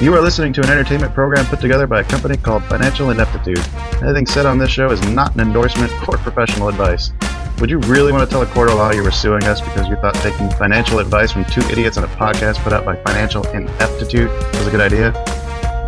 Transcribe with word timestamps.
You 0.00 0.14
are 0.14 0.20
listening 0.20 0.52
to 0.52 0.62
an 0.62 0.70
entertainment 0.70 1.12
program 1.12 1.44
put 1.46 1.60
together 1.60 1.88
by 1.88 2.02
a 2.02 2.04
company 2.04 2.36
called 2.36 2.62
Financial 2.66 3.10
Ineptitude. 3.10 3.58
Anything 4.00 4.26
said 4.26 4.46
on 4.46 4.56
this 4.56 4.70
show 4.70 4.92
is 4.92 5.04
not 5.08 5.34
an 5.34 5.40
endorsement 5.40 5.90
or 6.08 6.16
professional 6.18 6.68
advice. 6.68 7.10
Would 7.58 7.68
you 7.68 7.80
really 7.80 8.12
want 8.12 8.22
to 8.22 8.30
tell 8.30 8.42
a 8.42 8.46
court 8.46 8.68
of 8.68 8.76
law 8.76 8.92
you 8.92 9.02
were 9.02 9.10
suing 9.10 9.42
us 9.42 9.60
because 9.60 9.88
you 9.88 9.96
thought 9.96 10.14
taking 10.14 10.50
financial 10.50 11.00
advice 11.00 11.32
from 11.32 11.46
two 11.46 11.62
idiots 11.62 11.96
on 11.96 12.04
a 12.04 12.06
podcast 12.06 12.62
put 12.62 12.72
out 12.72 12.84
by 12.84 12.94
Financial 13.02 13.44
Ineptitude 13.48 14.30
was 14.30 14.68
a 14.68 14.70
good 14.70 14.80
idea? 14.80 15.10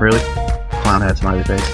Really? 0.01 0.19
Clown 0.83 1.03
hat 1.03 1.19
smiley 1.19 1.45
face. 1.45 1.65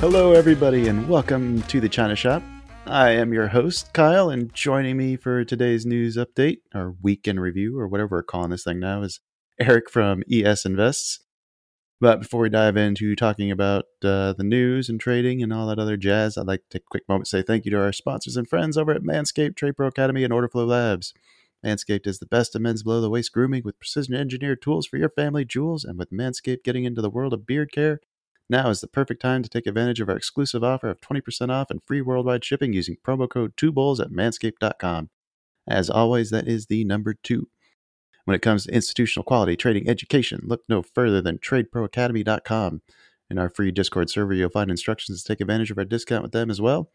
Hello, 0.00 0.32
everybody, 0.32 0.88
and 0.88 1.08
welcome 1.08 1.62
to 1.62 1.78
the 1.78 1.88
China 1.88 2.16
Shop. 2.16 2.42
I 2.86 3.10
am 3.10 3.32
your 3.32 3.46
host, 3.46 3.92
Kyle, 3.92 4.30
and 4.30 4.52
joining 4.52 4.96
me 4.96 5.14
for 5.14 5.44
today's 5.44 5.86
news 5.86 6.16
update, 6.16 6.58
or 6.74 6.96
weekend 7.00 7.40
review, 7.40 7.78
or 7.78 7.86
whatever 7.86 8.16
we're 8.16 8.24
calling 8.24 8.50
this 8.50 8.64
thing 8.64 8.80
now, 8.80 9.02
is 9.02 9.20
Eric 9.60 9.90
from 9.90 10.22
ES 10.32 10.64
Invests. 10.64 11.20
But 12.00 12.20
before 12.20 12.40
we 12.40 12.48
dive 12.48 12.78
into 12.78 13.14
talking 13.14 13.50
about 13.50 13.84
uh, 14.02 14.32
the 14.32 14.42
news 14.42 14.88
and 14.88 14.98
trading 14.98 15.42
and 15.42 15.52
all 15.52 15.66
that 15.66 15.78
other 15.78 15.98
jazz, 15.98 16.38
I'd 16.38 16.46
like 16.46 16.62
to 16.62 16.78
take 16.78 16.86
a 16.86 16.90
quick 16.90 17.06
moment 17.06 17.26
to 17.26 17.28
say 17.28 17.42
thank 17.42 17.66
you 17.66 17.70
to 17.72 17.82
our 17.82 17.92
sponsors 17.92 18.38
and 18.38 18.48
friends 18.48 18.78
over 18.78 18.92
at 18.92 19.02
Manscaped, 19.02 19.56
Trade 19.56 19.76
Pro 19.76 19.88
Academy, 19.88 20.24
and 20.24 20.32
Orderflow 20.32 20.66
Labs. 20.66 21.12
Manscaped 21.64 22.06
is 22.06 22.18
the 22.18 22.26
best 22.26 22.56
of 22.56 22.62
men's 22.62 22.82
below 22.82 23.02
the 23.02 23.10
waist 23.10 23.32
grooming 23.32 23.60
with 23.62 23.78
precision 23.78 24.14
engineered 24.14 24.62
tools 24.62 24.86
for 24.86 24.96
your 24.96 25.10
family 25.10 25.44
jewels. 25.44 25.84
And 25.84 25.98
with 25.98 26.10
Manscaped 26.10 26.64
getting 26.64 26.84
into 26.84 27.02
the 27.02 27.10
world 27.10 27.34
of 27.34 27.46
beard 27.46 27.70
care, 27.70 28.00
now 28.48 28.70
is 28.70 28.80
the 28.80 28.88
perfect 28.88 29.20
time 29.20 29.42
to 29.42 29.50
take 29.50 29.66
advantage 29.66 30.00
of 30.00 30.08
our 30.08 30.16
exclusive 30.16 30.64
offer 30.64 30.88
of 30.88 31.02
20% 31.02 31.50
off 31.50 31.70
and 31.70 31.82
free 31.84 32.00
worldwide 32.00 32.46
shipping 32.46 32.72
using 32.72 32.96
promo 33.06 33.28
code 33.28 33.56
2bulls 33.58 34.00
at 34.00 34.10
manscaped.com. 34.10 35.10
As 35.68 35.90
always, 35.90 36.30
that 36.30 36.48
is 36.48 36.66
the 36.66 36.82
number 36.84 37.14
two. 37.22 37.48
When 38.30 38.36
it 38.36 38.42
comes 38.42 38.66
to 38.66 38.72
institutional 38.72 39.24
quality 39.24 39.56
trading 39.56 39.88
education, 39.88 40.42
look 40.44 40.62
no 40.68 40.82
further 40.82 41.20
than 41.20 41.38
tradeproacademy.com. 41.38 42.80
In 43.28 43.38
our 43.38 43.50
free 43.50 43.72
Discord 43.72 44.08
server, 44.08 44.32
you'll 44.32 44.50
find 44.50 44.70
instructions 44.70 45.20
to 45.20 45.26
take 45.26 45.40
advantage 45.40 45.72
of 45.72 45.78
our 45.78 45.84
discount 45.84 46.22
with 46.22 46.30
them 46.30 46.48
as 46.48 46.60
well. 46.60 46.92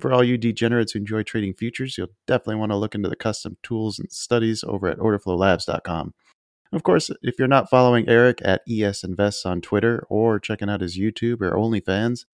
For 0.00 0.14
all 0.14 0.24
you 0.24 0.38
degenerates 0.38 0.92
who 0.92 1.00
enjoy 1.00 1.24
trading 1.24 1.52
futures, 1.52 1.98
you'll 1.98 2.14
definitely 2.26 2.54
want 2.54 2.72
to 2.72 2.76
look 2.76 2.94
into 2.94 3.10
the 3.10 3.16
custom 3.16 3.58
tools 3.62 3.98
and 3.98 4.10
studies 4.10 4.64
over 4.66 4.88
at 4.88 4.96
orderflowlabs.com. 4.96 6.14
Of 6.72 6.82
course, 6.84 7.10
if 7.20 7.38
you're 7.38 7.48
not 7.48 7.68
following 7.68 8.08
Eric 8.08 8.40
at 8.42 8.62
ES 8.66 9.04
Invests 9.04 9.44
on 9.44 9.60
Twitter 9.60 10.06
or 10.08 10.40
checking 10.40 10.70
out 10.70 10.80
his 10.80 10.98
YouTube 10.98 11.42
or 11.42 11.52
OnlyFans, 11.52 12.24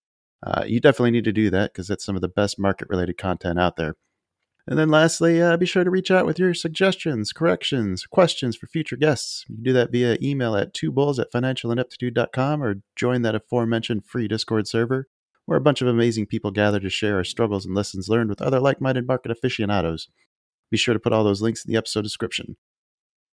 uh, 0.47 0.63
you 0.65 0.79
definitely 0.79 1.11
need 1.11 1.25
to 1.25 1.33
do 1.33 1.51
that 1.51 1.73
because 1.73 1.89
that's 1.89 2.05
some 2.05 2.15
of 2.15 2.23
the 2.23 2.29
best 2.29 2.61
market 2.61 2.89
related 2.89 3.19
content 3.19 3.59
out 3.59 3.75
there. 3.75 3.97
And 4.67 4.79
then 4.79 4.89
lastly, 4.89 5.42
uh, 5.42 5.58
be 5.58 5.67
sure 5.67 5.85
to 5.85 5.91
reach 5.91 6.11
out 6.11 6.25
with 6.25 6.39
your 6.39 6.55
suggestions, 6.55 7.33
corrections, 7.33 8.07
questions 8.07 8.57
for 8.57 8.67
future 8.67 8.97
guests. 8.97 9.45
You 9.48 9.57
can 9.57 9.64
do 9.64 9.73
that 9.75 9.92
via 9.92 10.17
email 10.23 10.57
at 10.57 10.75
twobulls 10.75 11.19
at 11.19 11.30
financialineptitude.com 11.30 12.63
or 12.63 12.77
join 12.97 13.23
that 13.23 13.35
aforementioned 13.35 14.07
free 14.07 14.27
Discord 14.27 14.67
server 14.67 15.08
where 15.47 15.58
a 15.58 15.63
bunch 15.63 15.83
of 15.83 15.89
amazing 15.89 16.27
people 16.27 16.51
gather 16.51 16.80
to 16.80 16.89
share 16.89 17.17
our 17.17 17.25
struggles 17.25 17.67
and 17.67 17.75
lessons 17.75 18.08
learned 18.08 18.30
with 18.30 18.41
other 18.41 18.61
like 18.61 18.80
minded 18.80 19.07
market 19.07 19.30
aficionados. 19.30 20.08
Be 20.70 20.77
sure 20.77 20.95
to 20.95 21.01
put 21.01 21.13
all 21.13 21.25
those 21.25 21.42
links 21.42 21.64
in 21.64 21.73
the 21.73 21.79
episode 21.79 22.02
description. 22.02 22.57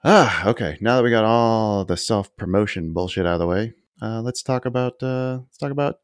Ah, 0.04 0.48
okay. 0.48 0.78
Now 0.82 0.96
that 0.96 1.04
we 1.04 1.12
got 1.12 1.26
all 1.26 1.86
the 1.86 1.98
self 1.98 2.36
promotion 2.38 2.94
bullshit 2.94 3.26
out 3.26 3.34
of 3.34 3.40
the 3.40 3.48
way, 3.48 3.74
uh, 4.02 4.22
let's 4.22 4.42
talk 4.42 4.66
about 4.66 5.02
uh, 5.04 5.40
let's 5.42 5.58
talk 5.58 5.72
about 5.72 5.98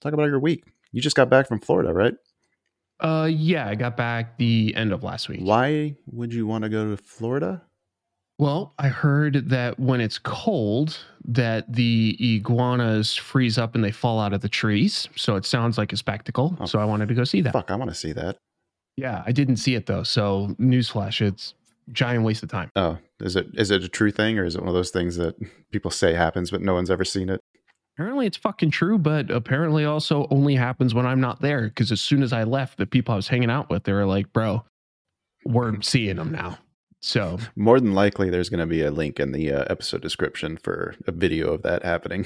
talk 0.00 0.12
about 0.12 0.28
your 0.28 0.38
week. 0.38 0.64
You 0.92 1.02
just 1.02 1.16
got 1.16 1.28
back 1.28 1.48
from 1.48 1.60
Florida, 1.60 1.92
right? 1.92 2.14
Uh, 3.04 3.26
yeah, 3.26 3.68
I 3.68 3.74
got 3.74 3.98
back 3.98 4.38
the 4.38 4.74
end 4.74 4.90
of 4.90 5.02
last 5.02 5.28
week. 5.28 5.40
Why 5.42 5.94
would 6.06 6.32
you 6.32 6.46
want 6.46 6.64
to 6.64 6.70
go 6.70 6.90
to 6.90 6.96
Florida? 6.96 7.62
Well, 8.38 8.72
I 8.78 8.88
heard 8.88 9.50
that 9.50 9.78
when 9.78 10.00
it's 10.00 10.18
cold, 10.18 10.98
that 11.26 11.70
the 11.70 12.16
iguanas 12.18 13.14
freeze 13.14 13.58
up 13.58 13.74
and 13.74 13.84
they 13.84 13.92
fall 13.92 14.18
out 14.20 14.32
of 14.32 14.40
the 14.40 14.48
trees. 14.48 15.06
So 15.16 15.36
it 15.36 15.44
sounds 15.44 15.76
like 15.76 15.92
a 15.92 15.98
spectacle. 15.98 16.56
Oh, 16.58 16.64
so 16.64 16.78
I 16.78 16.86
wanted 16.86 17.08
to 17.08 17.14
go 17.14 17.24
see 17.24 17.42
that. 17.42 17.52
Fuck, 17.52 17.70
I 17.70 17.76
want 17.76 17.90
to 17.90 17.94
see 17.94 18.12
that. 18.12 18.38
Yeah, 18.96 19.22
I 19.26 19.32
didn't 19.32 19.56
see 19.56 19.74
it 19.74 19.84
though. 19.84 20.02
So 20.02 20.56
newsflash, 20.58 21.20
it's 21.20 21.52
giant 21.92 22.24
waste 22.24 22.42
of 22.42 22.48
time. 22.48 22.70
Oh, 22.74 22.96
is 23.20 23.36
it 23.36 23.48
is 23.54 23.70
it 23.70 23.84
a 23.84 23.88
true 23.88 24.10
thing 24.10 24.38
or 24.38 24.46
is 24.46 24.54
it 24.54 24.60
one 24.60 24.68
of 24.68 24.74
those 24.74 24.90
things 24.90 25.16
that 25.16 25.36
people 25.72 25.90
say 25.90 26.14
happens 26.14 26.50
but 26.50 26.62
no 26.62 26.72
one's 26.72 26.90
ever 26.90 27.04
seen 27.04 27.28
it? 27.28 27.40
Apparently 27.96 28.26
it's 28.26 28.36
fucking 28.36 28.70
true, 28.70 28.98
but 28.98 29.30
apparently 29.30 29.84
also 29.84 30.26
only 30.30 30.56
happens 30.56 30.94
when 30.94 31.06
I'm 31.06 31.20
not 31.20 31.40
there. 31.40 31.68
Because 31.68 31.92
as 31.92 32.00
soon 32.00 32.22
as 32.22 32.32
I 32.32 32.42
left, 32.42 32.76
the 32.76 32.86
people 32.86 33.12
I 33.12 33.16
was 33.16 33.28
hanging 33.28 33.50
out 33.50 33.70
with, 33.70 33.84
they 33.84 33.92
were 33.92 34.06
like, 34.06 34.32
"Bro, 34.32 34.64
we're 35.44 35.80
seeing 35.82 36.16
them 36.16 36.32
now." 36.32 36.58
So 37.04 37.38
More 37.54 37.78
than 37.78 37.92
likely, 37.92 38.30
there's 38.30 38.48
going 38.48 38.60
to 38.60 38.66
be 38.66 38.82
a 38.82 38.90
link 38.90 39.20
in 39.20 39.32
the 39.32 39.52
uh, 39.52 39.64
episode 39.68 40.00
description 40.00 40.56
for 40.56 40.94
a 41.06 41.12
video 41.12 41.52
of 41.52 41.60
that 41.60 41.84
happening. 41.84 42.24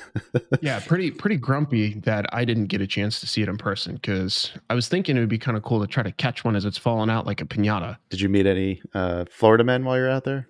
yeah, 0.62 0.80
pretty 0.80 1.10
pretty 1.10 1.36
grumpy 1.36 1.94
that 2.00 2.24
I 2.32 2.46
didn't 2.46 2.66
get 2.66 2.80
a 2.80 2.86
chance 2.86 3.20
to 3.20 3.26
see 3.26 3.42
it 3.42 3.50
in 3.50 3.58
person 3.58 3.96
because 3.96 4.50
I 4.70 4.74
was 4.74 4.88
thinking 4.88 5.18
it 5.18 5.20
would 5.20 5.28
be 5.28 5.36
kind 5.36 5.58
of 5.58 5.62
cool 5.62 5.80
to 5.82 5.86
try 5.86 6.02
to 6.02 6.12
catch 6.12 6.42
one 6.42 6.56
as 6.56 6.64
it's 6.64 6.78
falling 6.78 7.10
out 7.10 7.26
like 7.26 7.42
a 7.42 7.44
pinata. 7.44 7.98
Did 8.08 8.22
you 8.22 8.30
meet 8.30 8.46
any 8.46 8.80
uh, 8.94 9.26
Florida 9.30 9.62
men 9.62 9.84
while 9.84 9.98
you're 9.98 10.10
out 10.10 10.24
there? 10.24 10.48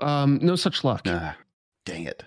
Um, 0.00 0.40
no 0.42 0.56
such 0.56 0.82
luck. 0.82 1.02
Ah, 1.06 1.36
dang 1.84 2.04
it. 2.06 2.24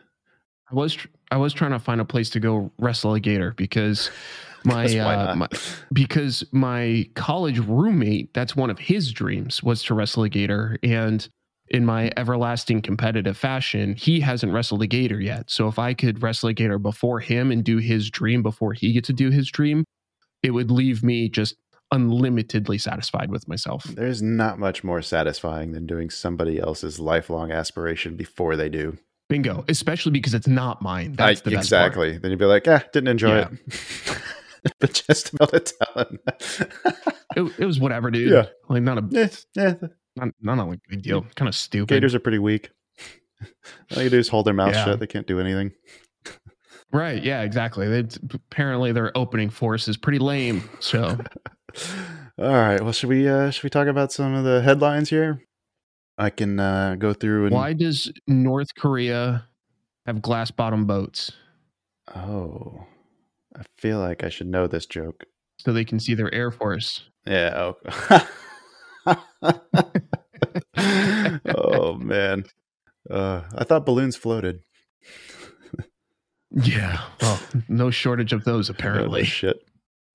I 0.72 0.76
was 0.76 0.94
tr- 0.94 1.08
I 1.32 1.38
was 1.38 1.54
trying 1.54 1.72
to 1.72 1.80
find 1.80 2.02
a 2.02 2.06
place 2.06 2.30
to 2.32 2.40
go 2.40 2.72
wrestle 2.80 3.14
a 3.14 3.20
gator 3.20 3.54
because 3.56 4.10
my, 4.66 4.86
uh, 4.98 5.36
my 5.36 5.48
because 5.94 6.44
my 6.52 7.10
college 7.16 7.60
roommate 7.60 8.34
that's 8.34 8.56
one 8.56 8.70
of 8.70 8.80
his 8.80 9.12
dreams 9.12 9.64
was 9.64 9.84
to 9.84 9.94
wrestle 9.94 10.24
a 10.24 10.30
gator 10.30 10.78
and 10.84 11.30
in 11.70 11.86
my 11.86 12.12
everlasting 12.16 12.82
competitive 12.82 13.38
fashion 13.38 13.94
he 13.96 14.20
hasn't 14.20 14.54
wrestled 14.54 14.82
a 14.82 14.88
gator 14.88 15.20
yet. 15.22 15.50
So 15.50 15.68
if 15.68 15.80
I 15.80 15.94
could 15.94 16.22
wrestle 16.22 16.50
a 16.50 16.54
gator 16.54 16.80
before 16.80 17.20
him 17.20 17.52
and 17.52 17.64
do 17.64 17.78
his 17.78 18.10
dream 18.10 18.42
before 18.42 18.74
he 18.74 18.94
gets 18.94 19.08
to 19.08 19.14
do 19.14 19.30
his 19.30 19.50
dream 19.50 19.84
it 20.44 20.52
would 20.52 20.72
leave 20.72 21.04
me 21.04 21.30
just 21.30 21.56
unlimitedly 21.92 22.78
satisfied 22.78 23.32
with 23.32 23.48
myself. 23.48 23.84
There's 23.84 24.22
not 24.22 24.60
much 24.60 24.84
more 24.84 25.02
satisfying 25.02 25.72
than 25.72 25.86
doing 25.86 26.10
somebody 26.10 26.60
else's 26.60 27.00
lifelong 27.00 27.52
aspiration 27.52 28.16
before 28.16 28.56
they 28.56 28.70
do. 28.70 28.98
Bingo 29.30 29.66
especially 29.68 30.12
because 30.12 30.34
it's 30.34 30.48
not 30.48 30.82
mine 30.82 31.14
that's 31.14 31.42
I- 31.42 31.44
the 31.44 31.56
best 31.56 31.70
part. 31.72 31.86
exactly. 31.88 32.18
Then 32.18 32.32
you'd 32.32 32.40
be 32.40 32.46
like, 32.46 32.66
"Yeah, 32.66 32.82
didn't 32.94 33.10
enjoy 33.10 33.38
Yeah. 33.40 33.50
it." 33.52 34.22
but 34.80 34.94
just 35.08 35.34
about 35.34 35.52
to 35.52 35.60
tell 35.60 36.06
him. 36.06 36.20
it, 37.36 37.54
it 37.60 37.66
was 37.66 37.80
whatever 37.80 38.10
dude 38.12 38.32
Yeah. 38.32 38.46
like 38.70 38.84
not 38.84 38.98
a 38.98 39.06
yeah, 39.10 39.28
yeah, 39.56 39.74
not, 40.16 40.30
not 40.42 40.60
a 40.60 40.80
big 40.90 41.02
deal 41.02 41.26
kind 41.36 41.48
of 41.50 41.56
stupid 41.56 41.90
Gators 41.90 42.16
are 42.16 42.20
pretty 42.20 42.40
weak. 42.40 42.70
All 43.96 44.02
you 44.04 44.10
do 44.10 44.18
is 44.18 44.30
hold 44.30 44.46
their 44.48 44.54
mouth 44.54 44.74
Yeah. 44.74 44.86
shut. 44.86 45.00
They 45.00 45.08
can't 45.08 45.28
do 45.28 45.40
anything. 45.40 45.72
Right. 46.94 47.22
Yeah, 47.22 47.42
exactly. 47.42 47.88
They, 47.88 48.08
apparently 48.34 48.94
their 48.94 49.16
opening 49.18 49.50
force 49.50 49.90
is 49.90 49.98
pretty 49.98 50.20
lame. 50.20 50.68
So 50.80 51.04
All 52.40 52.46
right. 52.52 52.82
Well, 52.82 52.94
should 52.94 53.10
we 53.10 53.28
uh 53.28 53.50
should 53.52 53.64
we 53.64 53.70
talk 53.70 53.88
about 53.88 54.12
some 54.12 54.34
of 54.34 54.44
the 54.46 54.62
headlines 54.62 55.10
here? 55.10 55.42
I 56.18 56.30
can 56.32 56.60
uh 56.60 56.96
go 56.98 57.14
through 57.14 57.46
and 57.48 57.54
why 57.54 57.74
does 57.74 58.12
North 58.28 58.74
Korea 58.76 59.48
have 60.06 60.22
glass 60.22 60.50
bottom 60.52 60.86
boats? 60.86 61.32
Oh. 62.16 62.86
I 63.56 63.64
feel 63.78 64.00
like 64.00 64.24
I 64.24 64.30
should 64.30 64.48
know 64.48 64.68
this 64.68 64.86
joke. 64.86 65.26
So 65.60 65.74
they 65.74 65.84
can 65.86 66.00
see 66.00 66.14
their 66.14 66.34
air 66.34 66.52
force. 66.52 67.10
Yeah. 67.26 67.74
Oh, 69.08 69.18
oh 70.78 71.94
man. 71.96 72.44
Uh 73.10 73.42
I 73.56 73.64
thought 73.64 73.86
balloons 73.86 74.16
floated. 74.16 74.62
Yeah. 76.50 77.02
Well, 77.22 77.40
no 77.68 77.92
shortage 77.92 78.32
of 78.32 78.46
those 78.46 78.70
Oh, 78.70 78.74
apparently. 78.74 79.26
shit. 79.26 79.67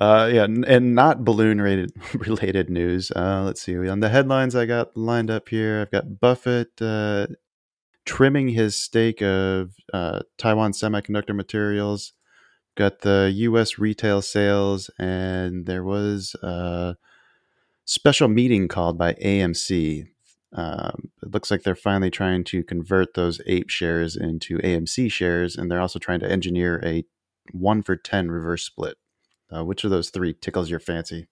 Uh, 0.03 0.29
yeah, 0.33 0.43
and 0.67 0.97
not 0.97 1.25
balloon 1.25 1.61
related 1.61 1.93
related 2.27 2.69
news. 2.69 3.13
Uh, 3.13 3.45
let's 3.45 3.63
see. 3.63 3.89
On 3.89 4.01
the 4.01 4.09
headlines 4.09 4.57
I 4.57 4.67
got 4.67 4.97
lined 4.97 5.31
up 5.31 5.49
here, 5.49 5.81
I've 5.81 5.93
got 5.93 6.19
Buffett 6.19 6.83
uh, 6.83 7.29
trimming 8.05 8.49
his 8.49 8.75
stake 8.75 9.23
of 9.23 9.71
uh, 9.93 10.23
Taiwan 10.39 10.73
Semiconductor 10.73 11.37
Materials. 11.37 12.15
Got 12.75 13.03
the 13.03 13.31
U.S. 13.33 13.79
retail 13.79 14.23
sales, 14.23 14.91
and 14.99 15.67
there 15.67 15.85
was 15.85 16.35
a 16.43 16.97
special 17.85 18.27
meeting 18.27 18.67
called 18.67 18.99
by 18.99 19.13
AMC. 19.15 20.09
Um, 20.53 21.13
it 21.23 21.33
looks 21.33 21.49
like 21.49 21.63
they're 21.63 21.77
finally 21.77 22.11
trying 22.11 22.43
to 22.45 22.65
convert 22.65 23.15
those 23.15 23.41
ape 23.47 23.71
shares 23.71 24.17
into 24.17 24.59
AMC 24.59 25.13
shares, 25.13 25.55
and 25.55 25.71
they're 25.71 25.81
also 25.81 26.01
trying 26.01 26.19
to 26.21 26.29
engineer 26.29 26.83
a 26.85 27.05
one 27.53 27.83
for 27.83 27.95
ten 27.95 28.33
reverse 28.33 28.65
split. 28.65 28.97
Uh, 29.55 29.65
which 29.65 29.85
of 29.85 29.91
those 29.91 30.11
three 30.11 30.35
tickles 30.35 30.71
your 30.71 30.81
fancy? 30.81 31.29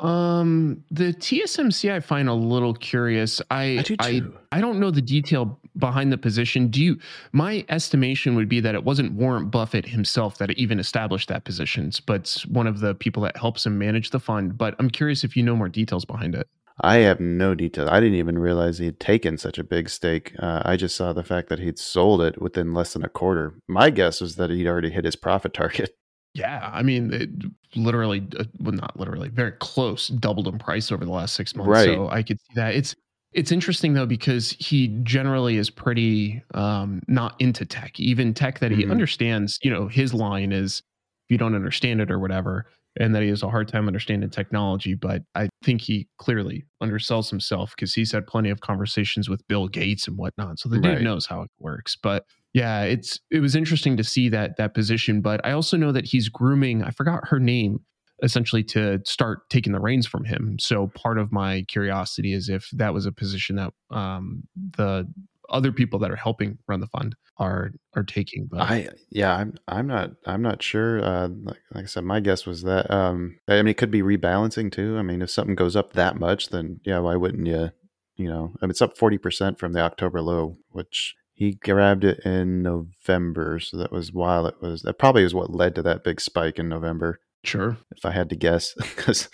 Um, 0.00 0.84
the 0.90 1.12
TSMC 1.12 1.92
I 1.92 2.00
find 2.00 2.28
a 2.28 2.34
little 2.34 2.74
curious. 2.74 3.40
I 3.50 3.78
I 3.78 3.82
do 3.82 3.96
I. 3.98 4.22
I 4.52 4.60
don't 4.60 4.78
know 4.78 4.90
the 4.90 5.02
detail 5.02 5.58
behind 5.76 6.12
the 6.12 6.18
position. 6.18 6.68
Do 6.68 6.82
you? 6.82 6.98
My 7.32 7.64
estimation 7.68 8.34
would 8.36 8.48
be 8.48 8.60
that 8.60 8.74
it 8.74 8.84
wasn't 8.84 9.12
Warren 9.14 9.48
Buffett 9.48 9.86
himself 9.86 10.38
that 10.38 10.50
even 10.52 10.78
established 10.78 11.28
that 11.28 11.44
positions, 11.44 12.00
but 12.00 12.44
one 12.48 12.66
of 12.66 12.80
the 12.80 12.94
people 12.94 13.22
that 13.24 13.36
helps 13.36 13.66
him 13.66 13.78
manage 13.78 14.10
the 14.10 14.20
fund. 14.20 14.56
But 14.56 14.76
I'm 14.78 14.90
curious 14.90 15.24
if 15.24 15.36
you 15.36 15.42
know 15.42 15.56
more 15.56 15.68
details 15.68 16.04
behind 16.04 16.34
it. 16.34 16.48
I 16.80 16.98
have 16.98 17.18
no 17.18 17.56
detail. 17.56 17.88
I 17.88 17.98
didn't 17.98 18.18
even 18.18 18.38
realize 18.38 18.78
he 18.78 18.84
had 18.84 19.00
taken 19.00 19.36
such 19.36 19.58
a 19.58 19.64
big 19.64 19.88
stake. 19.88 20.32
Uh, 20.38 20.62
I 20.64 20.76
just 20.76 20.94
saw 20.94 21.12
the 21.12 21.24
fact 21.24 21.48
that 21.48 21.58
he'd 21.58 21.78
sold 21.78 22.22
it 22.22 22.40
within 22.40 22.72
less 22.72 22.92
than 22.92 23.04
a 23.04 23.08
quarter. 23.08 23.54
My 23.66 23.90
guess 23.90 24.20
was 24.20 24.36
that 24.36 24.50
he'd 24.50 24.68
already 24.68 24.90
hit 24.90 25.04
his 25.04 25.16
profit 25.16 25.54
target. 25.54 25.96
Yeah, 26.34 26.70
I 26.72 26.82
mean, 26.82 27.12
it 27.12 27.30
literally, 27.74 28.26
uh, 28.38 28.44
well, 28.60 28.72
not 28.74 28.98
literally, 28.98 29.28
very 29.28 29.52
close, 29.52 30.08
doubled 30.08 30.46
in 30.48 30.58
price 30.58 30.92
over 30.92 31.04
the 31.04 31.10
last 31.10 31.34
six 31.34 31.54
months. 31.56 31.80
Right. 31.80 31.82
So 31.82 32.08
I 32.10 32.22
could 32.22 32.38
see 32.40 32.54
that. 32.54 32.74
It's 32.74 32.94
it's 33.32 33.52
interesting 33.52 33.92
though 33.94 34.06
because 34.06 34.52
he 34.52 34.88
generally 35.02 35.56
is 35.56 35.68
pretty 35.70 36.42
um, 36.54 37.02
not 37.08 37.38
into 37.40 37.64
tech, 37.66 37.98
even 38.00 38.32
tech 38.34 38.58
that 38.60 38.70
he 38.72 38.86
Mhm. 38.86 38.90
understands. 38.90 39.58
You 39.62 39.70
know, 39.70 39.88
his 39.88 40.14
line 40.14 40.52
is, 40.52 40.78
"If 41.26 41.30
you 41.32 41.38
don't 41.38 41.54
understand 41.54 42.00
it 42.00 42.10
or 42.10 42.18
whatever," 42.18 42.66
and 42.98 43.14
that 43.14 43.22
he 43.22 43.28
has 43.28 43.42
a 43.42 43.48
hard 43.48 43.68
time 43.68 43.86
understanding 43.86 44.28
technology. 44.30 44.94
But 44.94 45.22
I 45.34 45.48
think 45.64 45.80
he 45.80 46.08
clearly 46.18 46.64
undersells 46.82 47.30
himself 47.30 47.72
because 47.76 47.94
he's 47.94 48.12
had 48.12 48.26
plenty 48.26 48.50
of 48.50 48.60
conversations 48.60 49.28
with 49.28 49.46
Bill 49.48 49.68
Gates 49.68 50.08
and 50.08 50.16
whatnot. 50.16 50.58
So 50.58 50.68
the 50.68 50.78
dude 50.78 51.02
knows 51.02 51.26
how 51.26 51.42
it 51.42 51.50
works. 51.58 51.96
But 51.96 52.24
yeah, 52.52 52.82
it's 52.82 53.20
it 53.30 53.40
was 53.40 53.54
interesting 53.54 53.96
to 53.96 54.04
see 54.04 54.28
that 54.30 54.56
that 54.56 54.74
position. 54.74 55.20
But 55.20 55.44
I 55.44 55.52
also 55.52 55.76
know 55.76 55.92
that 55.92 56.06
he's 56.06 56.28
grooming. 56.28 56.82
I 56.82 56.90
forgot 56.90 57.28
her 57.28 57.40
name. 57.40 57.80
Essentially, 58.20 58.64
to 58.64 58.98
start 59.04 59.48
taking 59.48 59.72
the 59.72 59.78
reins 59.78 60.04
from 60.04 60.24
him. 60.24 60.56
So 60.58 60.88
part 60.88 61.18
of 61.18 61.30
my 61.30 61.64
curiosity 61.68 62.32
is 62.32 62.48
if 62.48 62.68
that 62.72 62.92
was 62.92 63.06
a 63.06 63.12
position 63.12 63.54
that 63.54 63.72
um, 63.92 64.42
the 64.56 65.06
other 65.48 65.72
people 65.72 65.98
that 66.00 66.10
are 66.10 66.16
helping 66.16 66.58
run 66.66 66.80
the 66.80 66.86
fund 66.86 67.14
are 67.38 67.72
are 67.94 68.02
taking. 68.02 68.46
But 68.50 68.60
I 68.60 68.88
yeah, 69.10 69.34
I'm 69.34 69.54
I'm 69.66 69.86
not 69.86 70.12
I'm 70.26 70.42
not 70.42 70.62
sure. 70.62 71.02
Uh, 71.02 71.28
like, 71.28 71.60
like 71.74 71.84
I 71.84 71.86
said, 71.86 72.04
my 72.04 72.20
guess 72.20 72.46
was 72.46 72.62
that. 72.62 72.90
Um, 72.90 73.38
I 73.48 73.56
mean, 73.56 73.68
it 73.68 73.76
could 73.76 73.90
be 73.90 74.02
rebalancing 74.02 74.70
too. 74.70 74.96
I 74.98 75.02
mean, 75.02 75.22
if 75.22 75.30
something 75.30 75.54
goes 75.54 75.76
up 75.76 75.92
that 75.94 76.18
much, 76.18 76.48
then 76.48 76.80
yeah, 76.84 76.98
why 76.98 77.16
wouldn't 77.16 77.46
you? 77.46 77.70
You 78.16 78.28
know, 78.28 78.52
I 78.60 78.66
mean, 78.66 78.70
it's 78.70 78.82
up 78.82 78.98
forty 78.98 79.18
percent 79.18 79.58
from 79.58 79.72
the 79.72 79.80
October 79.80 80.20
low, 80.20 80.56
which 80.70 81.14
he 81.32 81.52
grabbed 81.52 82.04
it 82.04 82.20
in 82.24 82.62
November. 82.62 83.60
So 83.60 83.76
that 83.76 83.92
was 83.92 84.12
while 84.12 84.46
it 84.46 84.56
was. 84.60 84.82
That 84.82 84.98
probably 84.98 85.22
is 85.22 85.34
what 85.34 85.54
led 85.54 85.74
to 85.76 85.82
that 85.82 86.04
big 86.04 86.20
spike 86.20 86.58
in 86.58 86.68
November. 86.68 87.20
sure, 87.44 87.78
if 87.96 88.04
I 88.04 88.10
had 88.10 88.28
to 88.30 88.36
guess, 88.36 88.74
because 88.76 89.28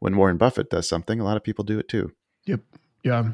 when 0.00 0.16
Warren 0.16 0.38
Buffett 0.38 0.70
does 0.70 0.88
something, 0.88 1.20
a 1.20 1.24
lot 1.24 1.36
of 1.36 1.44
people 1.44 1.64
do 1.64 1.78
it 1.78 1.88
too. 1.88 2.12
Yep. 2.46 2.60
Yeah. 3.04 3.30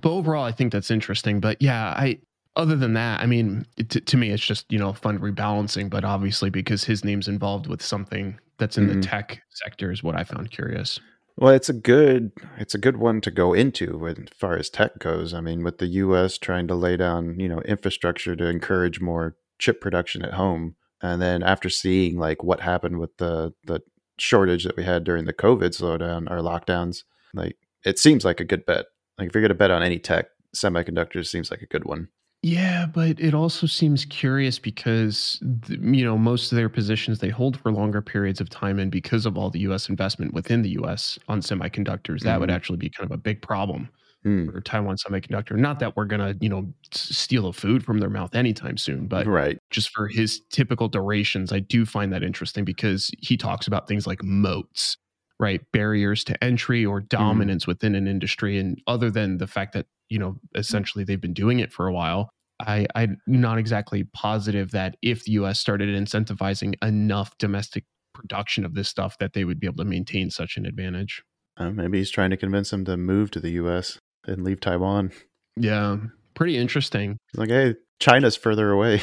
But 0.00 0.10
overall, 0.12 0.44
I 0.44 0.52
think 0.52 0.72
that's 0.72 0.90
interesting. 0.90 1.40
But 1.40 1.60
yeah, 1.60 1.88
I, 1.96 2.18
other 2.56 2.76
than 2.76 2.94
that, 2.94 3.20
I 3.20 3.26
mean, 3.26 3.66
it, 3.76 3.90
to, 3.90 4.00
to 4.00 4.16
me, 4.16 4.30
it's 4.30 4.44
just, 4.44 4.70
you 4.72 4.78
know, 4.78 4.92
fund 4.92 5.20
rebalancing. 5.20 5.90
But 5.90 6.04
obviously, 6.04 6.50
because 6.50 6.84
his 6.84 7.04
name's 7.04 7.28
involved 7.28 7.66
with 7.66 7.82
something 7.82 8.38
that's 8.58 8.76
in 8.78 8.88
Mhm. 8.88 8.94
the 8.94 9.00
tech 9.06 9.42
sector 9.50 9.90
is 9.92 10.02
what 10.02 10.16
I 10.16 10.24
found 10.24 10.50
curious. 10.50 10.98
Well, 11.36 11.54
it's 11.54 11.68
a 11.70 11.74
good 11.74 12.32
it's 12.58 12.74
a 12.74 12.78
good 12.78 12.98
one 12.98 13.20
to 13.22 13.30
go 13.30 13.54
into 13.54 14.06
as 14.08 14.16
far 14.34 14.56
as 14.58 14.68
tech 14.68 14.98
goes. 14.98 15.32
I 15.32 15.40
mean, 15.40 15.62
with 15.64 15.78
the 15.78 15.86
U.S. 15.86 16.36
trying 16.36 16.66
to 16.68 16.74
lay 16.74 16.96
down 16.98 17.38
you 17.40 17.48
know 17.48 17.60
infrastructure 17.62 18.36
to 18.36 18.46
encourage 18.46 19.00
more 19.00 19.36
chip 19.58 19.80
production 19.80 20.22
at 20.22 20.34
home, 20.34 20.74
and 21.00 21.22
then 21.22 21.42
after 21.42 21.70
seeing 21.70 22.18
like 22.18 22.42
what 22.42 22.60
happened 22.60 22.98
with 22.98 23.16
the 23.16 23.54
the 23.64 23.80
shortage 24.18 24.64
that 24.64 24.76
we 24.76 24.84
had 24.84 25.02
during 25.04 25.24
the 25.24 25.32
COVID 25.32 25.70
slowdown 25.70 26.30
or 26.30 26.40
lockdowns, 26.40 27.04
like 27.32 27.56
it 27.86 27.98
seems 27.98 28.22
like 28.24 28.40
a 28.40 28.44
good 28.44 28.66
bet. 28.66 28.86
Like 29.20 29.28
if 29.28 29.34
you're 29.34 29.42
going 29.42 29.50
to 29.50 29.54
bet 29.54 29.70
on 29.70 29.82
any 29.82 29.98
tech, 29.98 30.26
semiconductors 30.56 31.26
seems 31.26 31.50
like 31.50 31.62
a 31.62 31.66
good 31.66 31.84
one. 31.84 32.08
Yeah, 32.42 32.86
but 32.86 33.20
it 33.20 33.34
also 33.34 33.66
seems 33.66 34.06
curious 34.06 34.58
because 34.58 35.38
you 35.68 36.02
know 36.04 36.16
most 36.16 36.50
of 36.50 36.56
their 36.56 36.70
positions 36.70 37.18
they 37.18 37.28
hold 37.28 37.60
for 37.60 37.70
longer 37.70 38.00
periods 38.00 38.40
of 38.40 38.48
time, 38.48 38.78
and 38.78 38.90
because 38.90 39.26
of 39.26 39.36
all 39.36 39.50
the 39.50 39.60
U.S. 39.60 39.90
investment 39.90 40.32
within 40.32 40.62
the 40.62 40.70
U.S. 40.70 41.18
on 41.28 41.40
semiconductors, 41.42 42.20
that 42.22 42.40
would 42.40 42.48
Mhm. 42.48 42.54
actually 42.54 42.78
be 42.78 42.88
kind 42.88 43.04
of 43.10 43.12
a 43.12 43.18
big 43.18 43.42
problem 43.42 43.90
Hmm. 44.22 44.48
for 44.50 44.60
Taiwan 44.62 44.96
Semiconductor. 44.96 45.56
Not 45.56 45.80
that 45.80 45.96
we're 45.96 46.06
gonna 46.06 46.34
you 46.40 46.48
know 46.48 46.72
steal 46.92 47.42
the 47.42 47.52
food 47.52 47.84
from 47.84 47.98
their 47.98 48.08
mouth 48.10 48.34
anytime 48.34 48.78
soon, 48.78 49.06
but 49.06 49.26
right. 49.26 49.58
just 49.70 49.90
for 49.90 50.08
his 50.08 50.40
typical 50.50 50.88
durations, 50.88 51.52
I 51.52 51.58
do 51.60 51.84
find 51.84 52.10
that 52.14 52.22
interesting 52.22 52.64
because 52.64 53.10
he 53.18 53.36
talks 53.36 53.66
about 53.66 53.86
things 53.86 54.06
like 54.06 54.22
moats, 54.22 54.96
right? 55.40 55.60
Barriers 55.72 56.22
to 56.24 56.44
entry 56.44 56.84
or 56.84 57.00
dominance 57.00 57.66
within 57.66 57.94
an 57.94 58.06
industry. 58.06 58.58
And 58.58 58.80
other 58.86 59.10
than 59.10 59.38
the 59.38 59.46
fact 59.46 59.72
that, 59.72 59.86
you 60.08 60.18
know, 60.18 60.36
essentially 60.54 61.02
they've 61.02 61.20
been 61.20 61.34
doing 61.34 61.58
it 61.58 61.72
for 61.72 61.88
a 61.88 61.92
while, 61.92 62.30
I, 62.60 62.86
I'm 62.94 63.16
not 63.26 63.58
exactly 63.58 64.04
positive 64.04 64.70
that 64.72 64.96
if 65.02 65.24
the 65.24 65.32
US 65.32 65.58
started 65.58 65.88
incentivizing 65.88 66.74
enough 66.82 67.36
domestic 67.38 67.84
production 68.14 68.64
of 68.66 68.74
this 68.74 68.88
stuff, 68.88 69.16
that 69.18 69.32
they 69.32 69.44
would 69.44 69.58
be 69.58 69.66
able 69.66 69.82
to 69.82 69.84
maintain 69.84 70.30
such 70.30 70.58
an 70.58 70.66
advantage. 70.66 71.22
Uh, 71.56 71.70
maybe 71.70 71.98
he's 71.98 72.10
trying 72.10 72.30
to 72.30 72.36
convince 72.36 72.70
them 72.70 72.84
to 72.84 72.96
move 72.96 73.30
to 73.30 73.40
the 73.40 73.52
U.S. 73.52 73.98
and 74.26 74.44
leave 74.44 74.60
Taiwan. 74.60 75.10
Yeah. 75.56 75.96
Pretty 76.34 76.58
interesting. 76.58 77.16
It's 77.32 77.38
like, 77.38 77.48
hey, 77.48 77.76
China's 77.98 78.36
further 78.36 78.70
away. 78.70 79.00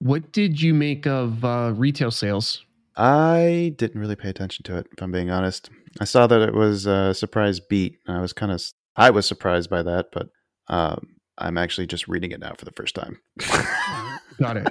What 0.00 0.30
did 0.30 0.62
you 0.62 0.74
make 0.74 1.06
of 1.06 1.44
uh, 1.44 1.72
retail 1.74 2.10
sales? 2.10 2.64
I 2.98 3.74
didn't 3.78 4.00
really 4.00 4.16
pay 4.16 4.28
attention 4.28 4.64
to 4.64 4.76
it, 4.76 4.86
if 4.92 5.00
I'm 5.02 5.12
being 5.12 5.30
honest. 5.30 5.70
I 6.00 6.04
saw 6.04 6.26
that 6.26 6.40
it 6.42 6.52
was 6.54 6.84
a 6.86 7.14
surprise 7.14 7.60
beat. 7.60 7.98
And 8.06 8.16
I 8.16 8.20
was 8.20 8.32
kind 8.32 8.50
of, 8.52 8.60
I 8.96 9.10
was 9.10 9.26
surprised 9.26 9.70
by 9.70 9.82
that, 9.82 10.06
but 10.12 10.28
um, 10.66 11.16
I'm 11.38 11.56
actually 11.56 11.86
just 11.86 12.08
reading 12.08 12.32
it 12.32 12.40
now 12.40 12.54
for 12.58 12.64
the 12.64 12.72
first 12.72 12.94
time. 12.96 13.20
Got 14.40 14.56
it. 14.56 14.68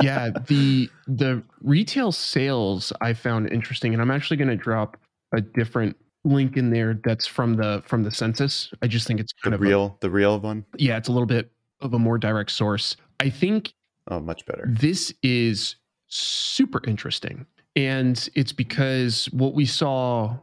yeah, 0.00 0.30
the 0.48 0.88
the 1.06 1.42
retail 1.60 2.12
sales 2.12 2.92
I 3.00 3.12
found 3.14 3.50
interesting, 3.50 3.92
and 3.92 4.02
I'm 4.02 4.10
actually 4.10 4.36
going 4.36 4.48
to 4.50 4.56
drop 4.56 4.96
a 5.34 5.40
different 5.40 5.96
link 6.24 6.56
in 6.56 6.70
there 6.70 7.00
that's 7.04 7.26
from 7.26 7.54
the 7.54 7.82
from 7.86 8.02
the 8.04 8.10
census. 8.10 8.70
I 8.82 8.86
just 8.88 9.06
think 9.06 9.18
it's 9.20 9.32
kind 9.32 9.52
the 9.52 9.56
of 9.56 9.60
a- 9.62 9.64
real, 9.64 9.96
the 10.00 10.10
real 10.10 10.38
one. 10.40 10.64
yeah, 10.78 10.96
it's 10.96 11.08
a 11.08 11.12
little 11.12 11.26
bit 11.26 11.50
of 11.80 11.94
a 11.94 11.98
more 11.98 12.18
direct 12.18 12.50
source. 12.52 12.96
I 13.20 13.28
think 13.30 13.72
Oh, 14.08 14.20
much 14.20 14.44
better. 14.46 14.66
this 14.68 15.12
is 15.22 15.76
super 16.08 16.80
interesting. 16.86 17.46
And 17.76 18.28
it's 18.34 18.52
because 18.52 19.26
what 19.32 19.54
we 19.54 19.66
saw 19.66 20.36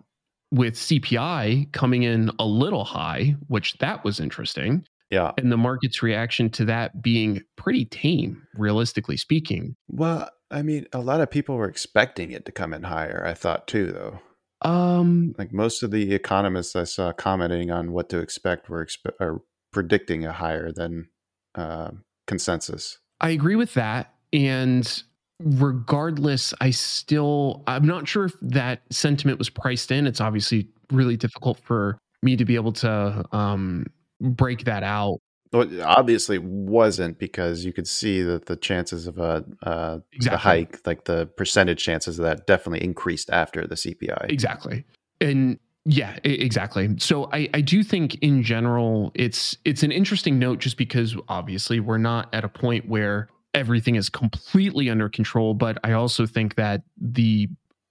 with 0.51 0.73
CPI 0.75 1.71
coming 1.73 2.03
in 2.03 2.31
a 2.39 2.45
little 2.45 2.83
high, 2.83 3.35
which 3.47 3.77
that 3.77 4.03
was 4.03 4.19
interesting, 4.19 4.83
Yeah. 5.11 5.31
and 5.37 5.51
the 5.51 5.57
market's 5.57 6.01
reaction 6.01 6.49
to 6.51 6.65
that 6.65 7.01
being 7.03 7.43
pretty 7.55 7.85
tame, 7.85 8.41
realistically 8.55 9.17
speaking. 9.17 9.75
Well, 9.87 10.29
I 10.49 10.63
mean, 10.63 10.87
a 10.91 10.99
lot 10.99 11.21
of 11.21 11.29
people 11.29 11.55
were 11.55 11.69
expecting 11.69 12.31
it 12.31 12.45
to 12.45 12.51
come 12.51 12.73
in 12.73 12.83
higher. 12.83 13.23
I 13.25 13.35
thought 13.35 13.67
too, 13.67 13.91
though. 13.91 14.19
Um, 14.67 15.35
Like 15.37 15.53
most 15.53 15.83
of 15.83 15.91
the 15.91 16.13
economists 16.13 16.75
I 16.75 16.83
saw 16.83 17.13
commenting 17.13 17.69
on 17.69 17.91
what 17.91 18.09
to 18.09 18.17
expect 18.17 18.69
were 18.69 18.83
expe- 18.83 19.13
are 19.21 19.41
predicting 19.71 20.25
a 20.25 20.33
higher 20.33 20.71
than 20.71 21.09
uh, 21.55 21.91
consensus. 22.25 22.97
I 23.21 23.29
agree 23.29 23.55
with 23.55 23.75
that. 23.75 24.15
And 24.33 25.03
regardless, 25.39 26.53
I 26.61 26.71
still, 26.71 27.63
I'm 27.67 27.85
not 27.85 28.07
sure 28.07 28.25
if 28.25 28.33
that 28.41 28.81
sentiment 28.89 29.39
was 29.39 29.49
priced 29.49 29.91
in. 29.91 30.07
It's 30.07 30.21
obviously 30.21 30.67
really 30.91 31.17
difficult 31.17 31.59
for 31.59 31.97
me 32.21 32.35
to 32.35 32.45
be 32.45 32.55
able 32.55 32.73
to 32.73 33.25
um, 33.31 33.85
break 34.19 34.65
that 34.65 34.83
out. 34.83 35.19
Well, 35.51 35.61
it 35.63 35.81
obviously 35.81 36.37
wasn't 36.37 37.17
because 37.17 37.65
you 37.65 37.73
could 37.73 37.87
see 37.87 38.21
that 38.21 38.45
the 38.45 38.55
chances 38.55 39.07
of 39.07 39.17
a 39.17 39.43
uh, 39.63 39.95
the 39.95 40.03
Exactly. 40.13 40.37
hike, 40.39 40.79
like 40.85 41.05
the 41.05 41.25
percentage 41.25 41.83
chances 41.83 42.19
of 42.19 42.25
that, 42.25 42.45
definitely 42.45 42.83
increased 42.83 43.31
after 43.31 43.65
the 43.65 43.73
CPI. 43.75 44.29
Exactly. 44.29 44.85
And 45.19 45.57
yeah, 45.85 46.19
exactly. 46.23 46.93
So 46.99 47.29
I, 47.33 47.49
I 47.55 47.61
do 47.61 47.81
think 47.83 48.15
in 48.21 48.43
general 48.43 49.11
it's 49.15 49.57
it's 49.65 49.81
an 49.81 49.91
interesting 49.91 50.37
note 50.37 50.59
just 50.59 50.77
because 50.77 51.15
obviously 51.29 51.79
we're 51.79 51.97
not 51.97 52.29
at 52.31 52.43
a 52.43 52.49
point 52.49 52.87
where 52.87 53.29
everything 53.53 53.95
is 53.95 54.09
completely 54.09 54.89
under 54.89 55.09
control, 55.09 55.53
but 55.53 55.77
I 55.83 55.93
also 55.93 56.25
think 56.25 56.55
that 56.55 56.83
the 56.97 57.49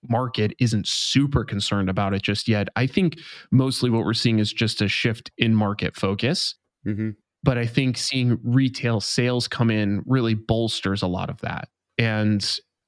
market 0.09 0.55
isn't 0.61 0.87
super 0.87 1.45
concerned 1.45 1.91
about 1.91 2.15
it 2.15 2.23
just 2.23 2.49
yet. 2.49 2.69
I 2.77 2.87
think 2.87 3.19
mostly 3.50 3.91
what 3.91 4.05
we're 4.05 4.15
seeing 4.15 4.38
is 4.38 4.53
just 4.53 4.81
a 4.81 4.88
shift 4.88 5.31
in 5.38 5.55
market 5.55 5.97
focus. 5.97 6.55
hmm 6.85 7.11
but 7.45 7.57
I 7.57 7.67
think 7.67 7.97
seeing 7.97 8.38
retail 8.43 9.00
sales 9.00 9.47
come 9.47 9.71
in 9.71 10.03
really 10.07 10.35
bolsters 10.35 11.03
a 11.03 11.07
lot 11.07 11.31
of 11.31 11.41
that. 11.43 11.69
And 11.97 12.45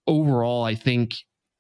overall, 0.09 0.65
I 0.65 0.75
think 0.75 1.15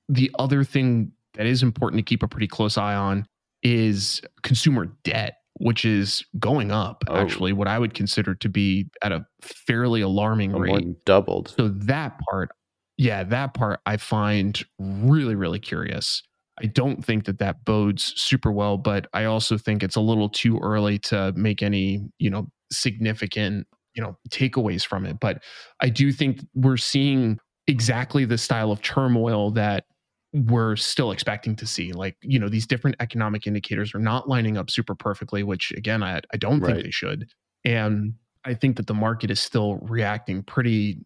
the 0.08 0.28
other 0.40 0.64
thing 0.64 1.12
that 1.34 1.46
is 1.46 1.62
important 1.62 2.00
to 2.00 2.02
keep 2.02 2.24
a 2.24 2.28
pretty 2.28 2.48
close 2.48 2.76
eye 2.76 2.96
on 2.96 3.26
is 3.62 4.20
consumer 4.42 4.86
debt, 5.04 5.36
which 5.60 5.84
is 5.84 6.24
going 6.38 6.70
up, 6.72 7.04
Oh. 7.08 7.16
actually, 7.16 7.52
what 7.52 7.68
I 7.68 7.78
would 7.78 7.94
consider 7.94 8.34
to 8.34 8.48
be 8.48 8.88
at 9.02 9.12
a 9.12 9.24
fairly 9.42 10.00
alarming 10.00 10.52
More 10.52 10.62
rate. 10.62 11.04
doubled. 11.04 11.54
So 11.56 11.68
that 11.68 12.18
part, 12.30 12.50
yeah, 12.96 13.22
that 13.24 13.54
part 13.54 13.80
I 13.86 13.98
find 13.98 14.62
really, 14.78 15.34
really 15.34 15.58
curious. 15.58 16.22
I 16.62 16.66
don't 16.66 17.04
think 17.04 17.24
that 17.26 17.38
that 17.38 17.64
bodes 17.64 18.12
super 18.16 18.50
well, 18.52 18.76
but 18.78 19.06
I 19.14 19.24
also 19.24 19.56
think 19.56 19.82
it's 19.82 19.96
a 19.96 20.00
little 20.00 20.28
too 20.28 20.58
early 20.58 20.98
to 21.00 21.32
make 21.36 21.62
any, 21.62 22.00
you 22.18 22.28
know, 22.30 22.48
significant, 22.72 23.66
you 23.94 24.02
know, 24.02 24.16
takeaways 24.30 24.84
from 24.86 25.06
it. 25.06 25.18
But 25.20 25.42
I 25.80 25.88
do 25.88 26.12
think 26.12 26.40
we're 26.54 26.76
seeing 26.76 27.38
exactly 27.66 28.24
the 28.24 28.38
style 28.38 28.72
of 28.72 28.82
turmoil 28.82 29.50
that 29.52 29.84
we're 30.32 30.76
still 30.76 31.10
expecting 31.10 31.56
to 31.56 31.66
see. 31.66 31.92
Like, 31.92 32.16
you 32.22 32.38
know, 32.38 32.48
these 32.48 32.66
different 32.66 32.96
economic 33.00 33.46
indicators 33.46 33.94
are 33.94 33.98
not 33.98 34.28
lining 34.28 34.56
up 34.56 34.70
super 34.70 34.94
perfectly, 34.94 35.42
which 35.42 35.72
again, 35.72 36.02
I, 36.02 36.20
I 36.32 36.36
don't 36.36 36.60
Right. 36.60 36.74
think 36.74 36.84
they 36.84 36.90
should. 36.90 37.28
And 37.64 38.14
I 38.44 38.54
think 38.54 38.76
that 38.76 38.86
the 38.86 38.94
market 38.94 39.30
is 39.30 39.40
still 39.40 39.76
reacting 39.82 40.42
pretty 40.42 40.98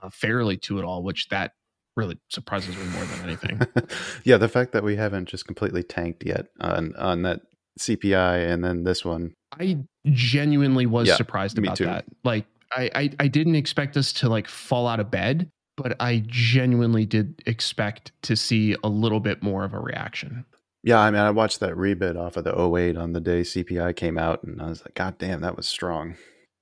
uh, 0.00 0.10
fairly 0.10 0.56
to 0.58 0.78
it 0.78 0.84
all, 0.84 1.02
which 1.02 1.28
that 1.30 1.52
really 1.96 2.18
surprises 2.28 2.76
me 2.76 2.84
more 2.84 3.04
than 3.04 3.20
anything. 3.24 3.60
yeah, 4.24 4.36
the 4.36 4.48
fact 4.48 4.72
that 4.72 4.84
we 4.84 4.96
haven't 4.96 5.26
just 5.28 5.46
completely 5.46 5.82
tanked 5.82 6.24
yet 6.24 6.48
on 6.60 6.94
on 6.96 7.22
that 7.22 7.40
CPI 7.80 8.50
and 8.52 8.62
then 8.62 8.84
this 8.84 9.04
one. 9.04 9.32
I 9.58 9.78
genuinely 10.06 10.84
was 10.86 11.08
Yeah, 11.08 11.16
surprised 11.16 11.58
about 11.58 11.78
too. 11.78 11.86
that. 11.86 12.04
Like, 12.24 12.44
I, 12.72 12.90
I 12.94 13.10
I 13.20 13.28
didn't 13.28 13.54
expect 13.54 13.96
us 13.96 14.12
to 14.14 14.28
like 14.28 14.46
fall 14.48 14.86
out 14.86 15.00
of 15.00 15.10
bed, 15.10 15.50
but 15.76 15.96
I 16.00 16.24
genuinely 16.26 17.04
did 17.04 17.42
expect 17.46 18.12
to 18.22 18.36
see 18.36 18.76
a 18.82 18.88
little 18.88 19.20
bit 19.20 19.42
more 19.42 19.64
of 19.64 19.74
a 19.74 19.78
reaction. 19.78 20.44
Yeah, 20.82 21.00
I 21.00 21.10
mean, 21.10 21.20
I 21.20 21.30
watched 21.30 21.60
that 21.60 21.74
rebid 21.74 22.16
off 22.16 22.36
of 22.36 22.44
the 22.44 22.54
08 22.56 22.96
on 22.96 23.12
the 23.12 23.20
day 23.20 23.40
CPI 23.40 23.96
came 23.96 24.16
out, 24.16 24.42
and 24.44 24.62
I 24.62 24.68
was 24.68 24.82
like, 24.82 24.94
God 24.94 25.18
damn, 25.18 25.40
that 25.40 25.56
was 25.56 25.66
strong. 25.66 26.16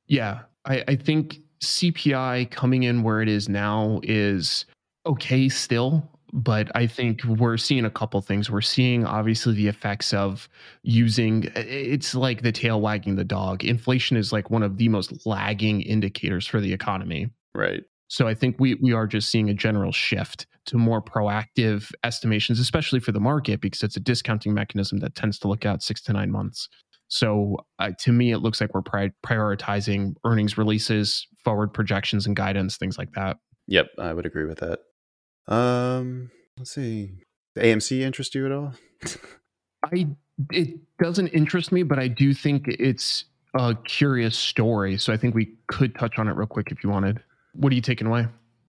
Yeah, 0.06 0.40
I, 0.64 0.82
I 0.88 0.96
think 0.96 1.40
CPI 1.60 2.50
coming 2.50 2.84
in 2.84 3.02
where 3.02 3.20
it 3.22 3.28
is 3.28 3.48
now 3.48 4.00
is 4.02 4.64
okay 5.06 5.48
still, 5.48 6.08
but 6.32 6.70
I 6.74 6.86
think 6.86 7.22
we're 7.24 7.56
seeing 7.56 7.84
a 7.84 7.90
couple 7.90 8.20
things. 8.20 8.50
We're 8.50 8.60
seeing 8.60 9.04
obviously 9.04 9.54
the 9.54 9.68
effects 9.68 10.12
of 10.12 10.48
using 10.82 11.50
it's 11.54 12.14
like 12.14 12.42
the 12.42 12.52
tail 12.52 12.80
wagging 12.80 13.16
the 13.16 13.24
dog. 13.24 13.62
Inflation 13.62 14.16
is 14.16 14.32
like 14.32 14.50
one 14.50 14.62
of 14.62 14.78
the 14.78 14.88
most 14.88 15.26
lagging 15.26 15.82
indicators 15.82 16.46
for 16.46 16.60
the 16.60 16.72
economy. 16.72 17.30
Right. 17.54 17.84
So 18.08 18.28
I 18.28 18.34
think 18.34 18.56
we 18.58 18.74
we 18.76 18.92
are 18.92 19.06
just 19.06 19.30
seeing 19.30 19.48
a 19.48 19.54
general 19.54 19.92
shift 19.92 20.46
to 20.66 20.78
more 20.78 21.02
proactive 21.02 21.92
estimations, 22.04 22.58
especially 22.60 23.00
for 23.00 23.12
the 23.12 23.20
market, 23.20 23.60
because 23.60 23.82
it's 23.82 23.96
a 23.96 24.00
discounting 24.00 24.54
mechanism 24.54 24.98
that 24.98 25.14
tends 25.14 25.38
to 25.40 25.48
look 25.48 25.66
out 25.66 25.82
six 25.82 26.00
to 26.02 26.12
nine 26.12 26.30
months. 26.30 26.68
So 27.08 27.58
uh, 27.78 27.92
to 28.00 28.12
me, 28.12 28.32
it 28.32 28.38
looks 28.38 28.60
like 28.60 28.74
we're 28.74 28.82
pri- 28.82 29.12
prioritizing 29.24 30.14
earnings 30.24 30.56
releases, 30.56 31.26
forward 31.44 31.72
projections, 31.72 32.26
and 32.26 32.34
guidance, 32.34 32.76
things 32.76 32.98
like 32.98 33.12
that. 33.12 33.36
Yep, 33.68 33.88
I 33.98 34.12
would 34.12 34.26
agree 34.26 34.46
with 34.46 34.58
that. 34.58 34.80
Um, 35.46 36.30
let's 36.58 36.72
see. 36.72 37.12
The 37.54 37.62
AMC 37.62 38.00
interest 38.00 38.34
you 38.34 38.46
at 38.46 38.52
all? 38.52 38.74
I 39.84 40.08
it 40.50 40.80
doesn't 40.98 41.28
interest 41.28 41.70
me, 41.70 41.84
but 41.84 41.98
I 41.98 42.08
do 42.08 42.34
think 42.34 42.66
it's 42.66 43.26
a 43.54 43.76
curious 43.84 44.36
story. 44.36 44.98
So 44.98 45.12
I 45.12 45.16
think 45.16 45.34
we 45.34 45.54
could 45.68 45.94
touch 45.94 46.18
on 46.18 46.26
it 46.26 46.32
real 46.32 46.46
quick 46.46 46.72
if 46.72 46.82
you 46.82 46.90
wanted. 46.90 47.22
What 47.54 47.72
are 47.72 47.76
you 47.76 47.80
taking 47.80 48.06
away? 48.06 48.26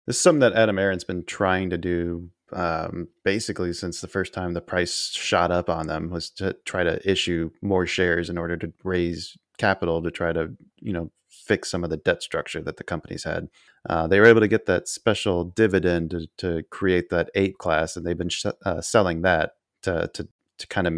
This 0.06 0.16
is 0.16 0.22
something 0.22 0.40
that 0.40 0.54
Adam 0.54 0.78
Aron's 0.78 1.04
been 1.04 1.24
trying 1.24 1.70
to 1.70 1.78
do 1.78 2.30
um, 2.52 3.08
basically 3.24 3.72
since 3.72 4.00
the 4.00 4.08
first 4.08 4.34
time 4.34 4.52
the 4.52 4.60
price 4.60 5.10
shot 5.10 5.50
up 5.50 5.70
on 5.70 5.86
them 5.86 6.10
was 6.10 6.28
to 6.30 6.54
try 6.64 6.84
to 6.84 7.10
issue 7.10 7.50
more 7.62 7.86
shares 7.86 8.28
in 8.28 8.36
order 8.36 8.56
to 8.58 8.72
raise 8.84 9.36
capital 9.58 10.02
to 10.02 10.10
try 10.10 10.32
to 10.32 10.50
you 10.80 10.92
know 10.92 11.10
fix 11.28 11.70
some 11.70 11.82
of 11.82 11.90
the 11.90 11.96
debt 11.96 12.22
structure 12.22 12.60
that 12.60 12.76
the 12.76 12.84
companies 12.84 13.24
had. 13.24 13.48
Uh, 13.88 14.06
they 14.06 14.20
were 14.20 14.26
able 14.26 14.40
to 14.40 14.48
get 14.48 14.66
that 14.66 14.86
special 14.86 15.44
dividend 15.44 16.10
to, 16.10 16.26
to 16.36 16.62
create 16.70 17.10
that 17.10 17.30
APE 17.34 17.58
class, 17.58 17.96
and 17.96 18.06
they've 18.06 18.18
been 18.18 18.28
sh- 18.28 18.46
uh, 18.64 18.80
selling 18.80 19.22
that 19.22 19.52
to 19.82 20.10
to 20.14 20.28
to 20.58 20.66
kind 20.66 20.86
of 20.86 20.94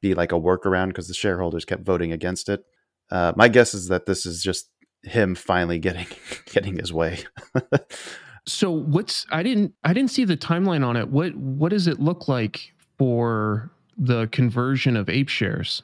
be 0.00 0.14
like 0.14 0.32
a 0.32 0.36
workaround 0.36 0.88
because 0.88 1.08
the 1.08 1.14
shareholders 1.14 1.64
kept 1.64 1.84
voting 1.84 2.12
against 2.12 2.48
it. 2.48 2.64
Uh, 3.10 3.32
my 3.34 3.48
guess 3.48 3.74
is 3.74 3.88
that 3.88 4.06
this 4.06 4.26
is 4.26 4.42
just 4.42 4.68
him 5.02 5.34
finally 5.34 5.78
getting 5.78 6.06
getting 6.52 6.78
his 6.78 6.92
way. 6.92 7.20
So 8.48 8.70
what's 8.70 9.26
I 9.30 9.42
didn't 9.42 9.74
I 9.84 9.92
didn't 9.92 10.10
see 10.10 10.24
the 10.24 10.36
timeline 10.36 10.84
on 10.84 10.96
it. 10.96 11.08
What 11.10 11.36
what 11.36 11.70
does 11.70 11.86
it 11.86 12.00
look 12.00 12.28
like 12.28 12.72
for 12.96 13.70
the 13.96 14.26
conversion 14.28 14.96
of 14.96 15.08
ape 15.08 15.28
shares? 15.28 15.82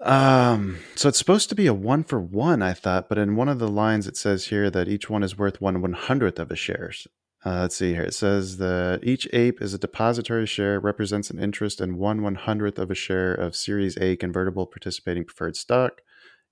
Um, 0.00 0.78
so 0.94 1.10
it's 1.10 1.18
supposed 1.18 1.50
to 1.50 1.54
be 1.54 1.66
a 1.66 1.74
one 1.74 2.04
for 2.04 2.18
one, 2.18 2.62
I 2.62 2.72
thought, 2.72 3.10
but 3.10 3.18
in 3.18 3.36
one 3.36 3.50
of 3.50 3.58
the 3.58 3.68
lines 3.68 4.06
it 4.06 4.16
says 4.16 4.46
here 4.46 4.70
that 4.70 4.88
each 4.88 5.10
one 5.10 5.22
is 5.22 5.36
worth 5.36 5.60
one 5.60 5.82
one 5.82 5.92
hundredth 5.92 6.38
of 6.38 6.50
a 6.50 6.56
shares. 6.56 7.06
Uh, 7.44 7.60
let's 7.60 7.76
see 7.76 7.92
here. 7.92 8.02
It 8.02 8.14
says 8.14 8.56
that 8.58 9.00
each 9.02 9.28
ape 9.32 9.60
is 9.60 9.74
a 9.74 9.78
depository 9.78 10.46
share, 10.46 10.80
represents 10.80 11.30
an 11.30 11.38
interest 11.38 11.80
in 11.80 11.98
one 11.98 12.22
one 12.22 12.34
hundredth 12.34 12.78
of 12.78 12.90
a 12.90 12.94
share 12.94 13.34
of 13.34 13.54
Series 13.54 13.98
A 13.98 14.16
convertible 14.16 14.66
participating 14.66 15.24
preferred 15.24 15.56
stock. 15.56 16.00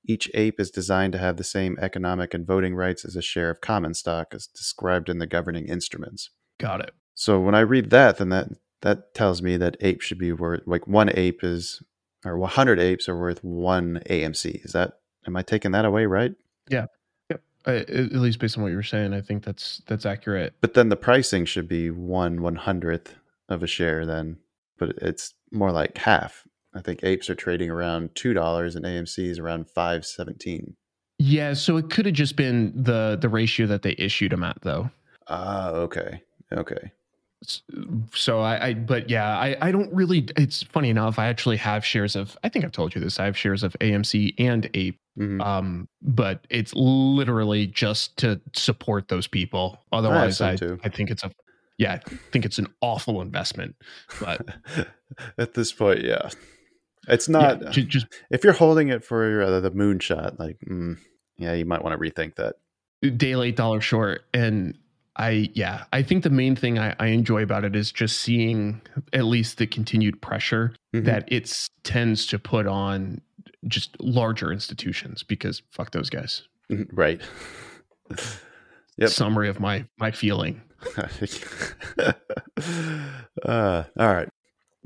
Each 0.08 0.30
ape 0.32 0.58
is 0.58 0.70
designed 0.70 1.12
to 1.12 1.18
have 1.18 1.36
the 1.36 1.44
same 1.44 1.76
economic 1.80 2.32
and 2.32 2.46
voting 2.46 2.74
rights 2.74 3.04
as 3.04 3.14
a 3.14 3.22
share 3.22 3.50
of 3.50 3.60
common 3.60 3.92
stock, 3.92 4.34
as 4.34 4.46
described 4.46 5.10
in 5.10 5.18
the 5.18 5.26
governing 5.26 5.68
instruments. 5.68 6.30
Got 6.58 6.80
it. 6.80 6.92
So 7.14 7.38
when 7.38 7.54
I 7.54 7.60
read 7.60 7.90
that, 7.90 8.16
then 8.16 8.30
that 8.30 8.48
that 8.80 9.12
tells 9.14 9.42
me 9.42 9.56
that 9.58 9.76
ape 9.80 10.00
should 10.00 10.18
be 10.18 10.32
worth 10.32 10.62
like 10.66 10.86
one 10.86 11.10
ape 11.14 11.44
is 11.44 11.82
or 12.24 12.38
100 12.38 12.80
apes 12.80 13.08
are 13.08 13.18
worth 13.18 13.44
one 13.44 14.00
AMC. 14.08 14.64
Is 14.64 14.72
that 14.72 14.94
am 15.26 15.36
I 15.36 15.42
taking 15.42 15.72
that 15.72 15.84
away 15.84 16.06
right? 16.06 16.32
Yeah. 16.70 16.86
Yep. 17.28 17.42
Uh, 17.66 17.70
at 17.70 18.12
least 18.12 18.38
based 18.38 18.56
on 18.56 18.62
what 18.62 18.70
you 18.70 18.76
were 18.76 18.82
saying, 18.82 19.12
I 19.12 19.20
think 19.20 19.44
that's 19.44 19.82
that's 19.86 20.06
accurate. 20.06 20.54
But 20.62 20.72
then 20.72 20.88
the 20.88 20.96
pricing 20.96 21.44
should 21.44 21.68
be 21.68 21.90
one 21.90 22.40
one 22.40 22.56
hundredth 22.56 23.14
of 23.48 23.62
a 23.62 23.66
share 23.66 24.06
then, 24.06 24.38
but 24.78 24.90
it's 25.02 25.34
more 25.52 25.70
like 25.72 25.98
half. 25.98 26.46
I 26.74 26.80
think 26.80 27.02
apes 27.02 27.30
are 27.30 27.34
trading 27.34 27.70
around 27.70 28.14
two 28.14 28.34
dollars 28.34 28.76
and 28.76 28.84
AMC 28.84 29.26
is 29.30 29.38
around 29.38 29.68
five 29.70 30.04
seventeen. 30.04 30.76
Yeah, 31.18 31.54
so 31.54 31.76
it 31.76 31.90
could 31.90 32.06
have 32.06 32.14
just 32.14 32.36
been 32.36 32.72
the 32.76 33.18
the 33.20 33.28
ratio 33.28 33.66
that 33.66 33.82
they 33.82 33.94
issued 33.98 34.32
them 34.32 34.44
at 34.44 34.60
though. 34.62 34.90
Ah, 35.28 35.70
okay, 35.70 36.22
okay. 36.52 36.92
So 38.14 38.40
I, 38.40 38.68
I 38.68 38.74
but 38.74 39.08
yeah, 39.08 39.38
I, 39.38 39.56
I 39.60 39.70
don't 39.72 39.92
really 39.94 40.28
it's 40.36 40.62
funny 40.64 40.90
enough, 40.90 41.18
I 41.18 41.26
actually 41.26 41.56
have 41.58 41.84
shares 41.84 42.16
of 42.16 42.36
I 42.42 42.48
think 42.48 42.64
I've 42.64 42.72
told 42.72 42.94
you 42.94 43.00
this, 43.00 43.18
I 43.18 43.24
have 43.24 43.36
shares 43.36 43.62
of 43.62 43.74
AMC 43.80 44.34
and 44.38 44.68
Ape. 44.74 44.98
Mhm. 45.18 45.44
Um, 45.44 45.88
but 46.00 46.46
it's 46.48 46.72
literally 46.74 47.66
just 47.66 48.16
to 48.18 48.40
support 48.54 49.08
those 49.08 49.26
people. 49.26 49.80
Otherwise, 49.90 50.40
I, 50.40 50.54
too. 50.54 50.78
I 50.84 50.88
think 50.88 51.10
it's 51.10 51.24
a 51.24 51.32
yeah, 51.76 52.00
I 52.06 52.10
think 52.32 52.44
it's 52.44 52.58
an 52.58 52.68
awful 52.80 53.20
investment. 53.20 53.74
But 54.20 54.46
At 55.38 55.54
this 55.54 55.72
point, 55.72 56.02
yeah, 56.02 56.30
it's 57.06 57.28
not. 57.28 57.70
ju- 57.70 57.84
just 57.84 58.06
if 58.30 58.42
you're 58.44 58.52
holding 58.52 58.88
it 58.88 59.04
for 59.04 59.42
uh, 59.42 59.60
the 59.60 59.70
moonshot, 59.70 60.38
like, 60.38 60.58
mm, 60.68 60.96
yeah, 61.36 61.52
you 61.54 61.64
might 61.64 61.82
want 61.84 61.92
to 61.92 62.10
rethink 62.10 62.34
that. 62.36 62.56
day 63.16 63.36
late 63.36 63.54
dollar 63.56 63.80
short 63.80 64.22
and 64.34 64.76
i 65.16 65.48
yeah 65.54 65.84
i 65.92 66.02
think 66.02 66.22
the 66.24 66.30
main 66.30 66.54
thing 66.56 66.78
I, 66.78 66.94
I 67.00 67.06
enjoy 67.08 67.42
about 67.42 67.64
it 67.64 67.74
is 67.76 67.90
just 67.92 68.20
seeing 68.20 68.80
at 69.12 69.24
least 69.24 69.58
the 69.58 69.66
continued 69.66 70.20
pressure 70.20 70.74
Mhm. 70.94 71.04
that 71.04 71.24
it 71.30 71.52
tends 71.84 72.24
to 72.26 72.38
put 72.38 72.66
on 72.66 73.20
just 73.66 73.96
larger 74.00 74.52
institutions 74.52 75.22
because 75.24 75.60
fuck 75.70 75.90
those 75.92 76.08
guys 76.10 76.42
Mhm, 76.70 76.88
right. 76.92 77.20
Yep. 78.96 79.10
summary 79.10 79.48
of 79.48 79.60
my 79.60 79.84
my 79.98 80.10
feeling 80.10 80.60
uh, 83.44 83.84
all 83.98 84.14
right. 84.14 84.28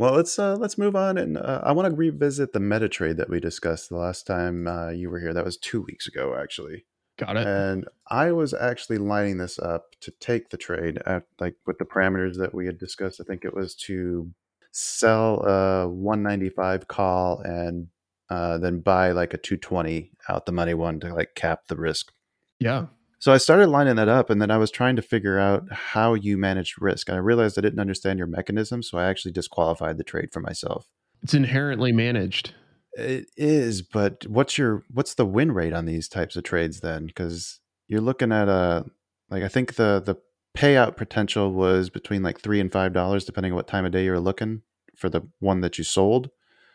Well, 0.03 0.15
let's 0.15 0.37
uh, 0.37 0.57
let's 0.57 0.79
move 0.79 0.97
on, 0.97 1.17
and 1.17 1.37
uh, 1.37 1.61
I 1.63 1.71
want 1.71 1.89
to 1.89 1.95
revisit 1.95 2.53
the 2.53 2.59
meta 2.59 2.89
trade 2.89 3.19
that 3.19 3.31
we 3.31 3.39
discussed 3.39 3.89
the 3.89 3.97
last 3.97 4.27
time 4.27 4.67
uh, 4.67 4.89
you 4.89 5.09
were 5.09 5.21
here. 5.21 5.33
That 5.33 5.45
was 5.45 5.57
two 5.57 5.83
weeks 5.83 6.09
ago, 6.09 6.37
actually. 6.37 6.87
got 7.19 7.37
it 7.37 7.47
And 7.47 7.87
I 8.09 8.33
was 8.33 8.53
actually 8.53 8.99
lining 8.99 9.39
this 9.39 9.61
up 9.61 9.95
to 10.01 10.11
take 10.19 10.51
the 10.51 10.57
trade 10.57 11.01
at 11.07 11.23
like 11.39 11.55
with 11.67 11.79
the 11.79 11.85
parameters 11.85 12.37
that 12.39 12.53
we 12.53 12.67
had 12.67 12.81
discussed. 12.81 13.21
I 13.21 13.25
think 13.25 13.45
it 13.45 13.55
was 13.55 13.77
to 13.77 14.29
sell 14.73 15.47
a 15.47 15.87
195 15.87 16.89
call 16.89 17.39
and 17.43 17.87
uh, 18.29 18.59
then 18.59 18.81
buy 18.81 19.13
like 19.13 19.35
a 19.35 19.39
220 19.39 20.11
out 20.29 20.47
the 20.47 20.51
money 20.51 20.75
one 20.75 20.99
to 20.99 21.15
like 21.15 21.37
cap 21.37 21.69
the 21.69 21.77
risk. 21.77 22.11
yeah 22.59 22.87
So 23.23 23.33
I 23.33 23.37
started 23.37 23.69
lining 23.69 23.95
that 23.95 24.09
up 24.09 24.31
and 24.31 24.43
then 24.43 24.51
I 24.51 24.57
was 24.57 24.73
trying 24.73 24.97
to 24.97 25.03
figure 25.03 25.39
out 25.39 25.73
how 25.73 26.15
you 26.15 26.37
managed 26.37 26.83
risk. 26.83 27.09
And 27.09 27.15
I 27.15 27.21
realized 27.21 27.57
I 27.57 27.61
didn't 27.61 27.79
understand 27.79 28.19
your 28.19 28.27
mechanism. 28.27 28.83
So 28.83 28.99
I 28.99 29.05
actually 29.05 29.31
disqualified 29.31 29.97
the 29.97 30.03
trade 30.03 30.33
for 30.33 30.41
myself. 30.41 30.89
it's 31.23 31.33
inherently 31.33 31.93
managed 31.93 32.53
It 32.95 33.27
is, 33.37 33.81
but 33.81 34.27
what's 34.27 34.59
your 34.59 34.83
what's 34.91 35.15
the 35.15 35.25
win 35.25 35.53
rate 35.53 35.73
on 35.73 35.85
these 35.85 36.09
types 36.09 36.35
of 36.35 36.43
trades 36.43 36.81
then? 36.81 37.07
Because 37.07 37.61
you're 37.87 38.01
looking 38.01 38.33
at 38.33 38.49
a 38.49 38.87
like 39.31 39.45
I 39.45 39.49
think 39.49 39.77
the 39.77 40.03
the 40.05 40.17
payout 40.59 40.97
potential 40.97 41.53
was 41.53 41.91
between 41.91 42.25
like 42.25 42.41
three 42.41 42.59
and 42.59 42.73
five 42.73 42.93
dollars, 42.93 43.25
depending 43.25 43.53
on 43.53 43.57
what 43.57 43.69
time 43.69 43.85
of 43.85 43.93
day 43.93 44.05
you're 44.05 44.19
looking 44.19 44.63
for 44.97 45.09
the 45.09 45.21
one 45.39 45.61
that 45.61 45.79
you 45.79 45.85
sold. 45.85 46.31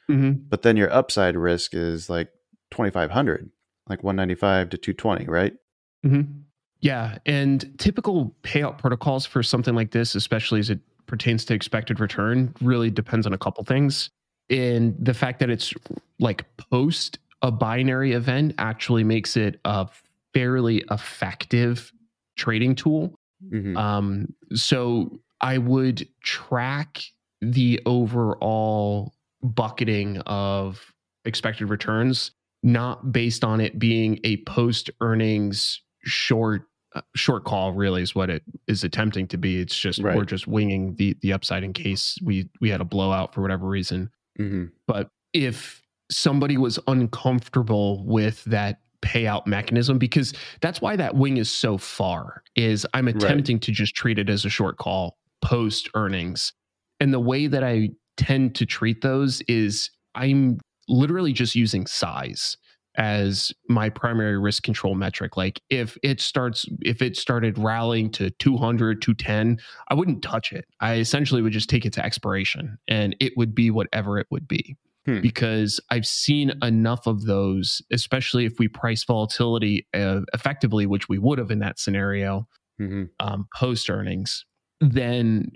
Mm-hmm. 0.10 0.44
But 0.48 0.62
then 0.62 0.78
your 0.78 0.94
upside 0.94 1.36
risk 1.36 1.74
is 1.74 2.10
like 2.10 2.30
twenty 2.72 2.92
five 2.92 3.12
hundred, 3.12 3.52
like 3.90 4.02
one 4.02 4.16
ninety 4.16 4.36
five 4.36 4.70
to 4.70 4.78
two 4.78 4.94
twenty, 4.94 5.26
right? 5.26 5.52
Mm-hmm. 6.08 6.22
Yeah, 6.80 7.18
and 7.26 7.78
typical 7.80 8.36
payout 8.44 8.78
protocols 8.78 9.26
for 9.26 9.42
something 9.42 9.76
like 9.76 9.92
this, 9.92 10.16
especially 10.16 10.60
as 10.60 10.70
it 10.70 10.80
pertains 11.08 11.44
to 11.46 11.54
expected 11.54 12.00
return, 12.00 12.54
really 12.62 12.92
depends 12.92 13.26
on 13.26 13.34
a 13.34 13.38
couple 13.38 13.64
things. 13.64 14.10
And 14.50 14.96
the 15.00 15.14
fact 15.14 15.40
that 15.40 15.50
it's 15.50 15.74
like 16.20 16.46
post 16.58 17.20
a 17.42 17.52
binary 17.52 18.14
event 18.14 18.56
actually 18.58 19.04
makes 19.04 19.36
it 19.36 19.60
a 19.66 19.88
fairly 20.34 20.84
effective 20.92 21.92
trading 22.36 22.76
tool. 22.76 23.14
Mm-hmm. 23.52 23.76
Um, 23.78 24.34
so 24.54 25.20
I 25.42 25.58
would 25.58 26.08
track 26.22 27.02
the 27.42 27.82
overall 27.86 29.14
bucketing 29.44 30.20
of 30.26 30.94
expected 31.26 31.70
returns, 31.70 32.32
not 32.64 33.12
based 33.12 33.44
on 33.44 33.60
it 33.62 33.78
being 33.78 34.20
a 34.24 34.38
post 34.38 34.90
earnings 35.02 35.82
short 36.08 36.64
uh, 36.96 37.02
short 37.16 37.44
call 37.44 37.74
really 37.74 38.02
is 38.02 38.16
what 38.16 38.30
it 38.30 38.44
is 38.68 38.84
attempting 38.84 39.28
to 39.28 39.38
be. 39.38 39.60
It's 39.60 39.78
just 39.78 40.00
Right. 40.02 40.16
we're 40.16 40.26
just 40.26 40.48
winging 40.48 40.96
the 40.96 41.16
the 41.22 41.34
upside 41.34 41.64
in 41.64 41.74
case 41.74 42.18
we 42.24 42.50
we 42.62 42.70
had 42.70 42.82
a 42.82 42.86
blowout 42.86 43.34
for 43.34 43.42
whatever 43.42 43.68
reason. 43.68 44.10
Mm-hmm. 44.40 44.66
but 44.86 45.10
if 45.34 45.82
somebody 46.12 46.58
was 46.58 46.78
uncomfortable 46.88 48.06
with 48.06 48.44
that 48.46 48.82
payout 49.02 49.46
mechanism 49.48 49.98
because 49.98 50.34
that's 50.62 50.80
why 50.82 50.96
that 50.96 51.16
wing 51.16 51.38
is 51.38 51.52
so 51.52 51.78
far 51.78 52.44
is 52.56 52.86
i'm 52.94 53.08
attempting 53.08 53.60
to 53.60 53.72
just 53.72 53.96
treat 53.96 54.18
it 54.18 54.30
as 54.30 54.46
a 54.46 54.50
short 54.50 54.78
call 54.78 55.18
post 55.42 55.90
earnings 55.96 56.54
and 57.00 57.14
the 57.14 57.20
way 57.20 57.48
that 57.48 57.64
i 57.64 57.90
tend 58.16 58.56
to 58.56 58.66
treat 58.66 59.02
those 59.02 59.42
is 59.48 59.90
i'm 60.16 60.60
literally 60.88 61.34
just 61.34 61.56
using 61.56 61.86
size 61.88 62.58
as 62.98 63.52
my 63.70 63.90
primary 63.90 64.38
risk 64.38 64.64
control 64.64 64.96
metric 64.96 65.38
like 65.38 65.62
if 65.70 65.98
it 66.04 66.20
starts 66.20 66.66
if 66.82 67.02
it 67.02 67.16
started 67.16 67.58
rallying 67.58 68.10
to 68.10 68.30
200 68.32 69.02
210 69.02 69.58
i 69.90 69.94
wouldn't 69.94 70.22
touch 70.24 70.52
it 70.52 70.66
i 70.80 70.96
essentially 70.96 71.42
would 71.42 71.54
just 71.54 71.70
take 71.70 71.86
it 71.86 71.94
to 71.94 72.04
expiration 72.04 72.78
and 72.88 73.16
it 73.20 73.34
would 73.38 73.54
be 73.54 73.70
whatever 73.72 74.18
it 74.20 74.28
would 74.32 74.48
be 74.48 74.76
Hmm. 75.06 75.22
because 75.22 75.80
i've 75.90 76.06
seen 76.06 76.52
enough 76.62 77.08
of 77.08 77.24
those 77.26 77.82
especially 77.94 78.44
if 78.46 78.60
we 78.60 78.68
price 78.68 79.06
volatility 79.06 79.88
uh, 79.94 80.20
effectively 80.34 80.86
which 80.86 81.08
we 81.08 81.18
would 81.18 81.40
have 81.40 81.50
in 81.52 81.60
that 81.60 81.80
scenario 81.80 82.48
Mm-hmm. 82.80 83.06
um, 83.20 83.48
post 83.56 83.90
earnings, 83.90 84.46
then 84.80 85.50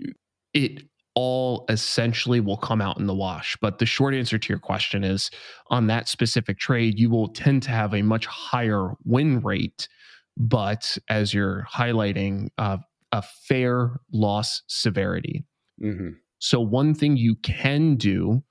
it 0.54 0.82
all 1.14 1.64
essentially 1.68 2.40
will 2.40 2.56
come 2.56 2.80
out 2.80 2.98
in 2.98 3.06
the 3.06 3.14
wash. 3.14 3.56
But 3.60 3.78
the 3.78 3.86
short 3.86 4.14
answer 4.14 4.38
to 4.38 4.48
your 4.48 4.58
question 4.58 5.04
is 5.04 5.30
on 5.68 5.86
that 5.88 6.08
specific 6.08 6.58
trade, 6.58 6.98
you 6.98 7.10
will 7.10 7.28
tend 7.28 7.62
to 7.64 7.70
have 7.70 7.94
a 7.94 8.02
much 8.02 8.26
higher 8.26 8.92
win 9.04 9.40
rate. 9.40 9.88
But 10.36 10.96
as 11.10 11.34
you're 11.34 11.66
highlighting, 11.70 12.48
uh, 12.56 12.78
a 13.12 13.22
fair 13.22 14.00
loss 14.10 14.62
severity. 14.66 15.44
Mm-hmm. 15.82 16.10
So, 16.38 16.60
one 16.60 16.94
thing 16.94 17.16
you 17.16 17.36
can 17.36 17.96
do 17.96 18.42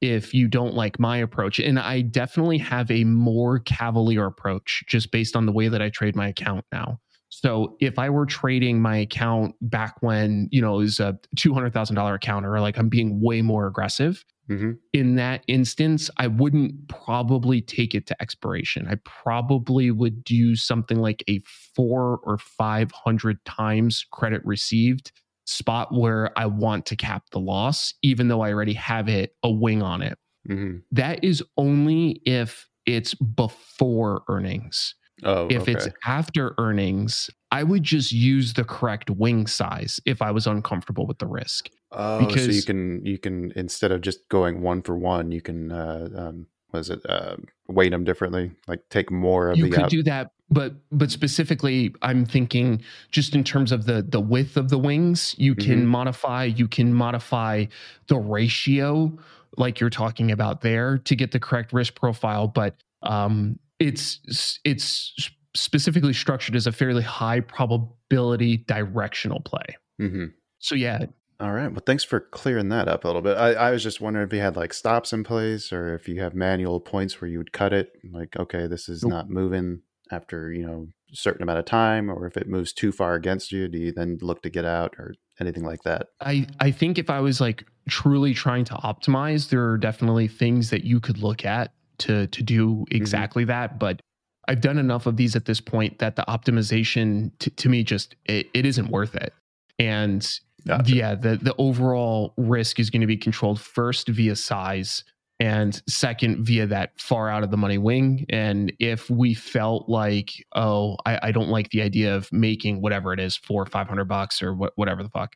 if 0.00 0.34
you 0.34 0.48
don't 0.48 0.74
like 0.74 0.98
my 0.98 1.18
approach, 1.18 1.58
and 1.58 1.78
I 1.78 2.02
definitely 2.02 2.58
have 2.58 2.90
a 2.90 3.04
more 3.04 3.58
cavalier 3.60 4.26
approach 4.26 4.84
just 4.86 5.10
based 5.10 5.34
on 5.34 5.46
the 5.46 5.52
way 5.52 5.68
that 5.68 5.82
I 5.82 5.88
trade 5.88 6.14
my 6.14 6.28
account 6.28 6.64
now. 6.72 7.00
So, 7.30 7.76
if 7.80 7.98
I 7.98 8.10
were 8.10 8.26
trading 8.26 8.80
my 8.80 8.96
account 8.96 9.54
back 9.60 9.96
when, 10.00 10.48
you 10.50 10.60
know, 10.60 10.76
it 10.76 10.84
was 10.84 11.00
a 11.00 11.18
$200,000 11.36 12.14
account 12.14 12.46
or 12.46 12.60
like 12.60 12.78
I'm 12.78 12.88
being 12.88 13.20
way 13.20 13.42
more 13.42 13.66
aggressive, 13.66 14.24
Mm-hmm. 14.50 14.72
in 14.94 15.16
that 15.16 15.44
instance, 15.46 16.08
I 16.16 16.26
wouldn't 16.26 16.88
probably 16.88 17.60
take 17.60 17.94
it 17.94 18.06
to 18.06 18.16
expiration. 18.22 18.88
I 18.88 18.94
probably 19.04 19.90
would 19.90 20.24
do 20.24 20.56
something 20.56 20.98
like 21.00 21.22
a 21.28 21.40
four 21.74 22.20
or 22.22 22.38
500 22.38 23.44
times 23.44 24.06
credit 24.10 24.40
received 24.46 25.12
spot 25.44 25.92
where 25.92 26.30
I 26.38 26.46
want 26.46 26.86
to 26.86 26.96
cap 26.96 27.24
the 27.30 27.40
loss, 27.40 27.92
even 28.02 28.28
though 28.28 28.40
I 28.40 28.52
already 28.52 28.72
have 28.72 29.08
it 29.08 29.34
a 29.42 29.50
wing 29.50 29.82
on 29.82 30.00
it. 30.00 30.18
Mm-hmm. 30.48 30.78
That 30.92 31.22
is 31.22 31.42
only 31.58 32.22
if 32.24 32.68
it's 32.86 33.12
before 33.12 34.22
earnings. 34.28 34.94
Oh, 35.24 35.46
If 35.50 35.62
okay. 35.62 35.72
it's 35.72 35.88
after 36.06 36.54
earnings, 36.58 37.30
I 37.50 37.62
would 37.64 37.82
just 37.82 38.12
use 38.12 38.52
the 38.54 38.64
correct 38.64 39.10
wing 39.10 39.46
size 39.46 39.98
if 40.04 40.22
I 40.22 40.30
was 40.30 40.46
uncomfortable 40.46 41.06
with 41.06 41.18
the 41.18 41.26
risk. 41.26 41.70
oh, 41.92 42.18
so 42.18 42.22
you 42.22 42.26
because- 42.28 42.64
can 42.64 43.04
you 43.04 43.18
can 43.18 43.52
instead 43.56 43.90
of 43.92 44.00
just 44.02 44.28
going 44.28 44.60
one 44.62 44.82
for 44.82 44.96
one, 44.96 45.32
you 45.32 45.40
can 45.40 45.72
uh, 45.72 46.08
um, 46.16 46.46
was 46.72 46.90
it 46.90 47.00
uh, 47.08 47.36
weight 47.66 47.90
them 47.92 48.04
differently, 48.04 48.52
like 48.66 48.82
take 48.90 49.10
more 49.10 49.50
of 49.50 49.56
you 49.56 49.64
the 49.64 49.70
could 49.70 49.84
up. 49.84 49.90
do 49.90 50.02
that 50.02 50.30
but 50.50 50.72
but 50.90 51.10
specifically 51.10 51.94
i'm 52.00 52.24
thinking 52.24 52.80
just 53.10 53.34
in 53.34 53.44
terms 53.44 53.70
of 53.70 53.84
the 53.84 54.00
the 54.08 54.18
width 54.20 54.56
of 54.56 54.70
the 54.70 54.78
wings 54.78 55.34
you 55.36 55.54
can 55.54 55.82
Mhm. 55.82 55.86
modify 55.88 56.44
you 56.44 56.66
can 56.66 56.94
modify 56.94 57.66
the 58.06 58.16
ratio 58.18 59.12
like 59.58 59.78
you're 59.78 59.90
talking 59.90 60.30
about 60.30 60.62
there 60.62 60.96
to 60.98 61.14
get 61.14 61.32
the 61.32 61.38
correct 61.40 61.74
risk 61.74 61.94
profile 61.96 62.48
but 62.48 62.76
um 63.02 63.58
it's 63.80 64.20
it's 64.64 65.30
specifically 65.54 66.12
structured 66.12 66.54
as 66.54 66.66
a 66.66 66.72
fairly 66.72 67.02
high 67.02 67.40
probability 67.40 68.58
directional 68.58 69.40
play 69.40 69.76
mm-hmm. 70.00 70.26
so 70.58 70.74
yeah 70.74 71.06
All 71.40 71.52
right. 71.52 71.70
Well, 71.70 71.82
thanks 71.86 72.02
for 72.02 72.18
clearing 72.18 72.68
that 72.70 72.88
up 72.88 73.04
a 73.04 73.06
little 73.06 73.22
bit. 73.22 73.36
I, 73.36 73.52
I 73.52 73.70
was 73.70 73.80
just 73.80 74.00
wondering 74.00 74.26
if 74.26 74.32
you 74.32 74.40
had 74.40 74.56
like 74.56 74.74
stops 74.74 75.12
in 75.12 75.22
place 75.22 75.72
or 75.72 75.94
if 75.94 76.08
you 76.08 76.20
have 76.20 76.34
manual 76.34 76.80
points 76.80 77.20
where 77.20 77.30
you 77.30 77.38
would 77.38 77.52
cut 77.52 77.72
it. 77.72 77.92
Like, 78.10 78.36
okay, 78.36 78.66
this 78.66 78.88
is 78.88 79.04
Nope. 79.04 79.10
not 79.12 79.30
moving 79.30 79.82
after, 80.10 80.52
you 80.52 80.66
know, 80.66 80.88
a 81.12 81.16
certain 81.16 81.44
amount 81.44 81.60
of 81.60 81.64
time, 81.64 82.10
or 82.10 82.26
if 82.26 82.36
it 82.36 82.48
moves 82.48 82.72
too 82.72 82.90
far 82.90 83.14
against 83.14 83.52
you, 83.52 83.68
do 83.68 83.78
you 83.78 83.92
then 83.92 84.18
look 84.20 84.42
to 84.42 84.50
get 84.50 84.64
out 84.64 84.96
or 84.98 85.14
anything 85.38 85.64
like 85.64 85.82
that? 85.84 86.08
I, 86.20 86.48
I 86.58 86.72
think 86.72 86.98
if 86.98 87.08
I 87.08 87.20
was 87.20 87.40
like 87.40 87.64
truly 87.88 88.34
trying 88.34 88.64
to 88.64 88.74
optimize, 88.74 89.48
there 89.48 89.64
are 89.70 89.78
definitely 89.78 90.26
things 90.26 90.70
that 90.70 90.82
you 90.82 90.98
could 90.98 91.18
look 91.18 91.44
at 91.44 91.72
to 91.98 92.26
to 92.28 92.42
do 92.42 92.68
mm-hmm. 92.68 92.96
exactly 92.96 93.44
that. 93.44 93.78
But 93.78 94.00
I've 94.48 94.60
done 94.60 94.78
enough 94.78 95.06
of 95.06 95.16
these 95.16 95.36
at 95.36 95.44
this 95.44 95.60
point 95.60 95.98
that 95.98 96.16
the 96.16 96.24
optimization 96.28 97.32
t- 97.38 97.50
to 97.50 97.68
me 97.68 97.84
just 97.84 98.16
it, 98.24 98.48
it 98.54 98.64
isn't 98.66 98.88
worth 98.88 99.14
it. 99.14 99.32
And 99.78 100.26
Gotcha. 100.66 100.92
yeah, 100.92 101.14
the 101.14 101.36
the 101.36 101.54
overall 101.58 102.34
risk 102.36 102.80
is 102.80 102.90
going 102.90 103.02
to 103.02 103.06
be 103.06 103.16
controlled 103.16 103.60
first 103.60 104.08
via 104.08 104.36
size 104.36 105.04
and 105.40 105.80
second 105.88 106.44
via 106.44 106.66
that 106.66 106.98
far 106.98 107.28
out 107.28 107.44
of 107.44 107.50
the 107.50 107.56
money 107.56 107.78
wing. 107.78 108.26
And 108.28 108.72
if 108.80 109.08
we 109.08 109.34
felt 109.34 109.88
like, 109.88 110.32
oh, 110.56 110.96
I, 111.06 111.20
I 111.24 111.32
don't 111.32 111.48
like 111.48 111.70
the 111.70 111.82
idea 111.82 112.16
of 112.16 112.32
making 112.32 112.80
whatever 112.80 113.12
it 113.12 113.20
is, 113.20 113.36
four 113.36 113.62
or 113.62 113.66
five 113.66 113.88
hundred 113.88 114.06
bucks 114.06 114.42
or 114.42 114.54
what, 114.54 114.72
whatever 114.76 115.02
the 115.02 115.10
fuck, 115.10 115.34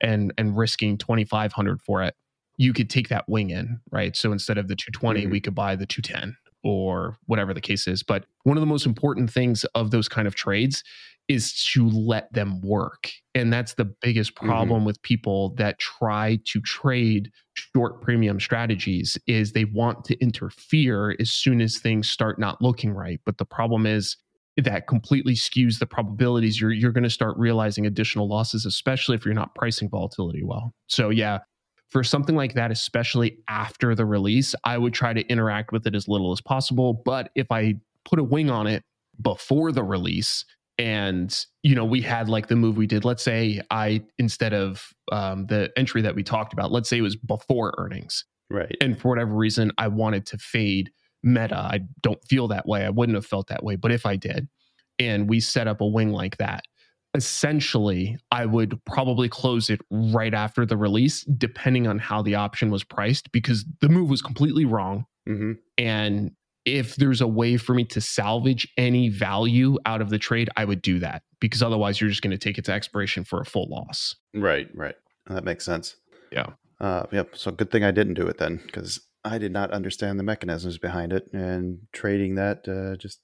and 0.00 0.32
and 0.36 0.56
risking 0.56 0.98
twenty 0.98 1.24
five 1.24 1.52
hundred 1.52 1.80
for 1.80 2.02
it, 2.02 2.14
you 2.58 2.72
could 2.72 2.90
take 2.90 3.08
that 3.08 3.24
wing 3.28 3.50
in, 3.50 3.80
right? 3.90 4.14
So 4.14 4.32
instead 4.32 4.58
of 4.58 4.68
the 4.68 4.76
two 4.76 4.90
Mhm. 4.92 5.30
we 5.30 5.40
could 5.40 5.54
buy 5.54 5.76
the 5.76 5.86
two 5.86 6.02
ten 6.02 6.36
or 6.64 7.16
whatever 7.26 7.54
the 7.54 7.60
case 7.60 7.86
is. 7.86 8.02
But 8.02 8.26
one 8.42 8.56
of 8.56 8.60
the 8.60 8.66
most 8.66 8.84
important 8.84 9.30
things 9.30 9.64
of 9.74 9.90
those 9.90 10.08
kind 10.08 10.26
of 10.28 10.34
trades 10.34 10.82
is 11.28 11.52
to 11.72 11.88
let 11.88 12.32
them 12.32 12.60
work. 12.62 13.10
And 13.34 13.52
that's 13.52 13.74
the 13.74 13.84
biggest 13.84 14.34
problem 14.34 14.84
with 14.86 15.00
people 15.02 15.54
that 15.56 15.78
try 15.78 16.38
to 16.46 16.60
trade 16.62 17.30
short 17.54 18.00
premium 18.00 18.40
strategies 18.40 19.16
is 19.26 19.52
they 19.52 19.66
want 19.66 20.04
to 20.06 20.18
interfere 20.20 21.14
as 21.20 21.30
soon 21.30 21.60
as 21.60 21.78
things 21.78 22.08
start 22.08 22.38
not 22.38 22.60
looking 22.62 22.92
right. 22.92 23.20
But 23.26 23.36
the 23.38 23.44
problem 23.44 23.86
is 23.86 24.16
that 24.56 24.88
completely 24.88 25.34
skews 25.34 25.78
the 25.78 25.86
probabilities. 25.86 26.60
You're 26.60 26.72
you're 26.72 26.92
going 26.92 27.04
to 27.04 27.10
start 27.10 27.36
realizing 27.36 27.86
additional 27.86 28.26
losses, 28.26 28.66
especially 28.66 29.14
if 29.14 29.24
you're 29.24 29.34
not 29.34 29.54
pricing 29.54 29.88
volatility 29.90 30.42
well. 30.42 30.74
So 30.88 31.10
yeah, 31.10 31.38
for 31.90 32.04
something 32.04 32.36
like 32.36 32.54
that, 32.54 32.70
especially 32.70 33.38
after 33.48 33.94
the 33.94 34.04
release, 34.04 34.54
I 34.64 34.78
would 34.78 34.92
try 34.94 35.12
to 35.12 35.26
interact 35.28 35.72
with 35.72 35.86
it 35.86 35.94
as 35.94 36.08
little 36.08 36.32
as 36.32 36.40
possible. 36.40 37.02
But 37.04 37.30
if 37.34 37.50
I 37.50 37.74
put 38.04 38.18
a 38.18 38.24
wing 38.24 38.50
on 38.50 38.66
it 38.66 38.82
before 39.20 39.72
the 39.72 39.82
release, 39.82 40.44
and 40.78 41.44
you 41.62 41.74
know 41.74 41.84
we 41.84 42.00
had 42.00 42.28
like 42.28 42.46
the 42.46 42.56
move 42.56 42.76
we 42.76 42.86
did 42.86 43.04
let's 43.04 43.22
say 43.22 43.60
i 43.70 44.00
instead 44.18 44.54
of 44.54 44.90
um, 45.10 45.44
the 45.46 45.70
entry 45.76 46.00
that 46.00 46.14
we 46.14 46.22
talked 46.22 46.52
about 46.52 46.70
let's 46.70 46.88
say 46.88 46.98
it 46.98 47.02
was 47.02 47.16
before 47.16 47.74
earnings 47.78 48.24
Right. 48.50 48.76
and 48.80 48.98
for 48.98 49.08
whatever 49.08 49.34
reason 49.34 49.72
i 49.76 49.88
wanted 49.88 50.24
to 50.26 50.38
fade 50.38 50.90
meta 51.22 51.56
i 51.58 51.80
don't 52.00 52.22
feel 52.28 52.46
that 52.48 52.66
way 52.66 52.84
i 52.84 52.90
wouldn't 52.90 53.16
have 53.16 53.26
felt 53.26 53.48
that 53.48 53.64
way 53.64 53.74
but 53.74 53.90
if 53.90 54.06
i 54.06 54.14
did 54.14 54.48
and 55.00 55.28
we 55.28 55.40
set 55.40 55.66
up 55.66 55.80
a 55.80 55.86
wing 55.86 56.12
like 56.12 56.36
that 56.36 56.62
essentially 57.14 58.16
i 58.30 58.44
would 58.44 58.78
probably 58.84 59.28
close 59.28 59.70
it 59.70 59.80
right 59.90 60.34
after 60.34 60.66
the 60.66 60.76
release 60.76 61.22
depending 61.24 61.86
on 61.86 61.98
how 61.98 62.22
the 62.22 62.34
option 62.34 62.70
was 62.70 62.84
priced 62.84 63.32
because 63.32 63.64
the 63.80 63.88
move 63.88 64.10
was 64.10 64.22
completely 64.22 64.64
wrong 64.64 65.06
hmm 65.26 65.52
And 65.76 66.32
if 66.64 66.96
there's 66.96 67.20
a 67.20 67.26
way 67.26 67.56
for 67.56 67.74
me 67.74 67.84
to 67.84 68.00
salvage 68.00 68.68
any 68.76 69.08
value 69.08 69.78
out 69.86 70.02
of 70.02 70.10
the 70.10 70.18
trade, 70.18 70.50
I 70.56 70.64
would 70.64 70.82
do 70.82 70.98
that 70.98 71.22
because 71.40 71.62
otherwise 71.62 72.00
you're 72.00 72.10
just 72.10 72.20
going 72.20 72.32
to 72.32 72.38
take 72.38 72.58
it 72.58 72.64
to 72.66 72.72
expiration 72.72 73.24
for 73.24 73.40
a 73.40 73.44
full 73.46 73.68
loss. 73.70 74.16
Right, 74.34 74.68
right. 74.74 74.96
That 75.28 75.44
makes 75.44 75.64
sense. 75.64 75.96
Yeah. 76.30 76.50
Uh, 76.80 77.04
yep. 77.10 77.36
So 77.36 77.50
good 77.50 77.70
thing 77.70 77.84
I 77.84 77.90
didn't 77.90 78.14
do 78.14 78.26
it 78.26 78.38
then, 78.38 78.60
because 78.66 79.00
I 79.24 79.38
did 79.38 79.52
not 79.52 79.70
understand 79.70 80.18
the 80.18 80.24
mechanisms 80.24 80.78
behind 80.78 81.12
it, 81.12 81.32
and 81.32 81.80
trading 81.92 82.34
that 82.34 82.68
uh, 82.68 82.96
just 82.96 83.20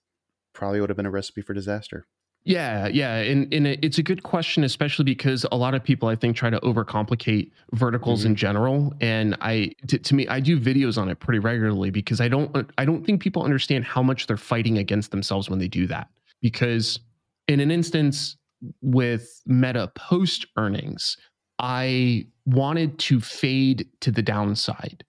probably 0.55 0.81
would 0.81 0.91
have 0.91 0.97
been 0.97 1.07
a 1.07 1.11
recipe 1.11 1.43
for 1.43 1.53
disaster. 1.55 2.07
Yeah, 2.47 2.89
yeah, 2.89 3.17
and 3.17 3.53
and 3.55 3.67
it's 3.67 3.97
a 3.97 4.03
good 4.03 4.23
question, 4.23 4.65
especially 4.65 5.07
because 5.07 5.47
a 5.51 5.57
lot 5.57 5.75
of 5.75 5.83
people 5.83 6.11
I 6.11 6.15
think 6.15 6.37
try 6.37 6.51
to 6.51 6.61
overcomplicate 6.61 7.51
verticals 7.73 8.27
in 8.27 8.33
mm-hmm. 8.33 8.37
general, 8.37 8.93
and 9.01 9.35
I 9.41 9.73
to, 9.89 9.99
to 9.99 10.15
me 10.15 10.29
I 10.29 10.41
do 10.41 10.61
videos 10.61 10.99
on 10.99 11.09
it 11.09 11.21
pretty 11.21 11.39
regularly 11.39 11.89
because 11.89 12.21
I 12.21 12.29
don't 12.29 12.71
I 12.77 12.85
don't 12.85 13.03
think 13.03 13.23
people 13.23 13.43
understand 13.43 13.87
how 13.87 14.03
much 14.03 14.27
they're 14.27 14.37
fighting 14.37 14.77
against 14.77 15.11
themselves 15.11 15.49
when 15.49 15.59
they 15.59 15.69
do 15.69 15.87
that. 15.87 16.09
Because 16.43 17.01
in 17.49 17.61
an 17.61 17.71
instance 17.71 18.37
with 18.83 19.41
Meta 19.47 19.91
post 19.97 20.47
earnings, 20.59 21.17
I 21.59 22.27
wanted 22.45 22.99
to 22.99 23.21
fade 23.21 23.89
to 24.01 24.11
the 24.11 24.23
downside. 24.23 25.03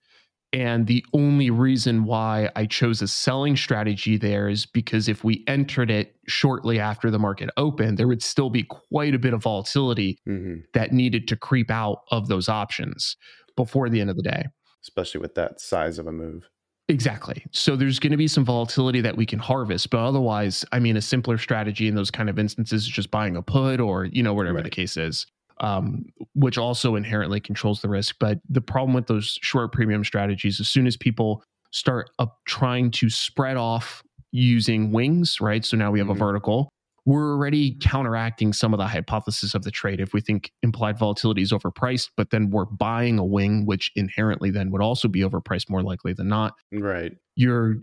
And 0.56 0.88
the 0.88 1.06
only 1.12 1.50
reason 1.50 2.06
why 2.06 2.50
I 2.56 2.66
chose 2.66 3.02
a 3.02 3.10
selling 3.10 3.58
strategy 3.58 4.16
there 4.16 4.48
is 4.48 4.66
because 4.66 5.10
if 5.10 5.22
we 5.22 5.44
entered 5.48 5.92
it 5.92 6.16
shortly 6.28 6.80
after 6.80 7.12
the 7.12 7.20
market 7.20 7.50
opened, 7.58 7.98
there 7.98 8.08
would 8.08 8.24
still 8.24 8.50
be 8.50 8.64
quite 8.64 9.14
a 9.14 9.20
bit 9.20 9.34
of 9.34 9.44
volatility 9.44 10.18
hmm 10.26 10.56
that 10.74 10.94
needed 10.94 11.28
to 11.28 11.36
creep 11.36 11.70
out 11.70 12.00
of 12.12 12.28
those 12.28 12.48
options 12.48 13.18
before 13.58 13.90
the 13.90 14.00
end 14.00 14.10
of 14.10 14.16
the 14.16 14.24
day. 14.24 14.46
Especially 14.82 15.20
with 15.20 15.36
that 15.36 15.60
size 15.60 16.00
of 16.00 16.08
a 16.08 16.12
move. 16.12 16.48
Exactly. 16.88 17.44
So 17.52 17.76
there's 17.76 18.00
going 18.00 18.12
to 18.12 18.18
be 18.18 18.28
some 18.28 18.46
volatility 18.46 19.02
that 19.02 19.18
we 19.18 19.26
can 19.26 19.40
harvest, 19.40 19.90
but 19.90 20.00
otherwise, 20.00 20.64
I 20.72 20.80
mean, 20.80 20.96
a 20.96 21.02
simpler 21.02 21.38
strategy 21.38 21.88
in 21.88 21.96
those 21.96 22.12
kind 22.12 22.30
of 22.30 22.40
instances 22.40 22.84
is 22.84 22.88
just 22.88 23.12
buying 23.12 23.36
a 23.36 23.42
put 23.42 23.82
or 23.82 24.06
you 24.06 24.24
know 24.24 24.34
whatever 24.34 24.62
the 24.62 24.70
case 24.70 24.96
is, 24.96 25.26
um, 25.60 26.06
which 26.34 26.58
also 26.58 26.96
inherently 26.96 27.40
controls 27.40 27.82
the 27.82 27.90
risk. 27.90 28.16
But 28.20 28.40
the 28.50 28.62
problem 28.62 28.94
with 28.94 29.08
those 29.08 29.38
short 29.42 29.72
premium 29.72 30.04
strategies, 30.04 30.60
as 30.60 30.68
soon 30.68 30.88
as 30.88 30.98
people 30.98 31.44
start 31.72 32.10
up 32.20 32.38
trying 32.46 32.92
to 32.92 33.10
spread 33.10 33.58
off 33.58 34.02
using 34.32 34.92
wings, 34.92 35.40
right? 35.40 35.64
So 35.66 35.78
now 35.78 35.92
we 35.92 36.00
have 36.00 36.08
Mhm. 36.10 36.16
a 36.16 36.18
vertical. 36.20 36.70
We're 37.06 37.34
already 37.34 37.78
counteracting 37.82 38.52
some 38.52 38.74
of 38.74 38.80
the 38.80 38.88
hypothesis 38.88 39.54
of 39.54 39.64
the 39.64 39.70
trade. 39.72 40.00
If 40.00 40.12
we 40.14 40.22
think 40.22 40.50
implied 40.64 40.98
volatility 40.98 41.42
is 41.44 41.52
overpriced, 41.52 42.10
but 42.18 42.32
then 42.32 42.50
we're 42.50 42.66
buying 42.66 43.20
a 43.20 43.24
wing, 43.26 43.66
which 43.66 43.92
inherently 43.96 44.50
then 44.50 44.72
would 44.72 44.82
also 44.82 45.08
be 45.08 45.20
overpriced 45.20 45.70
more 45.70 45.84
likely 45.84 46.14
than 46.14 46.28
not 46.28 46.54
Right. 46.74 47.16
you're 47.36 47.76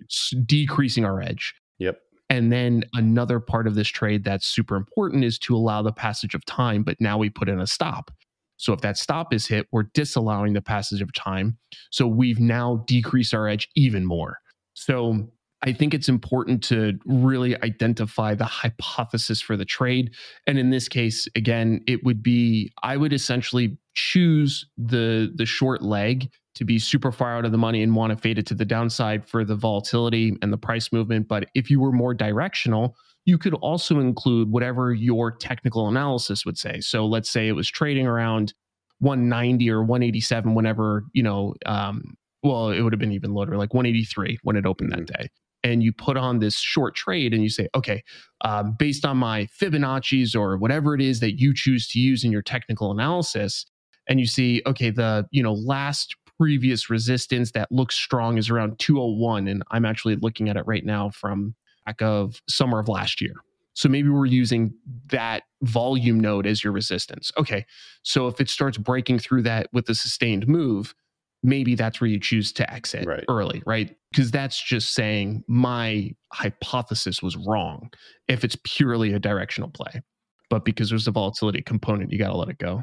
decreasing 0.45 1.05
our 1.05 1.23
edge. 1.23 1.55
Yep. 1.79 2.01
And 2.33 2.51
then 2.51 2.85
another 2.95 3.41
part 3.41 3.67
of 3.67 3.75
this 3.75 3.89
trade 3.89 4.25
that's 4.25 4.47
super 4.47 4.75
important 4.75 5.23
is 5.23 5.39
to 5.41 5.55
allow 5.55 5.83
the 5.83 5.93
passage 5.93 6.35
of 6.35 6.43
time, 6.47 6.83
but 6.83 6.97
now 6.99 7.19
we 7.19 7.29
put 7.29 7.47
in 7.47 7.61
a 7.61 7.67
stop. 7.67 8.11
So 8.57 8.73
if 8.73 8.81
that 8.81 8.97
stop 8.97 9.35
is 9.35 9.47
hit, 9.47 9.67
we're 9.71 9.91
disallowing 9.93 10.55
the 10.55 10.63
passage 10.63 11.03
of 11.03 11.13
time. 11.13 11.59
So 11.91 12.07
we've 12.07 12.41
now 12.41 12.85
decreased 12.87 13.35
our 13.35 13.49
edge 13.49 13.69
even 13.77 14.07
more. 14.07 14.39
So 14.73 15.29
I 15.61 15.75
think 15.75 15.93
it's 15.93 16.09
important 16.09 16.65
to 16.65 16.99
really 17.05 17.55
identify 17.63 18.35
the 18.35 18.47
hypothesis 18.47 19.43
for 19.43 19.59
the 19.59 19.67
trade. 19.67 20.15
And 20.47 20.59
in 20.59 20.71
this 20.71 20.89
case, 20.89 21.29
again, 21.37 21.83
it 21.87 22.03
would 22.03 22.23
be 22.23 22.73
I 22.83 22.97
would 22.97 23.13
essentially 23.13 23.77
choose 23.93 24.65
the 24.79 25.31
the 25.35 25.45
short 25.45 25.83
leg 25.83 26.31
to 26.55 26.65
be 26.65 26.79
super 26.79 27.11
far 27.11 27.37
out 27.37 27.45
of 27.45 27.53
the 27.53 27.59
money 27.59 27.83
and 27.83 27.95
want 27.95 28.11
to 28.11 28.17
fade 28.17 28.39
it 28.39 28.47
to 28.47 28.55
the 28.55 28.65
downside 28.65 29.27
for 29.27 29.45
the 29.45 29.57
volatility 29.57 30.37
and 30.43 30.53
the 30.53 30.59
price 30.59 30.93
movement. 30.93 31.29
But 31.29 31.49
if 31.55 31.71
you 31.71 31.81
were 31.81 31.93
more 31.93 32.15
directional, 32.15 32.97
you 33.25 33.39
could 33.39 33.55
also 33.55 34.01
include 34.01 34.51
whatever 34.51 34.93
your 34.93 35.31
technical 35.31 35.89
analysis 35.89 36.45
would 36.45 36.59
say. 36.59 36.81
So 36.81 37.07
let's 37.07 37.31
say 37.31 37.49
it 37.49 37.53
was 37.53 37.69
trading 37.69 38.07
around 38.07 38.53
190 38.99 39.71
or 39.71 39.83
187 39.83 40.55
whenever, 40.55 41.05
you 41.13 41.23
know, 41.23 41.55
um, 41.67 42.15
well, 42.43 42.71
it 42.71 42.83
would 42.83 42.93
have 42.93 43.01
been 43.01 43.13
even 43.13 43.33
lower, 43.33 43.57
like 43.57 43.73
183 43.73 44.39
when 44.43 44.57
it 44.57 44.67
opened 44.67 44.93
that 44.93 45.07
day. 45.07 45.29
And 45.65 45.83
you 45.83 45.93
put 45.93 46.17
on 46.17 46.41
this 46.41 46.57
short 46.57 46.97
trade 46.97 47.33
and 47.33 47.43
you 47.43 47.49
say, 47.49 47.69
okay, 47.75 48.03
um, 48.45 48.75
based 48.77 49.05
on 49.05 49.17
my 49.17 49.47
Fibonacci's 49.47 50.35
or 50.35 50.57
whatever 50.57 50.95
it 50.95 51.01
is 51.01 51.21
that 51.21 51.39
you 51.39 51.55
choose 51.55 51.87
to 51.89 52.01
use 52.01 52.25
in 52.25 52.33
your 52.33 52.43
technical 52.43 52.91
analysis, 52.91 53.65
and 54.09 54.19
you 54.19 54.27
see, 54.27 54.61
okay, 54.67 54.91
the 54.91 55.27
you 55.31 55.41
know 55.41 55.53
last 55.53 56.17
previous 56.43 56.91
resistance 56.91 57.53
that 57.53 57.71
looks 57.71 57.95
strong 57.95 58.37
is 58.37 58.51
around 58.51 58.77
201, 58.81 59.47
and 59.47 59.63
I'm 59.71 59.85
actually 59.85 60.17
looking 60.17 60.49
at 60.49 60.57
it 60.57 60.65
right 60.67 60.85
now 60.85 61.11
from 61.11 61.55
back 61.87 62.03
of 62.03 62.43
summer 62.49 62.81
of 62.81 62.89
last 62.89 63.21
year. 63.21 63.35
So 63.75 63.89
maybe 63.89 64.09
we're 64.09 64.27
using 64.27 64.75
that 65.11 65.45
volume 65.63 66.19
node 66.19 66.45
as 66.49 66.65
your 66.65 66.73
resistance. 66.73 67.31
Okay, 67.39 67.65
so 68.03 68.27
if 68.27 68.41
it 68.41 68.51
starts 68.51 68.77
breaking 68.77 69.21
through 69.21 69.43
that 69.43 69.69
with 69.73 69.89
a 69.89 69.95
sustained 69.95 70.49
move, 70.49 70.97
maybe 71.45 71.77
that's 71.77 72.01
where 72.01 72.11
you 72.11 72.19
choose 72.19 72.53
to 72.55 72.75
exit 72.75 73.07
Right. 73.07 73.25
early, 73.29 73.63
right? 73.65 73.97
Because 74.11 74.33
that's 74.33 74.61
just 74.61 74.95
saying 74.95 75.45
my 75.47 76.11
hypothesis 76.33 77.23
was 77.23 77.37
wrong 77.37 77.89
if 78.27 78.43
it's 78.43 78.57
purely 78.65 79.13
a 79.13 79.21
directional 79.21 79.71
play. 79.71 80.03
But 80.51 80.65
because 80.65 80.91
there's 80.91 81.07
a 81.07 81.13
volatility 81.13 81.63
component, 81.63 82.11
you 82.11 82.19
got 82.19 82.31
to 82.31 82.37
let 82.37 82.49
it 82.49 82.59
go. 82.59 82.83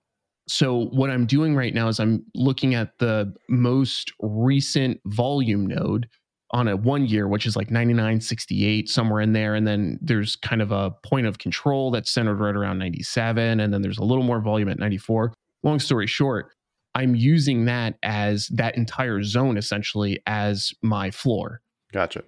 So 0.48 0.86
what 0.86 1.10
I'm 1.10 1.26
doing 1.26 1.56
right 1.56 1.74
now 1.74 1.88
is 1.88 1.98
I'm 1.98 2.24
looking 2.34 2.74
at 2.74 2.98
the 2.98 3.34
most 3.48 4.12
recent 4.20 5.00
volume 5.06 5.66
node 5.66 6.08
on 6.52 6.68
a 6.68 6.76
one 6.76 7.06
year, 7.06 7.26
which 7.26 7.46
is 7.46 7.56
like 7.56 7.72
99, 7.72 8.20
68, 8.20 8.88
somewhere 8.88 9.20
in 9.20 9.32
there. 9.32 9.56
And 9.56 9.66
then 9.66 9.98
there's 10.00 10.36
kind 10.36 10.62
of 10.62 10.70
a 10.70 10.92
point 11.02 11.26
of 11.26 11.38
control 11.38 11.90
that's 11.90 12.10
centered 12.10 12.36
right 12.36 12.54
around 12.54 12.78
97. 12.78 13.58
And 13.58 13.74
then 13.74 13.82
there's 13.82 13.98
a 13.98 14.04
little 14.04 14.22
more 14.22 14.40
volume 14.40 14.68
at 14.68 14.78
94. 14.78 15.32
Long 15.64 15.80
story 15.80 16.06
short, 16.06 16.52
I'm 16.96 17.14
using 17.14 17.66
that 17.66 17.98
as 18.02 18.48
that 18.48 18.76
entire 18.76 19.22
zone 19.22 19.58
essentially 19.58 20.18
as 20.26 20.72
my 20.82 21.10
floor. 21.10 21.60
Gotcha. 21.92 22.24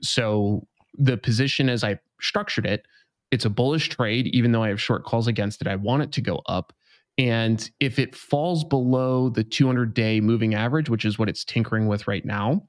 So 0.00 0.66
the 0.94 1.16
position 1.16 1.68
as 1.68 1.82
I 1.82 1.98
structured 2.20 2.64
it, 2.64 2.86
it's 3.32 3.44
a 3.44 3.50
bullish 3.50 3.88
trade, 3.88 4.28
even 4.28 4.52
though 4.52 4.62
I 4.62 4.68
have 4.68 4.80
short 4.80 5.04
calls 5.04 5.26
against 5.26 5.60
it. 5.60 5.66
I 5.66 5.74
want 5.74 6.04
it 6.04 6.12
to 6.12 6.20
go 6.20 6.40
up. 6.46 6.72
And 7.18 7.68
if 7.80 7.98
it 7.98 8.14
falls 8.14 8.62
below 8.62 9.28
the 9.28 9.42
200 9.42 9.92
day 9.92 10.20
moving 10.20 10.54
average, 10.54 10.88
which 10.88 11.04
is 11.04 11.18
what 11.18 11.28
it's 11.28 11.44
tinkering 11.44 11.88
with 11.88 12.06
right 12.06 12.24
now, 12.24 12.62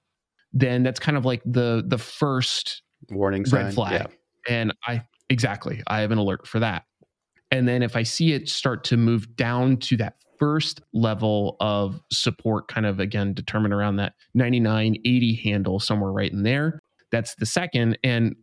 then 0.53 0.81
that's 0.81 0.99
kind 0.99 1.17
of 1.17 1.23
like 1.25 1.41
the 1.45 1.83
the 1.85 1.99
first 1.99 2.81
warning 3.11 3.45
sign. 3.45 3.65
red 3.65 3.73
flag. 3.75 3.93
Yeah. 3.93 4.55
And 4.55 4.73
I 4.87 5.03
exactly, 5.29 5.83
I 5.85 5.99
have 5.99 6.11
an 6.11 6.17
alert 6.17 6.47
for 6.47 6.59
that. 6.59 6.83
And 7.51 7.67
then 7.67 7.83
if 7.83 7.95
I 7.95 8.01
see 8.01 8.33
it 8.33 8.49
start 8.49 8.83
to 8.85 8.97
move 8.97 9.35
down 9.35 9.77
to 9.77 9.97
that 9.97 10.15
first 10.39 10.81
level 10.93 11.57
of 11.59 12.01
support, 12.11 12.67
kind 12.67 12.85
of 12.85 12.99
again 12.99 13.33
determined 13.33 13.73
around 13.73 13.97
that 13.97 14.13
99, 14.33 14.95
80 15.05 15.35
handle, 15.43 15.79
somewhere 15.79 16.11
right 16.11 16.31
in 16.31 16.43
there, 16.43 16.79
that's 17.11 17.35
the 17.35 17.45
second. 17.45 17.97
And 18.03 18.35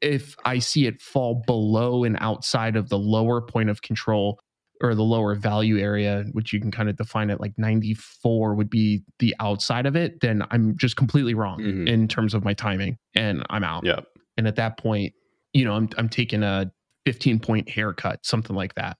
if 0.00 0.34
I 0.44 0.58
see 0.58 0.86
it 0.86 1.00
fall 1.00 1.42
below 1.46 2.04
and 2.04 2.16
outside 2.20 2.76
of 2.76 2.88
the 2.88 2.98
lower 2.98 3.40
point 3.40 3.70
of 3.70 3.82
control 3.82 4.38
or 4.82 4.94
the 4.94 5.02
lower 5.02 5.34
value 5.34 5.78
area, 5.78 6.24
which 6.32 6.52
you 6.52 6.60
can 6.60 6.70
kind 6.70 6.88
of 6.88 6.96
define 6.96 7.30
it 7.30 7.40
like 7.40 7.52
94 7.56 8.54
would 8.54 8.68
be 8.68 9.02
the 9.18 9.34
outside 9.40 9.86
of 9.86 9.96
it, 9.96 10.20
then 10.20 10.42
I'm 10.50 10.76
just 10.76 10.96
completely 10.96 11.34
wrong 11.34 11.60
mm-hmm. 11.60 11.86
in 11.86 12.08
terms 12.08 12.34
of 12.34 12.44
my 12.44 12.54
timing 12.54 12.98
and 13.14 13.44
I'm 13.50 13.64
out. 13.64 13.84
Yeah. 13.84 14.00
And 14.36 14.48
at 14.48 14.56
that 14.56 14.78
point, 14.78 15.14
you 15.52 15.64
know, 15.64 15.74
I'm 15.74 15.88
I'm 15.96 16.08
taking 16.08 16.42
a 16.42 16.70
15 17.06 17.38
point 17.40 17.68
haircut, 17.68 18.26
something 18.26 18.56
like 18.56 18.74
that. 18.74 18.96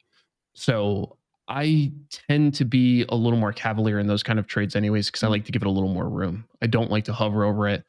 So 0.55 1.19
I 1.49 1.93
tend 2.29 2.55
to 2.55 2.65
be 2.65 3.05
a 3.09 3.15
little 3.15 3.39
more 3.39 3.53
cavalier 3.53 3.99
in 3.99 4.07
those 4.07 4.23
kind 4.23 4.39
of 4.39 4.47
trades 4.47 4.75
anyways 4.75 5.09
because 5.09 5.23
I 5.23 5.29
like 5.29 5.45
to 5.45 5.53
give 5.53 5.63
it 5.63 5.69
a 5.69 5.71
little 5.71 5.93
more 5.93 6.09
room. 6.09 6.47
I 6.63 6.67
don't 6.67 6.91
like 6.91 7.05
to 7.05 7.13
hover 7.13 7.45
over 7.45 7.69
it. 7.69 7.85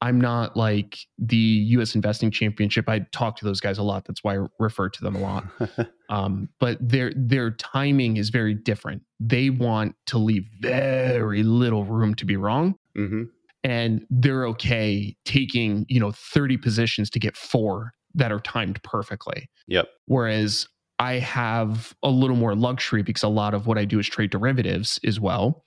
I'm 0.00 0.20
not 0.20 0.56
like 0.56 0.98
the 1.18 1.36
U.S. 1.36 1.94
Investing 1.94 2.30
Championship. 2.30 2.88
I 2.88 3.00
talk 3.10 3.36
to 3.38 3.44
those 3.44 3.60
guys 3.60 3.78
a 3.78 3.82
lot. 3.82 4.04
That's 4.04 4.22
why 4.22 4.36
I 4.36 4.46
refer 4.60 4.88
to 4.88 5.02
them 5.02 5.16
a 5.16 5.18
lot. 5.18 5.44
um, 6.08 6.48
but 6.60 6.78
their 6.80 7.12
their 7.16 7.50
timing 7.52 8.16
is 8.16 8.30
very 8.30 8.54
different. 8.54 9.02
They 9.18 9.50
want 9.50 9.96
to 10.06 10.18
leave 10.18 10.46
very 10.60 11.42
little 11.42 11.84
room 11.84 12.14
to 12.14 12.24
be 12.24 12.36
wrong, 12.36 12.76
mm-hmm. 12.96 13.24
and 13.64 14.06
they're 14.08 14.46
okay 14.48 15.16
taking 15.24 15.84
you 15.88 15.98
know 15.98 16.12
30 16.12 16.58
positions 16.58 17.10
to 17.10 17.18
get 17.18 17.36
four 17.36 17.92
that 18.14 18.30
are 18.30 18.40
timed 18.40 18.80
perfectly. 18.84 19.50
Yep. 19.66 19.88
Whereas 20.06 20.68
I 20.98 21.14
have 21.14 21.94
a 22.02 22.10
little 22.10 22.36
more 22.36 22.54
luxury 22.54 23.02
because 23.02 23.22
a 23.22 23.28
lot 23.28 23.54
of 23.54 23.66
what 23.66 23.78
I 23.78 23.84
do 23.84 23.98
is 23.98 24.08
trade 24.08 24.30
derivatives 24.30 24.98
as 25.04 25.20
well. 25.20 25.64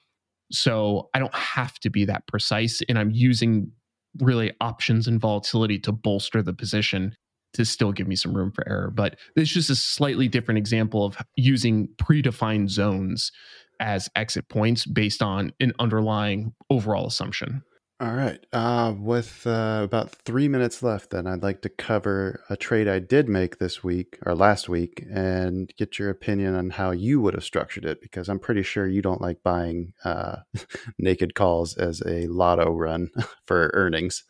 So 0.52 1.10
I 1.13 1.20
don't 1.20 1.34
have 1.34 1.80
to 1.80 1.89
be 1.89 2.06
that 2.06 2.28
precise, 2.28 2.82
and 2.89 3.00
I'm 3.00 3.12
using 3.12 3.72
really 4.20 4.52
options 4.60 5.08
and 5.08 5.22
volatility 5.22 5.80
to 5.80 5.91
bolster 5.94 6.44
the 6.44 6.54
position 6.54 7.15
to 7.54 7.65
still 7.65 7.91
give 7.91 8.08
me 8.08 8.15
some 8.15 8.34
room 8.34 8.52
for 8.52 8.67
error. 8.67 8.91
But 8.94 9.17
it's 9.36 9.52
just 9.52 9.70
a 9.70 9.76
slightly 9.76 10.28
different 10.28 10.58
example 10.58 11.06
of 11.06 11.17
using 11.36 11.89
predefined 11.98 12.70
zones 12.70 13.32
as 13.80 14.10
exit 14.15 14.48
points 14.50 14.86
based 14.86 15.22
on 15.22 15.54
an 15.60 15.74
underlying 15.80 16.54
overall 16.70 17.08
assumption. 17.08 17.63
All 18.01 18.15
right. 18.15 18.43
Uh, 18.51 18.95
with 18.97 19.45
uh, 19.45 19.81
about 19.83 20.09
three 20.09 20.47
minutes 20.47 20.81
left, 20.81 21.11
then 21.11 21.27
I'd 21.27 21.43
like 21.43 21.61
to 21.61 21.69
cover 21.69 22.43
a 22.49 22.57
trade 22.57 22.87
I 22.87 22.97
did 22.97 23.29
make 23.29 23.59
this 23.59 23.83
week 23.83 24.17
or 24.25 24.33
last 24.33 24.67
week 24.67 25.05
and 25.13 25.71
get 25.77 25.99
your 25.99 26.09
opinion 26.09 26.55
on 26.55 26.71
how 26.71 26.89
you 26.89 27.21
would 27.21 27.35
have 27.35 27.43
structured 27.43 27.85
it 27.85 28.01
because 28.01 28.27
I'm 28.27 28.39
pretty 28.39 28.63
sure 28.63 28.87
you 28.87 29.03
don't 29.03 29.21
like 29.21 29.43
buying 29.43 29.93
uh, 30.03 30.37
naked 30.97 31.35
calls 31.35 31.77
as 31.77 32.01
a 32.01 32.25
lotto 32.25 32.71
run 32.71 33.11
for 33.45 33.69
earnings. 33.75 34.23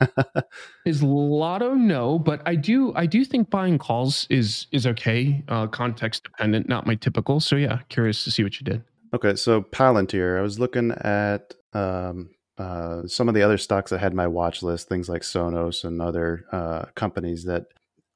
is 0.84 1.00
lotto 1.00 1.74
no, 1.74 2.18
but 2.18 2.42
I 2.46 2.56
do 2.56 2.92
I 2.96 3.06
do 3.06 3.24
think 3.24 3.48
buying 3.48 3.78
calls 3.78 4.26
is 4.28 4.66
is 4.72 4.88
okay, 4.88 5.44
uh, 5.46 5.68
context 5.68 6.24
dependent, 6.24 6.68
not 6.68 6.84
my 6.84 6.96
typical. 6.96 7.38
So 7.38 7.54
yeah, 7.54 7.78
curious 7.90 8.24
to 8.24 8.32
see 8.32 8.42
what 8.42 8.58
you 8.58 8.64
did. 8.64 8.82
Okay, 9.14 9.36
so 9.36 9.62
Palantir, 9.62 10.36
I 10.36 10.42
was 10.42 10.58
looking 10.58 10.90
at 10.90 11.54
um, 11.74 12.30
uh, 12.58 13.06
some 13.06 13.28
of 13.28 13.34
the 13.34 13.42
other 13.42 13.58
stocks 13.58 13.90
that 13.90 13.98
had 13.98 14.14
my 14.14 14.26
watch 14.26 14.62
list, 14.62 14.88
things 14.88 15.08
like 15.08 15.22
Sonos 15.22 15.84
and 15.84 16.02
other 16.02 16.44
uh, 16.52 16.86
companies 16.94 17.44
that 17.44 17.66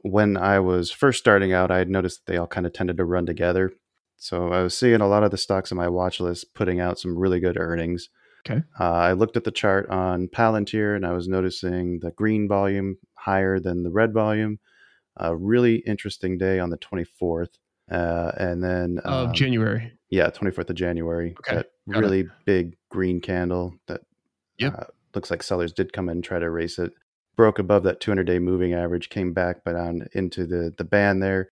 when 0.02 0.36
I 0.36 0.58
was 0.58 0.90
first 0.90 1.20
starting 1.20 1.52
out, 1.52 1.70
I 1.70 1.78
had 1.78 1.88
noticed 1.88 2.26
that 2.26 2.32
they 2.32 2.38
all 2.38 2.48
kind 2.48 2.66
of 2.66 2.72
tended 2.72 2.96
to 2.96 3.04
run 3.04 3.24
together. 3.24 3.72
So 4.16 4.52
I 4.52 4.62
was 4.62 4.76
seeing 4.76 5.00
a 5.00 5.08
lot 5.08 5.22
of 5.22 5.30
the 5.30 5.38
stocks 5.38 5.72
on 5.72 5.78
my 5.78 5.88
watch 5.88 6.20
list 6.20 6.54
putting 6.54 6.80
out 6.80 6.98
some 6.98 7.16
really 7.16 7.40
good 7.40 7.56
earnings. 7.56 8.08
Okay. 8.44 8.62
Uh, 8.78 8.90
I 8.92 9.12
looked 9.12 9.36
at 9.36 9.44
the 9.44 9.52
chart 9.52 9.88
on 9.90 10.28
Palantir 10.28 10.96
and 10.96 11.06
I 11.06 11.12
was 11.12 11.28
noticing 11.28 12.00
the 12.00 12.10
green 12.10 12.48
volume 12.48 12.98
higher 13.14 13.60
than 13.60 13.84
the 13.84 13.90
red 13.90 14.12
volume. 14.12 14.58
A 15.16 15.36
really 15.36 15.76
interesting 15.76 16.38
day 16.38 16.58
on 16.58 16.70
the 16.70 16.78
24th. 16.78 17.50
Uh, 17.90 18.32
and 18.38 18.62
then 18.62 18.98
of 19.04 19.28
um, 19.28 19.34
January. 19.34 19.92
Yeah, 20.10 20.30
24th 20.30 20.70
of 20.70 20.76
January. 20.76 21.34
Okay. 21.40 21.56
That 21.56 21.66
really 21.86 22.20
it. 22.20 22.26
big 22.44 22.76
green 22.90 23.20
candle 23.20 23.74
that 23.86 24.02
Yep. 24.58 24.74
Uh, 24.78 24.84
looks 25.14 25.30
like 25.30 25.42
sellers 25.42 25.72
did 25.72 25.92
come 25.92 26.08
in 26.08 26.18
and 26.18 26.24
try 26.24 26.38
to 26.38 26.50
race 26.50 26.78
it. 26.78 26.92
Broke 27.36 27.58
above 27.58 27.82
that 27.84 28.00
200 28.00 28.24
day 28.24 28.38
moving 28.38 28.74
average, 28.74 29.08
came 29.08 29.32
back 29.32 29.58
but 29.64 29.72
down 29.72 30.06
into 30.12 30.46
the 30.46 30.72
the 30.76 30.84
band 30.84 31.22
there. 31.22 31.50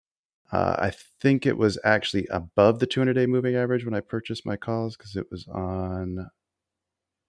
Uh, 0.52 0.76
I 0.78 0.92
think 1.20 1.44
it 1.44 1.56
was 1.56 1.78
actually 1.84 2.26
above 2.30 2.78
the 2.78 2.86
200 2.86 3.14
day 3.14 3.26
moving 3.26 3.56
average 3.56 3.84
when 3.84 3.94
I 3.94 4.00
purchased 4.00 4.46
my 4.46 4.56
calls 4.56 4.96
because 4.96 5.16
it 5.16 5.26
was 5.30 5.46
on, 5.48 6.28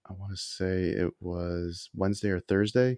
I 0.08 0.12
want 0.12 0.30
to 0.32 0.36
say 0.36 0.84
it 0.84 1.10
was 1.20 1.90
Wednesday 1.94 2.30
or 2.30 2.40
Thursday. 2.40 2.96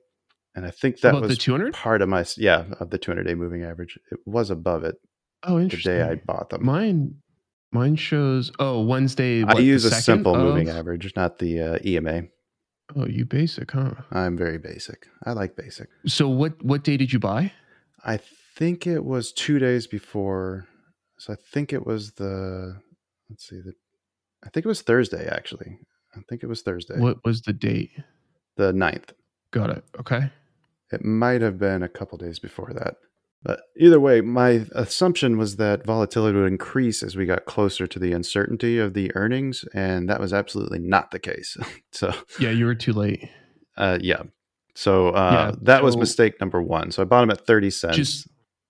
And 0.55 0.67
I 0.67 0.71
think 0.71 1.01
that 1.01 1.15
was 1.15 1.31
the 1.31 1.37
200 1.37 1.73
part 1.73 2.03
of 2.03 2.09
my, 2.09 2.25
yeah, 2.37 2.65
of 2.81 2.91
the 2.91 2.99
200 2.99 3.25
day 3.25 3.35
moving 3.35 3.63
average. 3.63 3.99
It 4.11 4.19
was 4.27 4.51
above 4.51 4.85
it. 4.85 4.97
Oh, 5.43 5.59
interesting. 5.59 5.93
The 5.93 6.05
day 6.05 6.11
I 6.11 6.15
bought 6.17 6.51
them. 6.51 6.67
Mine, 6.67 7.15
mine 7.73 7.97
shows, 7.97 8.53
oh, 8.59 8.83
Wednesday. 8.83 9.43
What, 9.43 9.57
I 9.57 9.61
use 9.61 9.85
a 9.85 9.91
simple 9.91 10.35
of... 10.35 10.43
moving 10.43 10.69
average, 10.69 11.11
not 11.17 11.39
the 11.39 11.61
uh, 11.61 11.79
EMA. 11.85 12.25
Oh, 12.97 13.07
you 13.07 13.25
basic, 13.25 13.71
huh? 13.71 13.95
I'm 14.11 14.37
very 14.37 14.59
basic. 14.59 15.07
I 15.25 15.33
like 15.33 15.57
basic. 15.57 15.89
So 16.07 16.29
what 16.29 16.63
what 16.65 16.85
day 16.85 16.97
did 16.97 17.13
you 17.13 17.19
buy? 17.19 17.53
I 18.05 18.19
think 18.57 18.87
it 18.87 19.05
was 19.05 19.33
two 19.33 19.59
days 19.59 19.87
before. 19.87 20.67
So 21.19 21.33
I 21.33 21.37
think 21.53 21.73
it 21.73 21.87
was 21.87 22.13
the 22.13 22.81
let's 23.29 23.49
see 23.49 23.61
the 23.61 23.73
I 24.45 24.51
think 24.51 24.65
it 24.65 24.69
was 24.69 24.83
Thursday 24.83 25.29
actually. 25.29 25.79
I 26.17 26.21
think 26.29 26.43
it 26.43 26.49
was 26.49 26.63
Thursday. 26.63 26.99
What 26.99 27.25
was 27.25 27.43
the 27.43 27.53
date? 27.53 27.93
The 28.57 28.73
9th. 28.73 29.11
Got 29.53 29.71
it. 29.71 29.85
Okay. 30.01 30.31
It 30.93 31.05
might 31.05 31.41
have 31.41 31.59
been 31.59 31.83
a 31.83 31.89
couple 31.89 32.19
days 32.19 32.39
before 32.41 32.73
that. 32.75 32.97
But 33.43 33.61
either 33.77 33.99
way, 33.99 34.21
my 34.21 34.67
assumption 34.73 35.39
was 35.39 35.57
that 35.57 35.87
volatility 35.87 36.39
would 36.39 36.47
increase 36.47 37.03
as 37.03 37.17
we 37.17 37.25
got 37.25 37.47
closer 37.47 37.87
to 37.87 37.99
the 37.99 38.13
uncertainty 38.13 38.79
of 38.79 38.93
the 38.93 39.15
earnings, 39.17 39.65
and 39.73 40.11
that 40.11 40.21
was 40.21 40.33
absolutely 40.33 40.79
not 40.79 41.11
the 41.11 41.19
case. 41.19 41.57
so 41.93 42.13
yeah, 42.39 42.51
you 42.51 42.67
were 42.67 42.75
too 42.75 42.93
late. 42.93 43.31
Uh, 43.77 43.99
yeah. 44.01 44.23
So 44.75 45.09
uh, 45.11 45.31
yeah, 45.33 45.57
that 45.63 45.79
so 45.79 45.85
was 45.85 45.97
mistake 45.97 46.39
number 46.39 46.61
one. 46.61 46.91
So 46.91 47.03
I 47.03 47.07
bought 47.07 47.21
them 47.21 47.31
at 47.31 47.47
thirty 47.47 47.71
cents. 47.71 47.97
Just 47.97 48.29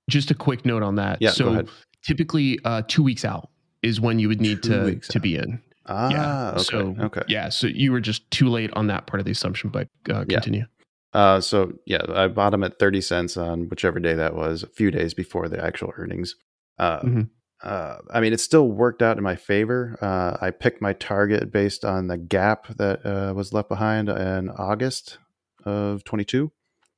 just 0.09 0.31
a 0.31 0.35
quick 0.35 0.65
note 0.65 0.85
on 0.85 0.95
that. 0.97 1.21
Yeah. 1.21 1.31
So 1.31 1.65
typically, 2.05 2.59
uh, 2.65 2.83
two 2.87 3.03
weeks 3.03 3.25
out 3.25 3.51
is 3.83 4.01
when 4.01 4.19
you 4.21 4.29
would 4.29 4.41
need 4.41 4.63
two 4.63 4.71
to 4.71 4.95
to 5.01 5.19
out. 5.19 5.23
be 5.23 5.37
in. 5.37 5.61
Ah, 5.87 6.11
yeah. 6.11 6.51
okay. 6.53 6.63
So, 6.63 6.95
okay. 7.01 7.23
Yeah. 7.27 7.49
So 7.49 7.67
you 7.67 7.91
were 7.91 8.01
just 8.01 8.31
too 8.31 8.49
late 8.49 8.71
on 8.75 8.87
that 8.87 9.07
part 9.07 9.19
of 9.19 9.27
the 9.27 9.33
assumption, 9.33 9.71
but 9.71 9.89
uh, 10.09 10.25
continue. 10.29 10.61
Yeah. 10.61 10.80
Uh, 11.13 11.41
so 11.41 11.73
yeah, 11.87 12.03
I 12.09 12.29
bought 12.29 12.51
them 12.51 12.63
at 12.63 12.79
30 12.79 13.01
cents 13.01 13.37
on 13.37 13.69
whichever 13.69 13.99
day 13.99 14.15
that 14.15 14.35
was, 14.35 14.63
a 14.63 14.69
few 14.69 14.91
days 14.91 15.15
before 15.15 15.49
the 15.49 15.63
actual 15.63 15.93
earnings. 15.97 16.37
Uh, 16.79 17.01
mm-hmm. 17.01 17.23
uh, 17.63 17.97
I 18.11 18.21
mean, 18.21 18.33
it 18.33 18.41
still 18.41 18.69
worked 18.69 19.03
out 19.03 19.17
in 19.17 19.25
my 19.25 19.37
favor. 19.37 19.99
Uh, 20.01 20.37
I 20.41 20.51
picked 20.51 20.81
my 20.81 20.93
target 20.93 21.53
based 21.53 21.85
on 21.85 22.07
the 22.07 22.17
gap 22.17 22.69
that 22.77 23.05
uh, 23.05 23.35
was 23.35 23.53
left 23.53 23.69
behind 23.69 24.09
in 24.09 24.51
August 24.51 25.19
of 25.65 26.05
22. 26.05 26.53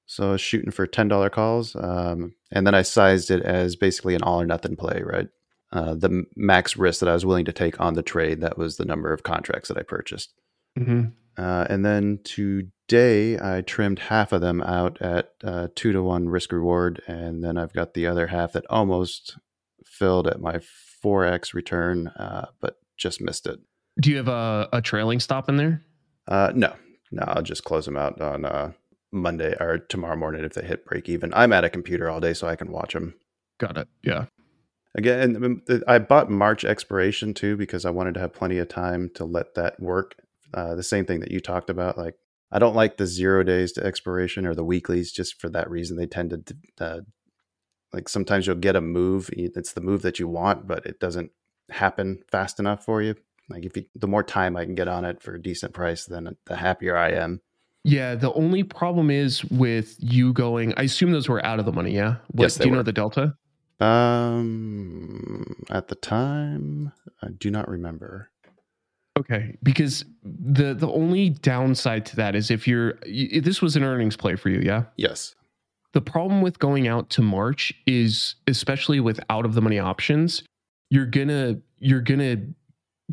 So 0.07 0.29
I 0.29 0.33
was 0.33 0.40
shooting 0.40 0.70
for 0.70 0.87
$10 0.87 1.31
calls. 1.33 1.75
Um, 1.75 2.35
and 2.51 2.66
then 2.66 2.75
I 2.75 2.83
sized 2.83 3.31
it 3.31 3.42
as 3.42 3.77
basically 3.77 4.14
an 4.14 4.22
all 4.22 4.42
or 4.42 4.46
nothing 4.46 4.77
play, 4.77 5.03
right? 5.03 5.29
Uh, 5.72 5.94
the 5.94 6.25
max 6.37 6.77
risk 6.77 7.01
that 7.01 7.09
I 7.09 7.14
was 7.14 7.25
willing 7.25 7.46
to 7.46 7.53
take 7.53 7.81
on 7.81 7.94
the 7.94 8.03
trade, 8.03 8.42
that 8.42 8.59
was 8.59 8.77
the 8.77 8.85
number 8.85 9.11
of 9.11 9.22
contracts 9.22 9.68
that 9.68 9.79
I 9.79 9.83
purchased. 9.83 10.35
Mm-hmm. 10.79 11.05
Uh, 11.36 11.66
and 11.70 11.84
then 11.84 12.20
today 12.24 13.38
I 13.38 13.62
trimmed 13.62 13.98
half 13.98 14.32
of 14.32 14.40
them 14.40 14.62
out 14.62 15.00
at 15.00 15.32
uh, 15.42 15.68
two 15.74 15.92
to 15.92 16.02
one 16.02 16.28
risk 16.28 16.52
reward, 16.52 17.02
and 17.06 17.42
then 17.42 17.56
I've 17.56 17.72
got 17.72 17.94
the 17.94 18.06
other 18.06 18.26
half 18.28 18.52
that 18.52 18.64
almost 18.68 19.38
filled 19.84 20.26
at 20.26 20.40
my 20.40 20.60
four 21.00 21.24
x 21.24 21.54
return, 21.54 22.08
uh, 22.08 22.46
but 22.60 22.76
just 22.96 23.20
missed 23.20 23.46
it. 23.46 23.60
Do 24.00 24.10
you 24.10 24.16
have 24.16 24.28
a, 24.28 24.68
a 24.72 24.80
trailing 24.82 25.20
stop 25.20 25.48
in 25.48 25.56
there? 25.56 25.82
Uh, 26.28 26.52
no, 26.54 26.74
No, 27.10 27.24
I'll 27.26 27.42
just 27.42 27.64
close 27.64 27.84
them 27.84 27.96
out 27.96 28.20
on 28.20 28.44
uh, 28.44 28.72
Monday 29.12 29.54
or 29.60 29.78
tomorrow 29.78 30.16
morning 30.16 30.44
if 30.44 30.54
they 30.54 30.64
hit 30.64 30.86
break 30.86 31.08
even. 31.08 31.32
I'm 31.34 31.52
at 31.52 31.64
a 31.64 31.70
computer 31.70 32.08
all 32.08 32.20
day, 32.20 32.32
so 32.32 32.48
I 32.48 32.56
can 32.56 32.72
watch 32.72 32.94
them. 32.94 33.14
Got 33.58 33.76
it. 33.76 33.88
Yeah. 34.02 34.26
Again, 34.94 35.36
um, 35.44 35.62
I 35.86 35.98
bought 35.98 36.30
March 36.30 36.64
expiration 36.64 37.34
too 37.34 37.56
because 37.56 37.84
I 37.84 37.90
wanted 37.90 38.14
to 38.14 38.20
have 38.20 38.32
plenty 38.34 38.58
of 38.58 38.68
time 38.68 39.10
to 39.14 39.24
let 39.24 39.54
that 39.54 39.80
work. 39.80 40.16
Uh, 40.54 40.74
the 40.74 40.82
same 40.82 41.04
thing 41.04 41.20
that 41.20 41.30
you 41.30 41.40
talked 41.40 41.70
about. 41.70 41.96
Like, 41.96 42.14
I 42.50 42.58
don't 42.58 42.76
like 42.76 42.96
the 42.96 43.06
zero 43.06 43.42
days 43.42 43.72
to 43.72 43.84
expiration 43.84 44.46
or 44.46 44.54
the 44.54 44.64
weeklies 44.64 45.10
just 45.10 45.40
for 45.40 45.48
that 45.50 45.70
reason. 45.70 45.96
They 45.96 46.06
tend 46.06 46.30
to, 46.30 46.84
uh, 46.84 47.00
like, 47.92 48.08
sometimes 48.08 48.46
you'll 48.46 48.56
get 48.56 48.76
a 48.76 48.80
move. 48.80 49.30
It's 49.32 49.72
the 49.72 49.80
move 49.80 50.02
that 50.02 50.18
you 50.18 50.28
want, 50.28 50.66
but 50.66 50.84
it 50.84 51.00
doesn't 51.00 51.30
happen 51.70 52.22
fast 52.30 52.60
enough 52.60 52.84
for 52.84 53.00
you. 53.00 53.14
Like, 53.48 53.64
if 53.64 53.76
you, 53.76 53.84
the 53.94 54.06
more 54.08 54.22
time 54.22 54.56
I 54.56 54.64
can 54.64 54.74
get 54.74 54.88
on 54.88 55.04
it 55.04 55.22
for 55.22 55.34
a 55.34 55.42
decent 55.42 55.72
price, 55.72 56.04
then 56.04 56.36
the 56.46 56.56
happier 56.56 56.96
I 56.96 57.12
am. 57.12 57.40
Yeah, 57.84 58.14
the 58.14 58.32
only 58.34 58.62
problem 58.62 59.10
is 59.10 59.44
with 59.46 59.96
you 59.98 60.32
going. 60.32 60.72
I 60.76 60.82
assume 60.82 61.12
those 61.12 61.28
were 61.28 61.44
out 61.44 61.58
of 61.58 61.64
the 61.64 61.72
money. 61.72 61.92
Yeah. 61.92 62.16
What, 62.28 62.44
yes, 62.44 62.56
do 62.56 62.64
you 62.64 62.70
were. 62.70 62.76
know 62.76 62.82
the 62.82 62.92
delta? 62.92 63.34
Um, 63.80 65.64
at 65.70 65.88
the 65.88 65.96
time, 65.96 66.92
I 67.22 67.28
do 67.30 67.50
not 67.50 67.68
remember. 67.68 68.30
Okay, 69.18 69.57
because 69.62 70.05
the 70.22 70.75
the 70.75 70.88
only 70.88 71.31
downside 71.31 72.07
to 72.07 72.16
that 72.16 72.35
is 72.35 72.51
if 72.51 72.66
you're 72.66 72.94
this 73.05 73.61
was 73.61 73.77
an 73.77 73.85
earnings 73.85 74.16
play 74.16 74.37
for 74.37 74.48
you, 74.48 74.61
yeah. 74.61 74.85
Yes. 74.96 75.35
The 75.92 76.01
problem 76.01 76.40
with 76.40 76.59
going 76.59 76.88
out 76.88 77.11
to 77.11 77.22
March 77.22 77.75
is 77.87 78.37
especially 78.46 79.01
with 79.01 79.20
out 79.29 79.44
of 79.44 79.55
the 79.55 79.61
money 79.61 79.79
options, 79.79 80.42
you're 80.90 81.07
gonna 81.07 81.57
you're 81.79 82.01
gonna 82.01 82.38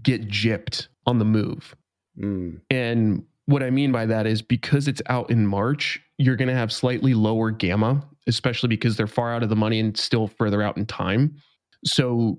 get 0.02 0.28
gypped 0.30 0.88
on 1.06 1.20
the 1.20 1.26
move. 1.26 1.76
Mm. 2.18 2.62
And 2.70 3.26
what 3.46 3.64
I 3.64 3.70
mean 3.70 3.92
by 3.92 4.06
that 4.06 4.28
is 4.28 4.42
because 4.42 4.88
it's 4.88 5.02
out 5.08 5.30
in 5.32 5.48
March, 5.48 6.02
you're 6.18 6.36
going 6.36 6.50
to 6.50 6.54
have 6.54 6.72
slightly 6.72 7.16
lower 7.16 7.50
gamma, 7.50 8.08
especially 8.28 8.70
because 8.70 8.96
they're 8.96 9.08
far 9.08 9.34
out 9.34 9.42
of 9.42 9.50
the 9.50 9.56
money 9.56 9.80
and 9.80 9.98
still 9.98 10.28
further 10.28 10.62
out 10.62 10.78
in 10.78 10.86
time. 10.86 11.36
So 11.84 12.38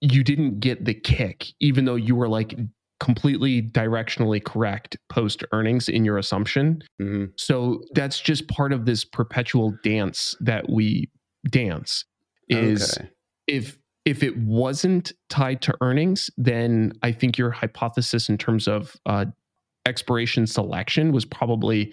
you 0.00 0.24
didn't 0.24 0.60
get 0.60 0.84
the 0.84 0.94
kick, 0.94 1.46
even 1.60 1.84
though 1.84 1.94
you 1.94 2.16
were 2.16 2.28
like 2.28 2.58
completely 3.00 3.62
directionally 3.62 4.42
correct 4.42 4.96
post 5.08 5.44
earnings 5.52 5.88
in 5.88 6.04
your 6.04 6.18
assumption. 6.18 6.82
Mm-hmm. 7.00 7.26
So 7.36 7.82
that's 7.94 8.20
just 8.20 8.48
part 8.48 8.72
of 8.72 8.86
this 8.86 9.04
perpetual 9.04 9.74
dance 9.82 10.36
that 10.40 10.68
we 10.68 11.10
dance 11.48 12.04
is 12.48 12.98
okay. 12.98 13.08
if 13.46 13.78
if 14.04 14.22
it 14.22 14.38
wasn't 14.38 15.12
tied 15.28 15.60
to 15.62 15.74
earnings, 15.82 16.30
then 16.38 16.92
I 17.02 17.12
think 17.12 17.36
your 17.36 17.50
hypothesis 17.50 18.30
in 18.30 18.38
terms 18.38 18.66
of 18.66 18.96
uh, 19.04 19.26
expiration 19.84 20.46
selection 20.46 21.12
was 21.12 21.26
probably 21.26 21.92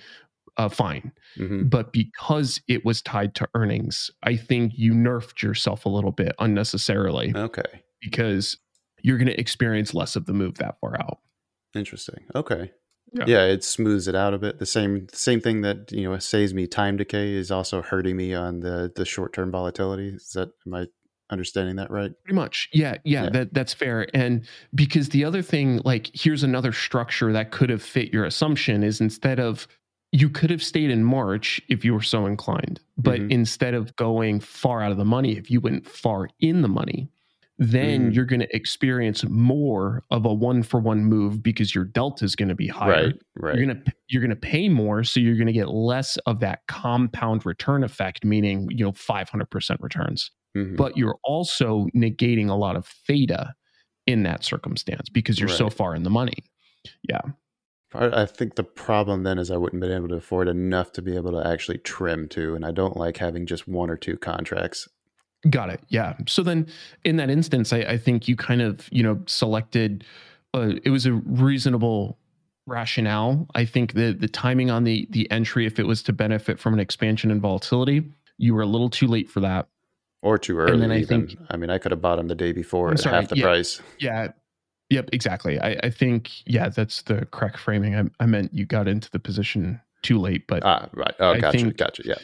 uh, 0.57 0.69
fine. 0.69 1.11
Mm-hmm. 1.37 1.67
But 1.67 1.91
because 1.91 2.61
it 2.69 2.85
was 2.85 3.01
tied 3.01 3.35
to 3.35 3.47
earnings, 3.53 4.09
I 4.23 4.37
think 4.37 4.73
you 4.75 4.93
nerfed 4.93 5.41
yourself 5.41 5.85
a 5.85 5.89
little 5.89 6.13
bit 6.13 6.33
unnecessarily. 6.39 7.33
Okay. 7.35 7.83
Because 8.01 8.57
you're 9.05 9.17
going 9.17 9.27
to 9.27 9.39
experience 9.39 9.93
less 9.93 10.15
of 10.15 10.25
the 10.25 10.33
move 10.33 10.55
that 10.55 10.79
far 10.81 10.99
out. 10.99 11.19
Interesting. 11.75 12.23
Okay. 12.33 12.71
Yeah. 13.13 13.25
yeah. 13.27 13.43
it 13.45 13.63
smooths 13.63 14.07
it 14.07 14.15
out 14.15 14.33
a 14.33 14.37
bit. 14.37 14.59
The 14.59 14.65
same 14.65 15.07
same 15.13 15.39
thing 15.39 15.61
that 15.61 15.91
you 15.91 16.03
know 16.09 16.17
saves 16.19 16.53
me 16.53 16.67
time 16.67 16.97
decay 16.97 17.33
is 17.33 17.51
also 17.51 17.81
hurting 17.81 18.15
me 18.17 18.33
on 18.33 18.61
the 18.61 18.91
the 18.95 19.05
short 19.05 19.33
term 19.33 19.51
volatility. 19.51 20.09
Is 20.09 20.31
that 20.31 20.49
am 20.65 20.73
I 20.73 20.87
understanding 21.29 21.75
that 21.77 21.91
right? 21.91 22.11
Pretty 22.23 22.35
much. 22.35 22.69
Yeah, 22.73 22.95
yeah, 23.03 23.25
Yeah. 23.25 23.29
that 23.31 23.53
that's 23.53 23.73
fair. 23.73 24.07
And 24.13 24.45
because 24.73 25.09
the 25.09 25.23
other 25.23 25.41
thing, 25.41 25.81
like 25.85 26.09
here's 26.13 26.43
another 26.43 26.71
structure 26.71 27.31
that 27.33 27.51
could 27.51 27.69
have 27.69 27.81
fit 27.83 28.11
your 28.13 28.25
assumption 28.25 28.83
is 28.83 28.99
instead 29.01 29.39
of 29.39 29.67
you 30.11 30.29
could 30.29 30.49
have 30.49 30.63
stayed 30.63 30.89
in 30.91 31.03
March 31.03 31.61
if 31.67 31.83
you 31.83 31.93
were 31.93 32.01
so 32.01 32.25
inclined, 32.25 32.79
but 32.97 33.19
Mhm. 33.19 33.31
instead 33.31 33.73
of 33.73 33.93
going 33.97 34.39
far 34.39 34.81
out 34.81 34.91
of 34.91 34.97
the 34.97 35.05
money, 35.05 35.35
if 35.37 35.51
you 35.51 35.59
went 35.59 35.85
far 35.87 36.29
in 36.39 36.61
the 36.61 36.69
money, 36.69 37.09
then 37.57 38.11
Mm. 38.11 38.15
you're 38.15 38.25
going 38.25 38.41
to 38.41 38.55
experience 38.55 39.23
more 39.29 40.03
of 40.11 40.25
a 40.25 40.33
one 40.33 40.61
for 40.63 40.79
one 40.79 41.05
move 41.05 41.41
because 41.41 41.73
your 41.73 41.85
delta 41.85 42.25
is 42.25 42.35
going 42.35 42.49
to 42.49 42.55
be 42.55 42.67
higher. 42.67 43.05
Right. 43.07 43.15
Right. 43.37 43.55
You're 43.55 43.65
gonna 43.67 43.83
you're 44.09 44.21
gonna 44.21 44.35
pay 44.35 44.67
more, 44.69 45.03
so 45.03 45.19
you're 45.19 45.37
gonna 45.37 45.53
get 45.53 45.69
less 45.69 46.17
of 46.25 46.39
that 46.41 46.59
compound 46.67 47.45
return 47.45 47.83
effect, 47.83 48.25
meaning 48.25 48.67
you 48.71 48.83
know 48.83 48.91
500 48.91 49.49
percent 49.49 49.79
returns 49.81 50.31
Mhm. 50.57 50.77
but 50.77 50.95
you're 50.97 51.17
also 51.23 51.87
negating 51.95 52.49
a 52.49 52.55
lot 52.55 52.75
of 52.75 52.85
theta 52.85 53.53
in 54.07 54.23
that 54.23 54.43
circumstance 54.43 55.09
because 55.09 55.39
you're 55.39 55.49
so 55.49 55.69
far 55.69 55.95
in 55.95 56.03
the 56.03 56.09
money. 56.09 56.37
Yeah. 57.07 57.21
I 57.93 58.23
I 58.23 58.25
think 58.25 58.55
the 58.55 58.63
problem 58.63 59.23
then 59.23 59.37
is 59.39 59.49
I 59.51 59.57
wouldn't 59.57 59.81
been 59.81 59.91
able 59.91 60.09
to 60.09 60.15
afford 60.15 60.47
enough 60.47 60.91
to 60.93 61.01
be 61.01 61.15
able 61.15 61.31
to 61.31 61.47
actually 61.47 61.77
trim 61.79 62.27
to, 62.29 62.53
and 62.55 62.65
I 62.65 62.71
don't 62.71 62.97
like 62.97 63.17
having 63.17 63.45
just 63.45 63.67
one 63.67 63.89
or 63.89 63.97
two 63.97 64.17
contracts. 64.17 64.87
Got 65.49 65.69
it. 65.69 65.81
Yeah. 65.89 66.15
So 66.27 66.41
then 66.43 66.67
in 67.03 67.17
that 67.17 67.29
instance, 67.29 67.71
I, 67.71 67.79
I 67.79 67.97
think 67.97 68.27
you 68.27 68.35
kind 68.35 68.61
of, 68.61 68.87
you 68.91 69.03
know, 69.03 69.19
selected, 69.27 70.03
uh, 70.53 70.73
it 70.83 70.89
was 70.89 71.05
a 71.05 71.13
reasonable 71.13 72.17
rationale. 72.65 73.45
I 73.53 73.63
think 73.65 73.93
the 73.93 74.11
the 74.13 74.27
timing 74.27 74.71
on 74.71 74.85
the 74.85 75.07
the 75.11 75.29
entry, 75.29 75.65
if 75.67 75.77
it 75.79 75.85
was 75.85 76.01
to 76.03 76.13
benefit 76.13 76.59
from 76.59 76.73
an 76.73 76.79
expansion 76.79 77.29
in 77.29 77.39
volatility, 77.39 78.03
you 78.37 78.55
were 78.55 78.61
a 78.61 78.65
little 78.65 78.89
too 78.89 79.07
late 79.07 79.29
for 79.29 79.39
that. 79.41 79.67
Or 80.23 80.39
too 80.39 80.57
early. 80.57 80.73
And 80.73 80.81
then 80.81 80.91
I 80.91 80.99
even. 81.01 81.27
think- 81.27 81.39
I 81.51 81.57
mean, 81.57 81.69
I 81.69 81.77
could 81.77 81.91
have 81.91 82.01
bought 82.01 82.15
them 82.15 82.27
the 82.27 82.33
day 82.35 82.51
before 82.51 82.87
I'm 82.87 82.93
at 82.93 82.99
sorry, 83.01 83.15
half 83.15 83.29
the 83.29 83.37
yeah. 83.37 83.43
price. 83.43 83.81
Yeah. 83.99 84.29
Yep. 84.89 85.09
Exactly. 85.13 85.59
I, 85.59 85.77
I 85.83 85.89
think, 85.91 86.31
yeah, 86.47 86.69
that's 86.69 87.03
the 87.03 87.27
correct 87.27 87.59
framing. 87.59 87.95
I, 87.95 88.03
I 88.19 88.25
meant 88.25 88.51
you 88.53 88.65
got 88.65 88.87
into 88.87 89.11
the 89.11 89.19
position 89.19 89.79
too 90.01 90.17
late, 90.19 90.47
but 90.47 90.63
Ah, 90.65 90.89
right. 90.93 91.13
Oh, 91.19 91.31
I 91.33 91.39
gotcha. 91.39 91.57
think- 91.59 91.77
gotcha. 91.77 92.01
Yeah. 92.05 92.15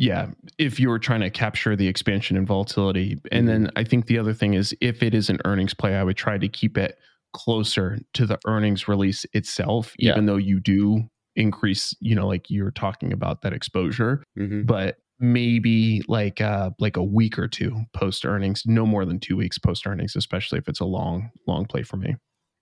Yeah 0.00 0.28
if 0.58 0.80
you 0.80 0.88
were 0.88 0.98
trying 0.98 1.20
to 1.20 1.30
capture 1.30 1.76
the 1.76 1.86
expansion 1.86 2.36
and 2.36 2.46
volatility 2.46 3.18
and 3.30 3.46
Mm-hmm. 3.46 3.64
then 3.64 3.70
i 3.76 3.84
think 3.84 4.06
the 4.06 4.18
other 4.18 4.32
thing 4.34 4.54
is 4.54 4.74
if 4.80 5.02
it 5.02 5.14
is 5.14 5.28
an 5.30 5.38
earnings 5.44 5.74
play 5.74 5.94
i 5.96 6.02
would 6.02 6.16
try 6.16 6.38
to 6.38 6.48
keep 6.48 6.78
it 6.78 6.98
closer 7.34 7.98
to 8.14 8.26
the 8.26 8.38
earnings 8.46 8.88
release 8.88 9.24
itself 9.34 9.94
Yeah. 9.98 10.12
even 10.12 10.26
though 10.26 10.36
you 10.36 10.58
do 10.58 11.04
increase 11.36 11.94
you 12.00 12.14
know 12.14 12.26
like 12.26 12.50
you're 12.50 12.72
talking 12.72 13.12
about 13.12 13.42
that 13.42 13.52
exposure 13.52 14.24
hmm 14.36 14.62
but 14.62 14.96
maybe 15.22 16.00
like 16.08 16.40
uh 16.40 16.70
like 16.80 16.96
a 16.96 17.04
week 17.04 17.38
or 17.38 17.46
two 17.46 17.76
post 17.92 18.24
earnings 18.24 18.62
no 18.66 18.86
more 18.86 19.04
than 19.04 19.20
two 19.20 19.36
weeks 19.36 19.58
post 19.58 19.86
earnings 19.86 20.16
especially 20.16 20.58
if 20.58 20.66
it's 20.66 20.80
a 20.80 20.84
long 20.84 21.30
long 21.46 21.66
play 21.66 21.82
for 21.82 21.98
me 21.98 22.16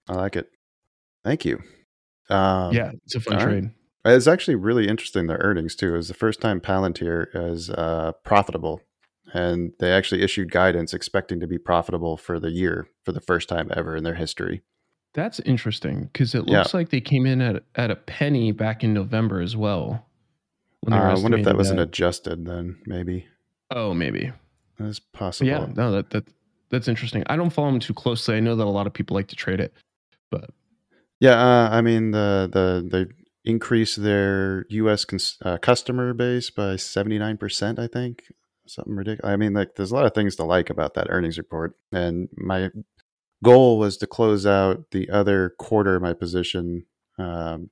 I 0.08 0.14
like 0.14 0.36
it. 0.36 0.48
Thank 1.24 1.44
you. 1.44 1.60
Um, 2.30 2.74
yeah 2.74 2.90
it's 3.04 3.14
a 3.14 3.20
fun 3.20 3.38
all 3.38 3.46
right. 3.46 3.64
Trade 4.04 4.14
It's 4.16 4.26
actually 4.26 4.54
really 4.56 4.88
interesting, 4.88 5.26
their 5.26 5.38
earnings 5.38 5.74
too. 5.76 5.94
It 5.94 5.96
was 5.98 6.08
the 6.08 6.14
first 6.14 6.40
time 6.40 6.60
Palantir 6.60 7.26
is 7.34 7.70
uh, 7.70 8.12
profitable. 8.24 8.80
And 9.34 9.72
they 9.78 9.92
actually 9.92 10.22
issued 10.22 10.50
guidance 10.50 10.94
expecting 10.94 11.38
to 11.40 11.46
be 11.46 11.58
profitable 11.58 12.16
for 12.16 12.40
the 12.40 12.50
year 12.50 12.88
for 13.04 13.12
the 13.12 13.20
first 13.20 13.46
time 13.48 13.70
ever 13.76 13.94
in 13.94 14.02
their 14.04 14.14
history. 14.14 14.62
that's 15.14 15.40
interesting 15.40 16.08
because 16.12 16.34
it 16.34 16.46
Yeah. 16.48 16.58
looks 16.58 16.72
like 16.74 16.88
they 16.90 17.00
came 17.00 17.26
in 17.26 17.40
at 17.42 17.62
at 17.74 17.90
a 17.90 17.96
penny 17.96 18.52
back 18.52 18.84
in 18.84 18.94
november 18.94 19.40
as 19.40 19.54
well 19.56 20.06
when 20.82 20.92
they 20.94 20.98
were 21.00 21.06
Uh, 21.08 21.16
I 21.16 21.22
wonder 21.22 21.38
if 21.38 21.44
that 21.44 21.56
wasn't 21.56 21.80
adjusted 21.80 22.44
then, 22.46 22.76
maybe. 22.86 23.26
Oh, 23.70 23.92
maybe. 23.92 24.32
That's 24.78 24.98
possible. 25.00 25.48
yeah, 25.50 25.66
no, 25.74 25.90
that 25.92 26.08
that 26.10 26.24
that's 26.70 26.88
interesting. 26.88 27.22
I 27.26 27.36
don't 27.36 27.50
follow 27.50 27.70
them 27.70 27.80
too 27.80 27.94
closely. 27.94 28.36
I 28.36 28.40
know 28.40 28.54
that 28.56 28.64
a 28.64 28.70
lot 28.70 28.86
of 28.86 28.92
people 28.94 29.14
like 29.14 29.28
to 29.28 29.36
trade 29.36 29.60
it, 29.60 29.74
but 30.30 30.48
Yeah, 31.20 31.36
uh, 31.38 31.68
I 31.70 31.80
mean 31.82 32.12
the 32.12 32.48
the 32.52 32.88
they 32.90 33.12
increased 33.48 34.02
their 34.02 34.66
U.S. 34.68 35.04
Cons- 35.06 35.38
uh, 35.42 35.56
customer 35.58 36.12
base 36.12 36.50
by 36.50 36.76
seventy 36.76 37.18
nine 37.18 37.38
percent. 37.38 37.78
I 37.78 37.86
think 37.86 38.24
something 38.66 38.94
ridiculous. 38.94 39.32
I 39.32 39.36
mean, 39.36 39.54
like 39.54 39.74
there's 39.74 39.90
a 39.90 39.94
lot 39.94 40.04
of 40.06 40.14
things 40.14 40.36
to 40.36 40.44
like 40.44 40.70
about 40.70 40.94
that 40.94 41.08
earnings 41.08 41.38
report, 41.38 41.74
and 41.90 42.28
my 42.36 42.70
goal 43.42 43.78
was 43.78 43.96
to 43.98 44.06
close 44.06 44.44
out 44.46 44.90
the 44.90 45.08
other 45.10 45.54
quarter 45.58 45.96
of 45.96 46.02
my 46.02 46.12
position 46.12 46.84
um, 47.18 47.70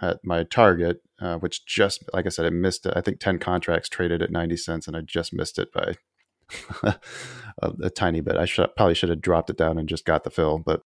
at 0.00 0.18
my 0.24 0.42
target, 0.42 1.00
uh, 1.20 1.36
which 1.38 1.64
just 1.66 2.02
like 2.12 2.26
I 2.26 2.30
said, 2.30 2.44
I 2.44 2.50
missed 2.50 2.84
it. 2.84 2.94
I 2.96 3.00
think 3.00 3.20
ten 3.20 3.38
contracts 3.38 3.88
traded 3.88 4.22
at 4.22 4.32
ninety 4.32 4.56
cents, 4.56 4.88
and 4.88 4.96
I 4.96 5.02
just 5.02 5.32
missed 5.32 5.58
it 5.58 5.72
by 5.72 5.94
a, 6.82 7.72
a 7.84 7.90
tiny 7.90 8.20
bit. 8.20 8.36
I 8.36 8.44
should 8.44 8.74
probably 8.76 8.94
should 8.94 9.10
have 9.10 9.22
dropped 9.22 9.50
it 9.50 9.56
down 9.56 9.78
and 9.78 9.88
just 9.88 10.04
got 10.04 10.24
the 10.24 10.30
fill, 10.30 10.58
but 10.58 10.82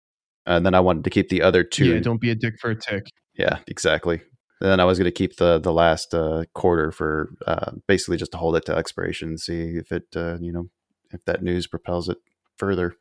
and 0.46 0.64
then 0.64 0.74
I 0.74 0.80
wanted 0.80 1.04
to 1.04 1.10
keep 1.10 1.28
the 1.28 1.42
other 1.42 1.62
two. 1.64 1.86
yeah, 1.94 2.00
don't 2.00 2.20
be 2.20 2.30
a 2.30 2.34
dick 2.34 2.54
for 2.60 2.70
a 2.70 2.74
tick. 2.76 3.04
Yeah, 3.36 3.58
exactly. 3.66 4.20
And 4.60 4.70
then 4.70 4.80
I 4.80 4.84
was 4.84 4.98
going 4.98 5.06
to 5.06 5.12
keep 5.12 5.36
the 5.36 5.58
the 5.58 5.72
last 5.72 6.14
uh, 6.14 6.44
quarter 6.54 6.92
for 6.92 7.30
uh, 7.46 7.72
basically 7.86 8.16
just 8.16 8.32
to 8.32 8.38
hold 8.38 8.56
it 8.56 8.64
to 8.66 8.74
expiration 8.76 9.30
and 9.30 9.40
see 9.40 9.76
if 9.76 9.90
it 9.92 10.04
uh, 10.16 10.38
you 10.40 10.52
know 10.52 10.68
if 11.10 11.24
that 11.26 11.42
news 11.42 11.66
propels 11.66 12.08
it 12.08 12.18
further. 12.56 12.94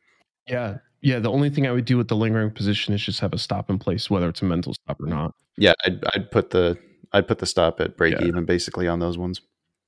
Yeah, 0.47 0.77
yeah. 1.01 1.19
The 1.19 1.31
only 1.31 1.49
thing 1.49 1.65
I 1.67 1.71
would 1.71 1.85
do 1.85 1.97
with 1.97 2.07
the 2.09 2.15
lingering 2.15 2.51
position 2.51 2.93
is 2.93 3.01
just 3.03 3.19
have 3.21 3.33
a 3.33 3.37
stop 3.37 3.69
in 3.69 3.79
place, 3.79 4.09
whether 4.09 4.27
it's 4.27 4.41
a 4.41 4.45
mental 4.45 4.73
stop 4.73 4.99
or 5.01 5.07
not, 5.07 5.33
Yeah, 5.57 5.73
I'd, 5.85 6.03
I'd 6.13 6.31
put 6.31 6.49
the 6.49 6.77
I'd 7.13 7.27
put 7.27 7.39
the 7.39 7.45
stop 7.45 7.79
at 7.79 7.95
break 7.95 8.19
Yeah. 8.19 8.25
even 8.27 8.43
basically 8.45 8.87
on 8.87 8.99
those 8.99 9.17
ones 9.17 9.39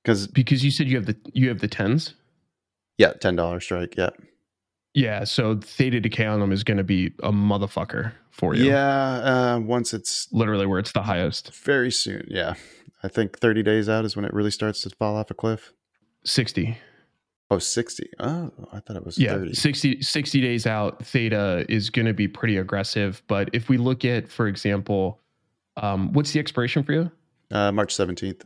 because 0.02 0.26
because 0.28 0.64
you 0.64 0.70
said 0.70 0.86
you 0.88 0.96
have 0.96 1.06
the 1.06 1.16
you 1.34 1.48
have 1.48 1.58
the 1.60 1.68
tens. 1.68 2.14
yeah, 2.96 3.12
ten 3.14 3.36
dollar 3.36 3.60
strike. 3.60 3.96
Yeah, 3.98 4.10
Yeah, 4.96 5.24
so 5.24 5.60
theta 5.62 6.00
decay 6.00 6.24
on 6.24 6.40
them 6.40 6.52
is 6.52 6.64
going 6.64 6.78
to 6.78 6.84
be 6.84 7.12
a 7.22 7.30
motherfucker 7.30 8.12
for 8.30 8.54
you. 8.54 8.64
Yeah, 8.64 9.56
uh, 9.56 9.58
once 9.60 9.92
it's 9.92 10.26
literally 10.32 10.64
where 10.64 10.78
it's 10.78 10.92
the 10.92 11.02
highest. 11.02 11.54
very 11.54 11.90
soon. 11.92 12.24
Yeah, 12.28 12.54
I 13.02 13.08
think 13.08 13.38
30 13.38 13.62
days 13.62 13.90
out 13.90 14.06
is 14.06 14.16
when 14.16 14.24
it 14.24 14.32
really 14.32 14.50
starts 14.50 14.80
to 14.82 14.90
fall 14.90 15.16
off 15.16 15.30
a 15.30 15.34
cliff. 15.34 15.74
60. 16.24 16.78
Oh, 17.50 17.58
60. 17.58 18.08
Oh, 18.20 18.50
I 18.72 18.80
thought 18.80 18.96
it 18.96 19.04
was 19.04 19.18
Yeah, 19.18 19.34
30. 19.34 19.52
60, 19.54 20.00
60 20.00 20.40
days 20.40 20.66
out, 20.66 21.04
theta 21.04 21.66
is 21.68 21.90
going 21.90 22.06
to 22.06 22.14
be 22.14 22.26
pretty 22.26 22.56
aggressive. 22.56 23.22
But 23.28 23.50
if 23.52 23.68
we 23.68 23.76
look 23.76 24.02
at, 24.06 24.28
for 24.32 24.48
example, 24.48 25.20
um, 25.76 26.14
what's 26.14 26.32
the 26.32 26.40
expiration 26.40 26.82
for 26.82 26.92
you? 26.94 27.10
Uh, 27.50 27.70
March 27.70 27.94
17th. 27.94 28.44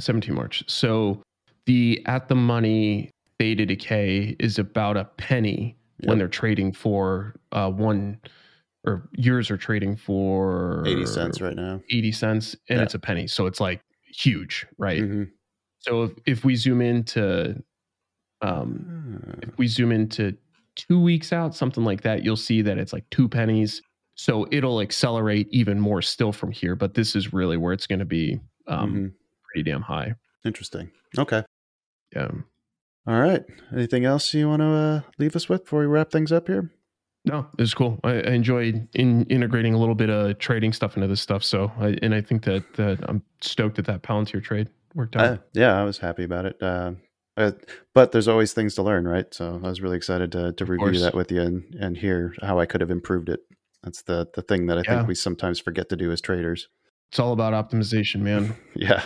17 0.00 0.34
March. 0.34 0.64
So 0.66 1.22
the 1.66 2.02
at 2.06 2.26
the 2.26 2.34
money 2.34 3.10
theta 3.38 3.64
decay 3.66 4.34
is 4.40 4.58
about 4.58 4.96
a 4.96 5.04
penny 5.04 5.76
when 6.04 6.18
they're 6.18 6.28
trading 6.28 6.72
for 6.72 7.34
uh, 7.52 7.70
one 7.70 8.20
or 8.84 9.08
yours 9.16 9.50
are 9.50 9.56
trading 9.56 9.96
for 9.96 10.82
80 10.86 11.06
cents 11.06 11.40
right 11.40 11.54
now. 11.56 11.80
80 11.90 12.12
cents 12.12 12.56
and 12.68 12.78
Yeah. 12.78 12.84
it's 12.84 12.94
a 12.94 12.98
penny. 12.98 13.26
So 13.28 13.46
it's 13.46 13.60
like 13.60 13.80
huge, 14.12 14.66
right? 14.78 15.02
Mhm. 15.02 15.30
So 15.80 16.02
if, 16.04 16.12
if 16.26 16.44
we 16.44 16.56
zoom 16.56 16.80
into 16.80 17.62
um 18.40 19.38
if 19.42 19.56
we 19.58 19.66
zoom 19.66 19.92
into 19.92 20.36
two 20.74 21.00
weeks 21.00 21.32
out, 21.32 21.54
something 21.54 21.84
like 21.84 22.02
that, 22.02 22.24
you'll 22.24 22.36
see 22.36 22.62
that 22.62 22.78
it's 22.78 22.92
like 22.92 23.08
two 23.10 23.28
pennies. 23.28 23.82
So 24.14 24.46
it'll 24.50 24.80
accelerate 24.80 25.48
even 25.50 25.78
more 25.80 26.02
still 26.02 26.32
from 26.32 26.50
here. 26.50 26.74
But 26.76 26.94
this 26.94 27.14
is 27.16 27.32
really 27.32 27.56
where 27.56 27.72
it's 27.72 27.86
going 27.86 27.98
to 27.98 28.04
be 28.04 28.40
um, 28.66 28.92
mhm. 28.94 29.12
pretty 29.44 29.70
damn 29.70 29.82
high. 29.82 30.14
Interesting. 30.44 30.90
Okay. 31.18 31.44
Yeah. 32.14 32.30
All 33.06 33.20
right. 33.20 33.42
Anything 33.72 34.04
else 34.04 34.32
you 34.32 34.48
want 34.48 34.60
to 34.60 34.66
uh, 34.66 35.00
leave 35.18 35.34
us 35.34 35.48
with 35.48 35.64
before 35.64 35.80
we 35.80 35.86
wrap 35.86 36.10
things 36.10 36.30
up 36.30 36.46
here? 36.46 36.70
No, 37.24 37.46
it's 37.58 37.74
cool. 37.74 38.00
I, 38.04 38.10
I 38.14 38.30
enjoyed 38.32 38.88
in, 38.94 39.24
integrating 39.26 39.74
a 39.74 39.78
little 39.78 39.94
bit 39.94 40.10
of 40.10 40.38
trading 40.38 40.72
stuff 40.72 40.96
into 40.96 41.08
this 41.08 41.20
stuff. 41.20 41.44
So, 41.44 41.70
I, 41.78 41.96
and 42.02 42.14
I 42.14 42.20
think 42.20 42.44
that 42.44 42.64
that 42.74 42.98
I'm 43.08 43.22
stoked 43.40 43.76
that 43.76 43.86
that 43.86 44.02
Palantir 44.02 44.42
trade 44.42 44.68
worked 44.94 45.16
out. 45.16 45.24
Uh, 45.24 45.36
yeah, 45.52 45.80
I 45.80 45.84
was 45.84 45.98
happy 45.98 46.24
about 46.24 46.46
it. 46.46 46.56
Uh, 46.60 46.92
uh, 47.36 47.52
but 47.94 48.12
there's 48.12 48.28
always 48.28 48.52
things 48.52 48.74
to 48.74 48.82
learn, 48.82 49.06
right? 49.06 49.32
So 49.32 49.60
I 49.62 49.68
was 49.68 49.80
really 49.80 49.96
excited 49.96 50.32
to, 50.32 50.52
to 50.52 50.64
Of 50.64 50.68
review 50.68 50.84
course. 50.86 51.00
that 51.00 51.14
with 51.14 51.30
you 51.32 51.40
and, 51.42 51.74
and 51.80 51.96
hear 51.96 52.34
how 52.42 52.58
I 52.58 52.66
could 52.66 52.80
have 52.80 52.90
improved 52.90 53.28
it. 53.28 53.40
That's 53.82 54.02
the, 54.02 54.28
the 54.34 54.42
thing 54.42 54.66
that 54.66 54.78
I 54.78 54.82
Yeah. 54.84 54.96
think 54.98 55.08
we 55.08 55.14
sometimes 55.14 55.58
forget 55.58 55.88
to 55.90 55.96
do 55.96 56.10
as 56.12 56.20
traders. 56.20 56.68
It's 57.10 57.18
all 57.18 57.32
about 57.32 57.52
optimization, 57.52 58.20
man. 58.20 58.56
Yeah. 58.74 59.02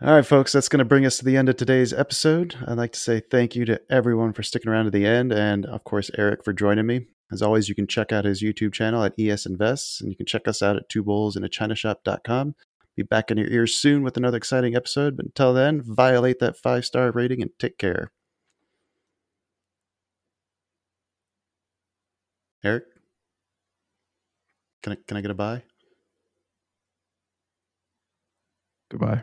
All 0.00 0.14
right, 0.14 0.24
folks, 0.24 0.52
that's 0.52 0.68
going 0.68 0.78
to 0.78 0.84
bring 0.84 1.04
us 1.04 1.18
to 1.18 1.24
the 1.24 1.36
end 1.36 1.48
of 1.48 1.56
today's 1.56 1.92
episode. 1.92 2.54
I'd 2.68 2.78
like 2.78 2.92
to 2.92 3.00
say 3.00 3.18
thank 3.18 3.56
you 3.56 3.64
to 3.64 3.80
everyone 3.90 4.32
for 4.32 4.44
sticking 4.44 4.70
around 4.70 4.84
to 4.84 4.92
the 4.92 5.04
end, 5.04 5.32
and 5.32 5.66
of 5.66 5.82
course, 5.82 6.08
Eric 6.16 6.44
for 6.44 6.52
joining 6.52 6.86
me. 6.86 7.06
As 7.32 7.42
always, 7.42 7.68
you 7.68 7.74
can 7.74 7.88
check 7.88 8.12
out 8.12 8.24
his 8.24 8.40
YouTube 8.40 8.72
channel 8.72 9.02
at 9.02 9.18
ES 9.18 9.44
Invests, 9.44 10.00
and 10.00 10.08
you 10.08 10.16
can 10.16 10.24
check 10.24 10.46
us 10.46 10.62
out 10.62 10.76
at 10.76 10.88
two 10.88 11.02
bulls 11.02 11.34
in 11.34 11.42
a 11.42 11.48
china 11.48 11.74
shop.com. 11.74 12.54
Be 12.94 13.02
back 13.02 13.32
in 13.32 13.38
your 13.38 13.48
ears 13.48 13.74
soon 13.74 14.04
with 14.04 14.16
another 14.16 14.36
exciting 14.36 14.76
episode, 14.76 15.16
but 15.16 15.26
until 15.26 15.52
then, 15.52 15.82
violate 15.82 16.38
that 16.38 16.56
five 16.56 16.84
star 16.84 17.10
rating 17.10 17.42
and 17.42 17.50
take 17.58 17.76
care. 17.76 18.12
Eric? 22.62 22.84
Can 24.84 24.92
I, 24.92 24.96
can 25.08 25.16
I 25.16 25.20
get 25.22 25.30
a 25.32 25.34
bye? 25.34 25.62
Goodbye. 28.90 29.22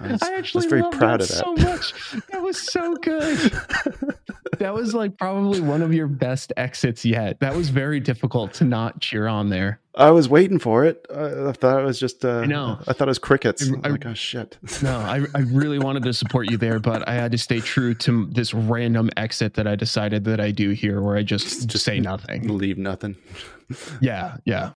I 0.00 0.12
was, 0.12 0.22
I 0.22 0.34
actually 0.34 0.58
was 0.60 0.66
very 0.70 0.82
love 0.82 0.92
proud 0.92 1.20
that 1.20 1.30
of 1.30 1.36
that. 1.36 1.36
so 1.36 1.54
much. 1.54 2.24
That 2.30 2.42
was 2.42 2.60
so 2.60 2.94
good. 2.96 3.38
that 4.58 4.74
was 4.74 4.94
like 4.94 5.16
probably 5.18 5.60
one 5.60 5.82
of 5.82 5.92
your 5.92 6.06
best 6.08 6.52
exits 6.56 7.04
yet. 7.04 7.40
That 7.40 7.54
was 7.54 7.68
very 7.70 8.00
difficult 8.00 8.54
to 8.54 8.64
not 8.64 9.00
cheer 9.00 9.26
on 9.26 9.48
there. 9.50 9.80
I 9.94 10.10
was 10.10 10.26
waiting 10.28 10.58
for 10.58 10.84
it. 10.86 11.06
I, 11.14 11.48
I 11.48 11.52
thought 11.52 11.80
it 11.80 11.84
was 11.84 12.00
just. 12.00 12.24
Uh, 12.24 12.38
I 12.40 12.46
know. 12.46 12.78
I 12.88 12.94
thought 12.94 13.08
it 13.08 13.10
was 13.10 13.18
crickets. 13.18 13.68
I- 13.70 13.74
I, 13.74 13.88
I- 13.88 13.90
like, 13.90 14.06
oh 14.06 14.14
shit. 14.14 14.56
No, 14.82 14.96
I, 14.98 15.26
I 15.34 15.40
really 15.40 15.78
wanted 15.78 16.02
to 16.04 16.12
support 16.14 16.50
you 16.50 16.56
there, 16.56 16.78
but 16.78 17.06
I 17.06 17.12
had 17.14 17.30
to 17.32 17.38
stay 17.38 17.60
true 17.60 17.92
to 17.96 18.26
this 18.26 18.54
random 18.54 19.10
exit 19.18 19.54
that 19.54 19.66
I 19.66 19.76
decided 19.76 20.24
that 20.24 20.40
I 20.40 20.50
do 20.50 20.70
here 20.70 21.02
where 21.02 21.16
I 21.16 21.22
just, 21.22 21.44
Just- 21.44 21.68
just 21.68 21.84
say 21.84 22.00
nothing. 22.00 22.48
leave 22.56 22.78
nothing. 22.78 23.16
Yeah, 24.00 24.36
yeah. 24.44 24.70